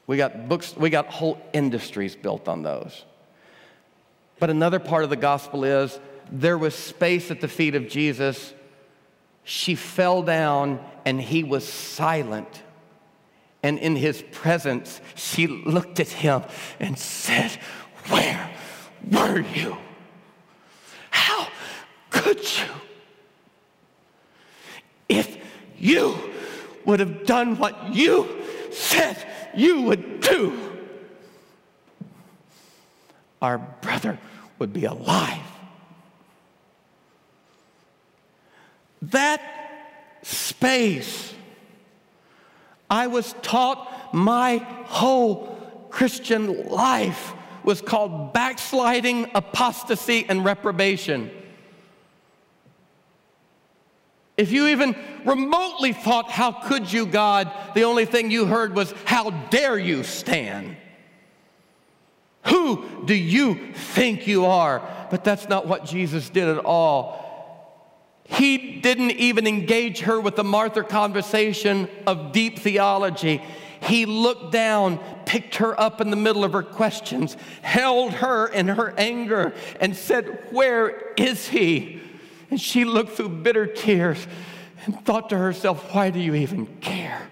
We 0.06 0.18
got 0.18 0.50
books, 0.50 0.76
we 0.76 0.90
got 0.90 1.06
whole 1.06 1.42
industries 1.54 2.14
built 2.14 2.50
on 2.50 2.62
those. 2.62 3.06
But 4.38 4.50
another 4.50 4.80
part 4.80 5.06
of 5.06 5.10
the 5.10 5.16
gospel 5.16 5.64
is 5.64 5.98
there 6.30 6.58
was 6.58 6.76
space 6.76 7.32
at 7.32 7.40
the 7.40 7.48
feet 7.48 7.74
of 7.74 7.88
Jesus. 7.88 8.54
She 9.50 9.76
fell 9.76 10.24
down 10.24 10.84
and 11.06 11.22
he 11.22 11.44
was 11.44 11.68
silent 11.68 12.64
and 13.64 13.80
in 13.80 13.96
his 13.96 14.24
presence, 14.32 15.02
she 15.16 15.48
looked 15.48 16.00
at 16.00 16.10
him 16.10 16.44
and 16.80 16.98
said, 16.98 17.52
Where 18.08 18.50
were 19.12 19.40
you? 19.40 19.78
How 21.10 21.48
could 22.10 22.40
you? 22.40 22.68
If 25.10 25.38
you 25.78 26.18
would 26.86 27.00
have 27.00 27.26
done 27.26 27.58
what 27.58 27.94
you 27.94 28.28
said 28.72 29.18
you 29.56 29.82
would 29.84 30.22
do, 30.22 30.58
our 33.42 33.58
brother 33.58 34.20
would 34.60 34.72
be 34.72 34.86
alive. 34.86 35.42
That 39.02 39.42
space 40.24 41.34
I 42.90 43.08
was 43.08 43.36
taught 43.42 44.14
my 44.14 44.58
whole 44.86 45.88
Christian 45.90 46.70
life 46.70 47.34
was 47.64 47.82
called 47.82 48.34
backsliding, 48.34 49.32
apostasy, 49.36 50.26
and 50.28 50.46
reprobation. 50.46 51.30
If 54.38 54.52
you 54.52 54.68
even 54.68 54.96
remotely 55.26 55.92
thought, 55.92 56.32
How 56.32 56.52
could 56.52 56.92
you, 56.92 57.06
God? 57.06 57.52
the 57.74 57.84
only 57.84 58.06
thing 58.06 58.32
you 58.32 58.46
heard 58.46 58.76
was, 58.76 58.94
How 59.04 59.32
dare 59.32 59.78
you 59.78 60.04
stand? 60.04 60.78
Who 62.46 63.04
do 63.04 63.14
you 63.14 63.74
think 63.74 64.28
you 64.28 64.46
are? 64.46 64.82
But 65.12 65.26
that's 65.26 65.50
not 65.50 65.68
what 65.68 65.84
Jesus 65.84 66.30
did 66.30 66.48
at 66.48 66.64
all. 66.64 67.27
He 68.28 68.80
didn't 68.82 69.12
even 69.12 69.48
engage 69.48 70.02
her 70.02 70.20
with 70.20 70.36
the 70.36 70.44
Martha 70.44 70.84
conversation 70.84 71.90
of 72.06 72.34
deep 72.34 72.60
theology. 72.60 73.42
He 73.82 74.06
looked 74.06 74.52
down, 74.52 75.00
picked 75.26 75.56
her 75.56 75.80
up 75.80 76.02
in 76.02 76.10
the 76.10 76.18
middle 76.18 76.44
of 76.44 76.52
her 76.52 76.64
questions, 76.64 77.38
held 77.62 78.14
her 78.14 78.48
in 78.48 78.68
her 78.68 78.94
anger, 78.98 79.54
and 79.80 79.96
said, 79.96 80.48
Where 80.52 81.14
is 81.16 81.48
he? 81.48 82.02
And 82.50 82.60
she 82.60 82.86
looked 82.86 83.12
through 83.12 83.30
bitter 83.30 83.66
tears 83.66 84.28
and 84.86 85.04
thought 85.06 85.30
to 85.30 85.38
herself, 85.38 85.94
Why 85.94 86.10
do 86.10 86.20
you 86.20 86.36
even 86.36 86.66
care? 86.82 87.30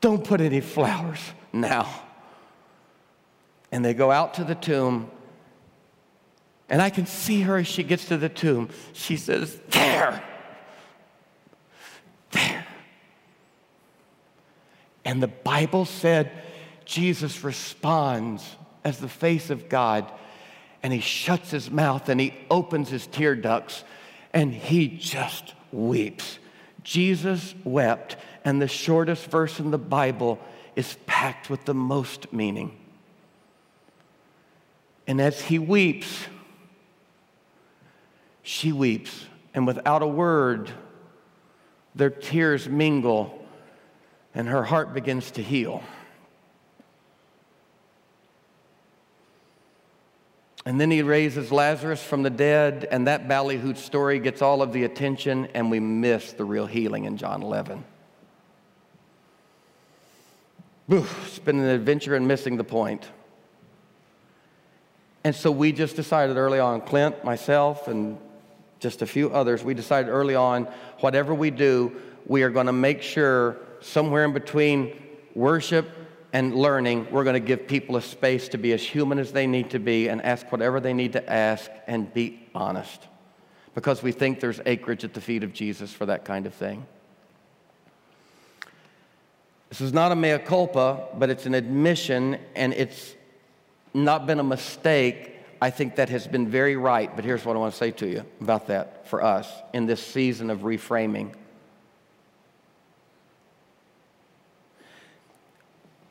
Don't 0.00 0.24
put 0.24 0.40
any 0.40 0.60
flowers 0.60 1.20
now. 1.52 1.88
And 3.70 3.84
they 3.84 3.94
go 3.94 4.10
out 4.10 4.34
to 4.34 4.44
the 4.44 4.54
tomb 4.54 5.10
and 6.68 6.82
I 6.82 6.90
can 6.90 7.06
see 7.06 7.42
her 7.42 7.58
as 7.58 7.66
she 7.66 7.82
gets 7.82 8.06
to 8.06 8.16
the 8.16 8.28
tomb. 8.28 8.68
She 8.92 9.16
says, 9.16 9.58
There, 9.70 10.22
there. 12.32 12.66
And 15.04 15.22
the 15.22 15.28
Bible 15.28 15.86
said 15.86 16.30
Jesus 16.84 17.42
responds 17.42 18.56
as 18.84 18.98
the 18.98 19.08
face 19.08 19.50
of 19.50 19.68
God, 19.68 20.10
and 20.82 20.92
he 20.92 21.00
shuts 21.00 21.50
his 21.50 21.70
mouth 21.70 22.08
and 22.08 22.20
he 22.20 22.34
opens 22.50 22.90
his 22.90 23.06
tear 23.06 23.34
ducts, 23.34 23.84
and 24.32 24.52
he 24.52 24.88
just 24.88 25.54
weeps. 25.72 26.38
Jesus 26.82 27.54
wept, 27.64 28.16
and 28.44 28.60
the 28.60 28.68
shortest 28.68 29.26
verse 29.26 29.58
in 29.58 29.70
the 29.70 29.78
Bible 29.78 30.38
is 30.76 30.96
packed 31.06 31.50
with 31.50 31.64
the 31.64 31.74
most 31.74 32.32
meaning. 32.32 32.76
And 35.06 35.20
as 35.20 35.40
he 35.40 35.58
weeps, 35.58 36.26
she 38.48 38.72
weeps, 38.72 39.26
and 39.52 39.66
without 39.66 40.02
a 40.02 40.06
word, 40.06 40.70
their 41.94 42.08
tears 42.08 42.66
mingle, 42.66 43.46
and 44.34 44.48
her 44.48 44.64
heart 44.64 44.94
begins 44.94 45.30
to 45.32 45.42
heal. 45.42 45.82
And 50.64 50.80
then 50.80 50.90
he 50.90 51.02
raises 51.02 51.52
Lazarus 51.52 52.02
from 52.02 52.22
the 52.22 52.30
dead, 52.30 52.88
and 52.90 53.06
that 53.06 53.28
ballyhooed 53.28 53.76
story 53.76 54.18
gets 54.18 54.40
all 54.40 54.62
of 54.62 54.72
the 54.72 54.84
attention, 54.84 55.48
and 55.52 55.70
we 55.70 55.78
miss 55.78 56.32
the 56.32 56.44
real 56.46 56.64
healing 56.64 57.04
in 57.04 57.18
John 57.18 57.42
11. 57.42 57.84
it's 60.88 61.38
been 61.40 61.58
an 61.58 61.68
adventure 61.68 62.14
and 62.14 62.26
missing 62.26 62.56
the 62.56 62.64
point. 62.64 63.06
And 65.22 65.36
so 65.36 65.50
we 65.50 65.70
just 65.72 65.96
decided 65.96 66.38
early 66.38 66.60
on, 66.60 66.80
Clint, 66.80 67.22
myself, 67.22 67.88
and 67.88 68.16
just 68.78 69.02
a 69.02 69.06
few 69.06 69.30
others, 69.30 69.64
we 69.64 69.74
decided 69.74 70.08
early 70.08 70.34
on, 70.34 70.64
whatever 71.00 71.34
we 71.34 71.50
do, 71.50 71.92
we 72.26 72.42
are 72.42 72.50
going 72.50 72.66
to 72.66 72.72
make 72.72 73.02
sure 73.02 73.56
somewhere 73.80 74.24
in 74.24 74.32
between 74.32 75.00
worship 75.34 75.88
and 76.32 76.54
learning, 76.54 77.06
we're 77.10 77.24
going 77.24 77.34
to 77.34 77.46
give 77.46 77.66
people 77.66 77.96
a 77.96 78.02
space 78.02 78.48
to 78.48 78.58
be 78.58 78.72
as 78.72 78.82
human 78.82 79.18
as 79.18 79.32
they 79.32 79.46
need 79.46 79.70
to 79.70 79.78
be 79.78 80.08
and 80.08 80.20
ask 80.22 80.50
whatever 80.52 80.78
they 80.78 80.92
need 80.92 81.12
to 81.14 81.32
ask 81.32 81.70
and 81.86 82.12
be 82.12 82.40
honest. 82.54 83.06
Because 83.74 84.02
we 84.02 84.12
think 84.12 84.40
there's 84.40 84.60
acreage 84.66 85.04
at 85.04 85.14
the 85.14 85.20
feet 85.20 85.42
of 85.42 85.52
Jesus 85.52 85.92
for 85.92 86.06
that 86.06 86.24
kind 86.24 86.46
of 86.46 86.54
thing. 86.54 86.86
This 89.70 89.80
is 89.80 89.92
not 89.92 90.12
a 90.12 90.16
mea 90.16 90.38
culpa, 90.38 91.08
but 91.16 91.30
it's 91.30 91.46
an 91.46 91.54
admission, 91.54 92.38
and 92.54 92.72
it's 92.72 93.14
not 93.94 94.26
been 94.26 94.40
a 94.40 94.44
mistake. 94.44 95.37
I 95.60 95.70
think 95.70 95.96
that 95.96 96.08
has 96.08 96.26
been 96.26 96.48
very 96.48 96.76
right. 96.76 97.14
But 97.14 97.24
here's 97.24 97.44
what 97.44 97.56
I 97.56 97.58
want 97.58 97.72
to 97.72 97.78
say 97.78 97.90
to 97.92 98.06
you 98.06 98.24
about 98.40 98.68
that 98.68 99.08
for 99.08 99.22
us 99.22 99.50
in 99.72 99.86
this 99.86 100.04
season 100.04 100.50
of 100.50 100.60
reframing. 100.60 101.34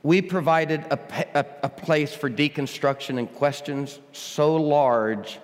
we 0.07 0.21
provided 0.21 0.79
a, 0.89 0.99
a, 1.37 1.45
a, 1.63 1.69
place 1.69 2.15
for 2.15 2.29
deconstruction 2.29 3.19
and 3.19 3.29
questions 3.33 3.99
so 4.13 4.55
large 4.55 5.37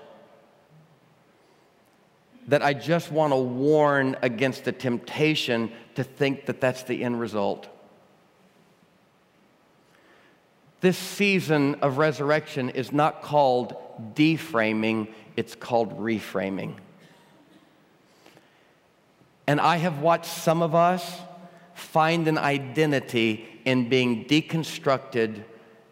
that 2.47 2.63
I 2.63 2.73
just 2.73 3.11
want 3.11 3.33
to 3.33 3.37
warn 3.37 4.15
against 4.21 4.63
the 4.63 4.71
temptation 4.71 5.69
to 5.95 6.03
think 6.05 6.45
that 6.45 6.61
that's 6.61 6.83
the 6.83 7.03
end 7.03 7.19
result. 7.19 7.67
This 10.79 10.97
season 10.97 11.75
of 11.81 11.97
resurrection 11.97 12.69
is 12.69 12.93
not 12.93 13.21
called 13.21 13.75
deframing, 14.13 15.13
it's 15.35 15.55
called 15.55 15.99
reframing. 15.99 16.75
And 19.47 19.59
I 19.59 19.77
have 19.77 19.99
watched 19.99 20.25
some 20.25 20.61
of 20.61 20.73
us 20.73 21.19
find 21.73 22.27
an 22.27 22.37
identity 22.37 23.45
in 23.65 23.89
being 23.89 24.25
deconstructed, 24.25 25.43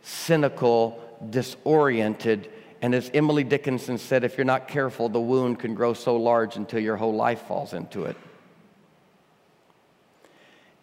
cynical, 0.01 0.99
disoriented. 1.29 2.49
And 2.81 2.95
as 2.95 3.11
Emily 3.13 3.43
Dickinson 3.43 3.97
said, 3.97 4.23
if 4.23 4.37
you're 4.37 4.45
not 4.45 4.67
careful, 4.67 5.09
the 5.09 5.19
wound 5.19 5.59
can 5.59 5.75
grow 5.75 5.93
so 5.93 6.15
large 6.15 6.55
until 6.55 6.79
your 6.79 6.97
whole 6.97 7.13
life 7.13 7.41
falls 7.41 7.73
into 7.73 8.05
it. 8.05 8.15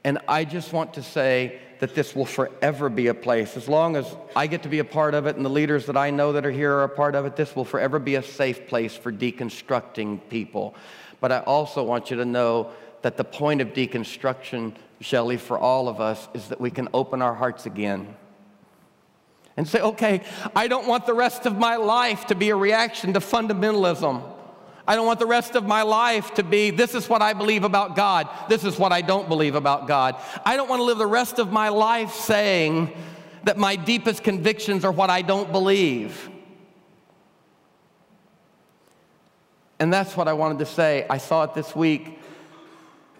And 0.08 0.16
I 0.26 0.46
just 0.46 0.72
want 0.72 0.94
to 0.94 1.02
say 1.02 1.58
that 1.80 1.94
this 1.94 2.16
will 2.16 2.24
forever 2.24 2.88
be 2.88 3.08
a 3.08 3.14
place. 3.14 3.58
As 3.58 3.68
long 3.68 3.94
as 3.94 4.06
I 4.34 4.46
get 4.46 4.62
to 4.62 4.70
be 4.70 4.78
a 4.78 4.84
part 4.84 5.12
of 5.12 5.26
it 5.26 5.36
and 5.36 5.44
the 5.44 5.50
leaders 5.50 5.84
that 5.84 5.98
I 5.98 6.08
know 6.08 6.32
that 6.32 6.46
are 6.46 6.50
here 6.50 6.72
are 6.76 6.84
a 6.84 6.88
part 6.88 7.14
of 7.14 7.26
it, 7.26 7.36
this 7.36 7.54
will 7.54 7.66
forever 7.66 7.98
be 7.98 8.14
a 8.14 8.22
safe 8.22 8.66
place 8.68 8.96
for 8.96 9.12
deconstructing 9.12 10.26
people. 10.30 10.74
But 11.20 11.30
I 11.30 11.40
also 11.40 11.82
want 11.82 12.10
you 12.10 12.16
to 12.16 12.24
know 12.24 12.70
that 13.02 13.18
the 13.18 13.22
point 13.24 13.60
of 13.60 13.74
deconstruction 13.74 14.72
Shelley, 15.02 15.36
for 15.36 15.58
all 15.58 15.90
of 15.90 16.00
us 16.00 16.26
is 16.32 16.48
that 16.48 16.58
we 16.58 16.70
can 16.70 16.88
open 16.94 17.20
our 17.20 17.34
hearts 17.34 17.66
again 17.66 18.16
and 19.58 19.68
say, 19.68 19.82
okay, 19.82 20.22
I 20.56 20.68
don't 20.68 20.86
want 20.86 21.04
the 21.04 21.12
rest 21.12 21.44
of 21.44 21.58
my 21.58 21.76
life 21.76 22.28
to 22.28 22.34
be 22.34 22.48
a 22.48 22.56
reaction 22.56 23.12
to 23.12 23.20
fundamentalism. 23.20 24.37
I 24.88 24.96
don't 24.96 25.06
want 25.06 25.18
the 25.18 25.26
rest 25.26 25.54
of 25.54 25.66
my 25.66 25.82
life 25.82 26.34
to 26.34 26.42
be, 26.42 26.70
this 26.70 26.94
is 26.94 27.08
what 27.08 27.20
I 27.20 27.34
believe 27.34 27.62
about 27.62 27.94
God, 27.94 28.28
this 28.48 28.64
is 28.64 28.78
what 28.78 28.90
I 28.90 29.02
don't 29.02 29.28
believe 29.28 29.54
about 29.54 29.86
God. 29.86 30.16
I 30.44 30.56
don't 30.56 30.68
want 30.68 30.80
to 30.80 30.84
live 30.84 30.96
the 30.98 31.06
rest 31.06 31.38
of 31.38 31.52
my 31.52 31.68
life 31.68 32.14
saying 32.14 32.96
that 33.44 33.58
my 33.58 33.76
deepest 33.76 34.24
convictions 34.24 34.84
are 34.84 34.90
what 34.90 35.10
I 35.10 35.22
don't 35.22 35.52
believe. 35.52 36.30
And 39.78 39.92
that's 39.92 40.16
what 40.16 40.26
I 40.26 40.32
wanted 40.32 40.58
to 40.60 40.66
say. 40.66 41.06
I 41.08 41.18
saw 41.18 41.44
it 41.44 41.54
this 41.54 41.76
week 41.76 42.18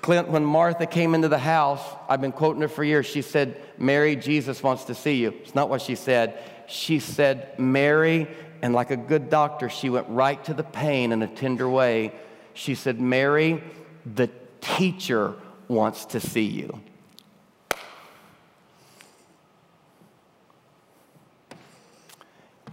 Clint, 0.00 0.28
when 0.28 0.44
Martha 0.44 0.86
came 0.86 1.14
into 1.14 1.28
the 1.28 1.38
house, 1.38 1.82
I've 2.08 2.20
been 2.20 2.32
quoting 2.32 2.62
her 2.62 2.68
for 2.68 2.84
years, 2.84 3.04
she 3.04 3.20
said, 3.20 3.60
Mary, 3.76 4.16
Jesus 4.16 4.62
wants 4.62 4.84
to 4.84 4.94
see 4.94 5.16
you. 5.16 5.34
It's 5.42 5.54
not 5.54 5.68
what 5.68 5.82
she 5.82 5.96
said. 5.96 6.38
She 6.66 6.98
said, 6.98 7.58
Mary, 7.58 8.28
and 8.62 8.74
like 8.74 8.90
a 8.90 8.96
good 8.96 9.30
doctor, 9.30 9.68
she 9.68 9.90
went 9.90 10.08
right 10.08 10.42
to 10.44 10.54
the 10.54 10.64
pain 10.64 11.12
in 11.12 11.22
a 11.22 11.26
tender 11.26 11.68
way. 11.68 12.12
She 12.54 12.74
said, 12.74 13.00
Mary, 13.00 13.62
the 14.04 14.30
teacher 14.60 15.34
wants 15.68 16.06
to 16.06 16.20
see 16.20 16.44
you. 16.46 16.80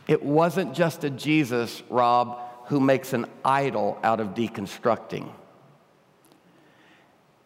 It 0.08 0.24
wasn't 0.24 0.74
just 0.74 1.04
a 1.04 1.10
Jesus, 1.10 1.82
Rob, 1.90 2.40
who 2.68 2.80
makes 2.80 3.14
an 3.14 3.26
idol 3.44 4.00
out 4.04 4.20
of 4.20 4.30
deconstructing. 4.30 5.30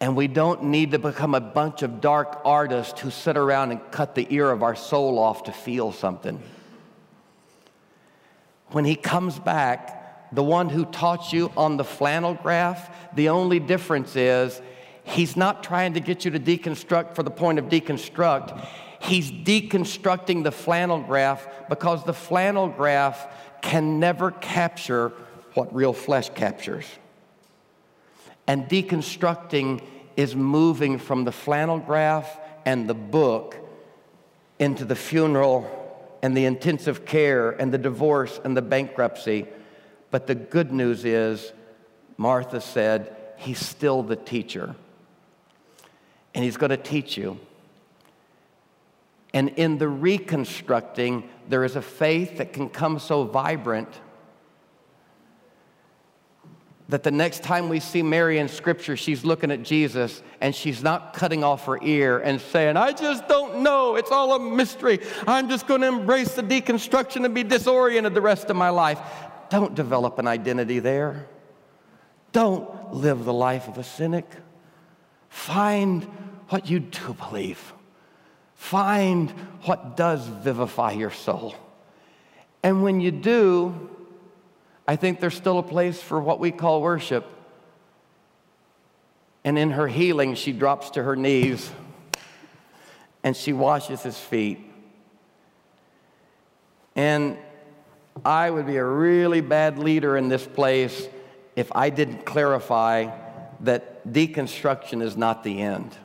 And 0.00 0.16
we 0.16 0.28
don't 0.28 0.64
need 0.64 0.92
to 0.92 0.98
become 0.98 1.34
a 1.34 1.40
bunch 1.40 1.82
of 1.82 2.00
dark 2.00 2.40
artists 2.44 3.00
who 3.00 3.10
sit 3.10 3.36
around 3.36 3.70
and 3.70 3.80
cut 3.90 4.14
the 4.14 4.26
ear 4.30 4.50
of 4.50 4.62
our 4.62 4.74
soul 4.74 5.18
off 5.18 5.44
to 5.44 5.52
feel 5.52 5.92
something. 5.92 6.42
When 8.72 8.84
he 8.84 8.94
comes 8.94 9.38
back, 9.38 10.32
the 10.32 10.42
one 10.42 10.68
who 10.68 10.84
taught 10.84 11.32
you 11.32 11.50
on 11.56 11.76
the 11.76 11.84
flannel 11.84 12.34
graph, 12.34 12.90
the 13.14 13.30
only 13.30 13.58
difference 13.58 14.14
is 14.14 14.60
he's 15.02 15.36
not 15.36 15.64
trying 15.64 15.94
to 15.94 16.00
get 16.00 16.24
you 16.24 16.30
to 16.30 16.40
deconstruct 16.40 17.14
for 17.14 17.22
the 17.22 17.30
point 17.30 17.58
of 17.58 17.66
deconstruct. 17.66 18.66
He's 19.00 19.32
deconstructing 19.32 20.44
the 20.44 20.52
flannel 20.52 21.00
graph 21.00 21.48
because 21.68 22.04
the 22.04 22.12
flannel 22.12 22.68
graph 22.68 23.26
can 23.60 23.98
never 23.98 24.30
capture 24.30 25.12
what 25.54 25.74
real 25.74 25.92
flesh 25.92 26.30
captures. 26.30 26.86
And 28.46 28.68
deconstructing 28.68 29.82
is 30.16 30.36
moving 30.36 30.98
from 30.98 31.24
the 31.24 31.32
flannel 31.32 31.78
graph 31.78 32.38
and 32.64 32.88
the 32.88 32.94
book 32.94 33.56
into 34.58 34.84
the 34.84 34.96
funeral 34.96 35.79
and 36.22 36.36
the 36.36 36.44
intensive 36.44 37.04
care 37.04 37.50
and 37.50 37.72
the 37.72 37.78
divorce 37.78 38.40
and 38.44 38.56
the 38.56 38.62
bankruptcy. 38.62 39.46
But 40.10 40.26
the 40.26 40.34
good 40.34 40.72
news 40.72 41.04
is, 41.04 41.52
Martha 42.16 42.60
said, 42.60 43.16
He's 43.36 43.58
still 43.58 44.02
the 44.02 44.16
teacher. 44.16 44.74
And 46.34 46.44
He's 46.44 46.56
going 46.56 46.70
to 46.70 46.76
teach 46.76 47.16
you. 47.16 47.38
And 49.32 49.50
in 49.50 49.78
the 49.78 49.88
reconstructing, 49.88 51.28
there 51.48 51.64
is 51.64 51.76
a 51.76 51.82
faith 51.82 52.38
that 52.38 52.52
can 52.52 52.68
come 52.68 52.98
so 52.98 53.24
vibrant 53.24 53.88
that 56.90 57.02
the 57.02 57.10
next 57.10 57.42
time 57.42 57.68
we 57.68 57.80
see 57.80 58.02
Mary 58.02 58.38
in 58.38 58.48
Scripture, 58.48 58.96
she's 58.96 59.24
looking 59.24 59.50
at 59.50 59.62
Jesus 59.62 60.22
and 60.40 60.54
she's 60.54 60.82
not 60.82 61.14
cutting 61.14 61.44
off 61.44 61.66
her 61.66 61.78
ear 61.82 62.18
and 62.18 62.40
saying, 62.40 62.76
I 62.76 62.92
just 62.92 63.26
don't 63.28 63.62
know. 63.62 63.96
It's 63.96 64.10
all 64.10 64.34
a 64.34 64.38
mystery. 64.38 65.00
I'm 65.26 65.48
just 65.48 65.66
going 65.66 65.80
to 65.82 65.88
embrace 65.88 66.34
the 66.34 66.42
deconstruction 66.42 67.24
and 67.24 67.34
be 67.34 67.42
disoriented 67.42 68.14
the 68.14 68.20
rest 68.20 68.50
of 68.50 68.56
my 68.56 68.70
life. 68.70 69.00
Don't 69.50 69.74
develop 69.74 70.18
an 70.18 70.26
identity 70.26 70.78
there. 70.78 71.26
Don't 72.32 72.94
live 72.94 73.24
the 73.24 73.32
life 73.32 73.68
of 73.68 73.78
a 73.78 73.84
cynic. 73.84 74.26
Find 75.28 76.04
what 76.48 76.68
you 76.68 76.80
do 76.80 77.14
believe. 77.14 77.72
Find 78.54 79.30
what 79.64 79.96
does 79.96 80.26
vivify 80.26 80.92
your 80.92 81.10
soul. 81.10 81.54
And 82.62 82.82
when 82.82 83.00
you 83.00 83.10
do, 83.10 83.89
I 84.90 84.96
think 84.96 85.20
there's 85.20 85.36
still 85.36 85.60
a 85.60 85.62
place 85.62 86.02
for 86.02 86.20
what 86.20 86.40
we 86.40 86.50
call 86.50 86.82
worship. 86.82 87.24
And 89.44 89.56
in 89.56 89.70
her 89.70 89.86
healing, 89.86 90.34
she 90.34 90.50
drops 90.50 90.90
to 90.90 91.02
her 91.04 91.14
knees 91.14 91.70
and 93.22 93.36
she 93.36 93.52
washes 93.52 94.02
his 94.02 94.18
feet. 94.18 94.58
And 96.96 97.38
I 98.24 98.50
would 98.50 98.66
be 98.66 98.78
a 98.78 98.84
really 98.84 99.40
bad 99.40 99.78
leader 99.78 100.16
in 100.16 100.28
this 100.28 100.44
place 100.44 101.08
if 101.54 101.70
I 101.70 101.90
didn't 101.90 102.26
clarify 102.26 103.16
that 103.60 104.08
deconstruction 104.12 105.02
is 105.02 105.16
not 105.16 105.44
the 105.44 105.62
end. 105.62 105.96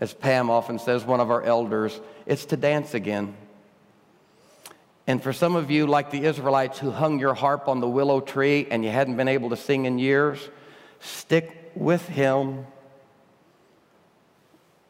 As 0.00 0.14
Pam 0.14 0.48
often 0.48 0.78
says, 0.78 1.04
one 1.04 1.20
of 1.20 1.30
our 1.30 1.42
elders, 1.42 2.00
it's 2.24 2.46
to 2.46 2.56
dance 2.56 2.94
again. 2.94 3.36
And 5.08 5.22
for 5.22 5.32
some 5.32 5.56
of 5.56 5.70
you, 5.70 5.86
like 5.86 6.10
the 6.10 6.26
Israelites 6.26 6.78
who 6.78 6.90
hung 6.90 7.18
your 7.18 7.32
harp 7.32 7.66
on 7.66 7.80
the 7.80 7.88
willow 7.88 8.20
tree 8.20 8.68
and 8.70 8.84
you 8.84 8.90
hadn't 8.90 9.16
been 9.16 9.26
able 9.26 9.48
to 9.48 9.56
sing 9.56 9.86
in 9.86 9.98
years, 9.98 10.50
stick 11.00 11.72
with 11.74 12.06
Him. 12.06 12.66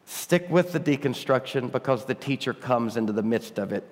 Stick 0.05 0.47
with 0.49 0.73
the 0.73 0.79
deconstruction 0.79 1.71
because 1.71 2.03
the 2.03 2.15
teacher 2.15 2.53
comes 2.53 2.97
into 2.97 3.13
the 3.13 3.23
midst 3.23 3.57
of 3.57 3.71
it 3.71 3.87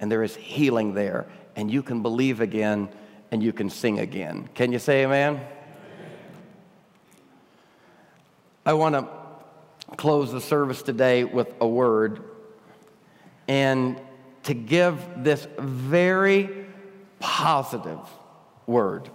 and 0.00 0.10
there 0.10 0.22
is 0.22 0.34
healing 0.34 0.94
there, 0.94 1.26
and 1.54 1.70
you 1.70 1.82
can 1.82 2.00
believe 2.02 2.40
again 2.40 2.88
and 3.30 3.42
you 3.42 3.52
can 3.52 3.68
sing 3.68 4.00
again. 4.00 4.48
Can 4.54 4.72
you 4.72 4.78
say 4.78 5.04
amen? 5.04 5.34
amen. 5.34 5.46
I 8.64 8.72
want 8.72 8.94
to 8.94 9.96
close 9.96 10.32
the 10.32 10.40
service 10.40 10.82
today 10.82 11.24
with 11.24 11.52
a 11.60 11.68
word. 11.68 12.24
And 13.46 14.00
to 14.44 14.54
give 14.54 14.98
this 15.16 15.46
very 15.58 16.66
positive 17.20 18.00
word. 18.66 19.08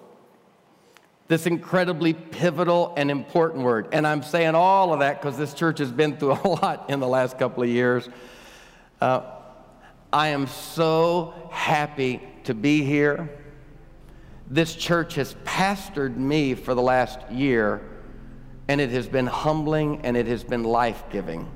This 1.27 1.45
incredibly 1.45 2.13
pivotal 2.13 2.93
and 2.95 3.11
important 3.11 3.63
word. 3.63 3.89
And 3.91 4.07
I'm 4.07 4.23
saying 4.23 4.55
all 4.55 4.93
of 4.93 5.01
that 5.01 5.21
because 5.21 5.37
this 5.37 5.53
church 5.53 5.79
has 5.79 5.91
been 5.91 6.17
through 6.17 6.31
a 6.43 6.47
lot 6.47 6.89
in 6.89 6.99
the 6.99 7.07
last 7.07 7.37
couple 7.37 7.63
of 7.63 7.69
years. 7.69 8.07
Uh, 9.01 9.21
I 10.11 10.29
am 10.29 10.47
so 10.47 11.49
happy 11.51 12.21
to 12.45 12.53
be 12.53 12.83
here. 12.83 13.29
This 14.49 14.73
church 14.73 15.15
has 15.15 15.35
pastored 15.43 16.15
me 16.15 16.55
for 16.55 16.73
the 16.73 16.81
last 16.81 17.19
year, 17.29 17.81
and 18.69 18.79
it 18.79 18.89
has 18.91 19.07
been 19.07 19.27
humbling 19.27 20.05
and 20.05 20.15
it 20.15 20.27
has 20.27 20.45
been 20.45 20.63
life 20.63 21.03
giving. 21.11 21.51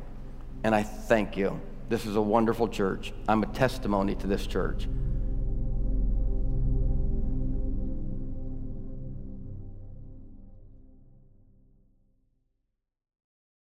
And 0.65 0.75
I 0.75 0.83
thank 0.83 1.37
you. 1.37 1.61
This 1.91 2.05
is 2.05 2.15
a 2.15 2.21
wonderful 2.21 2.69
church. 2.69 3.11
I'm 3.27 3.43
a 3.43 3.47
testimony 3.47 4.15
to 4.15 4.25
this 4.25 4.47
church. 4.47 4.87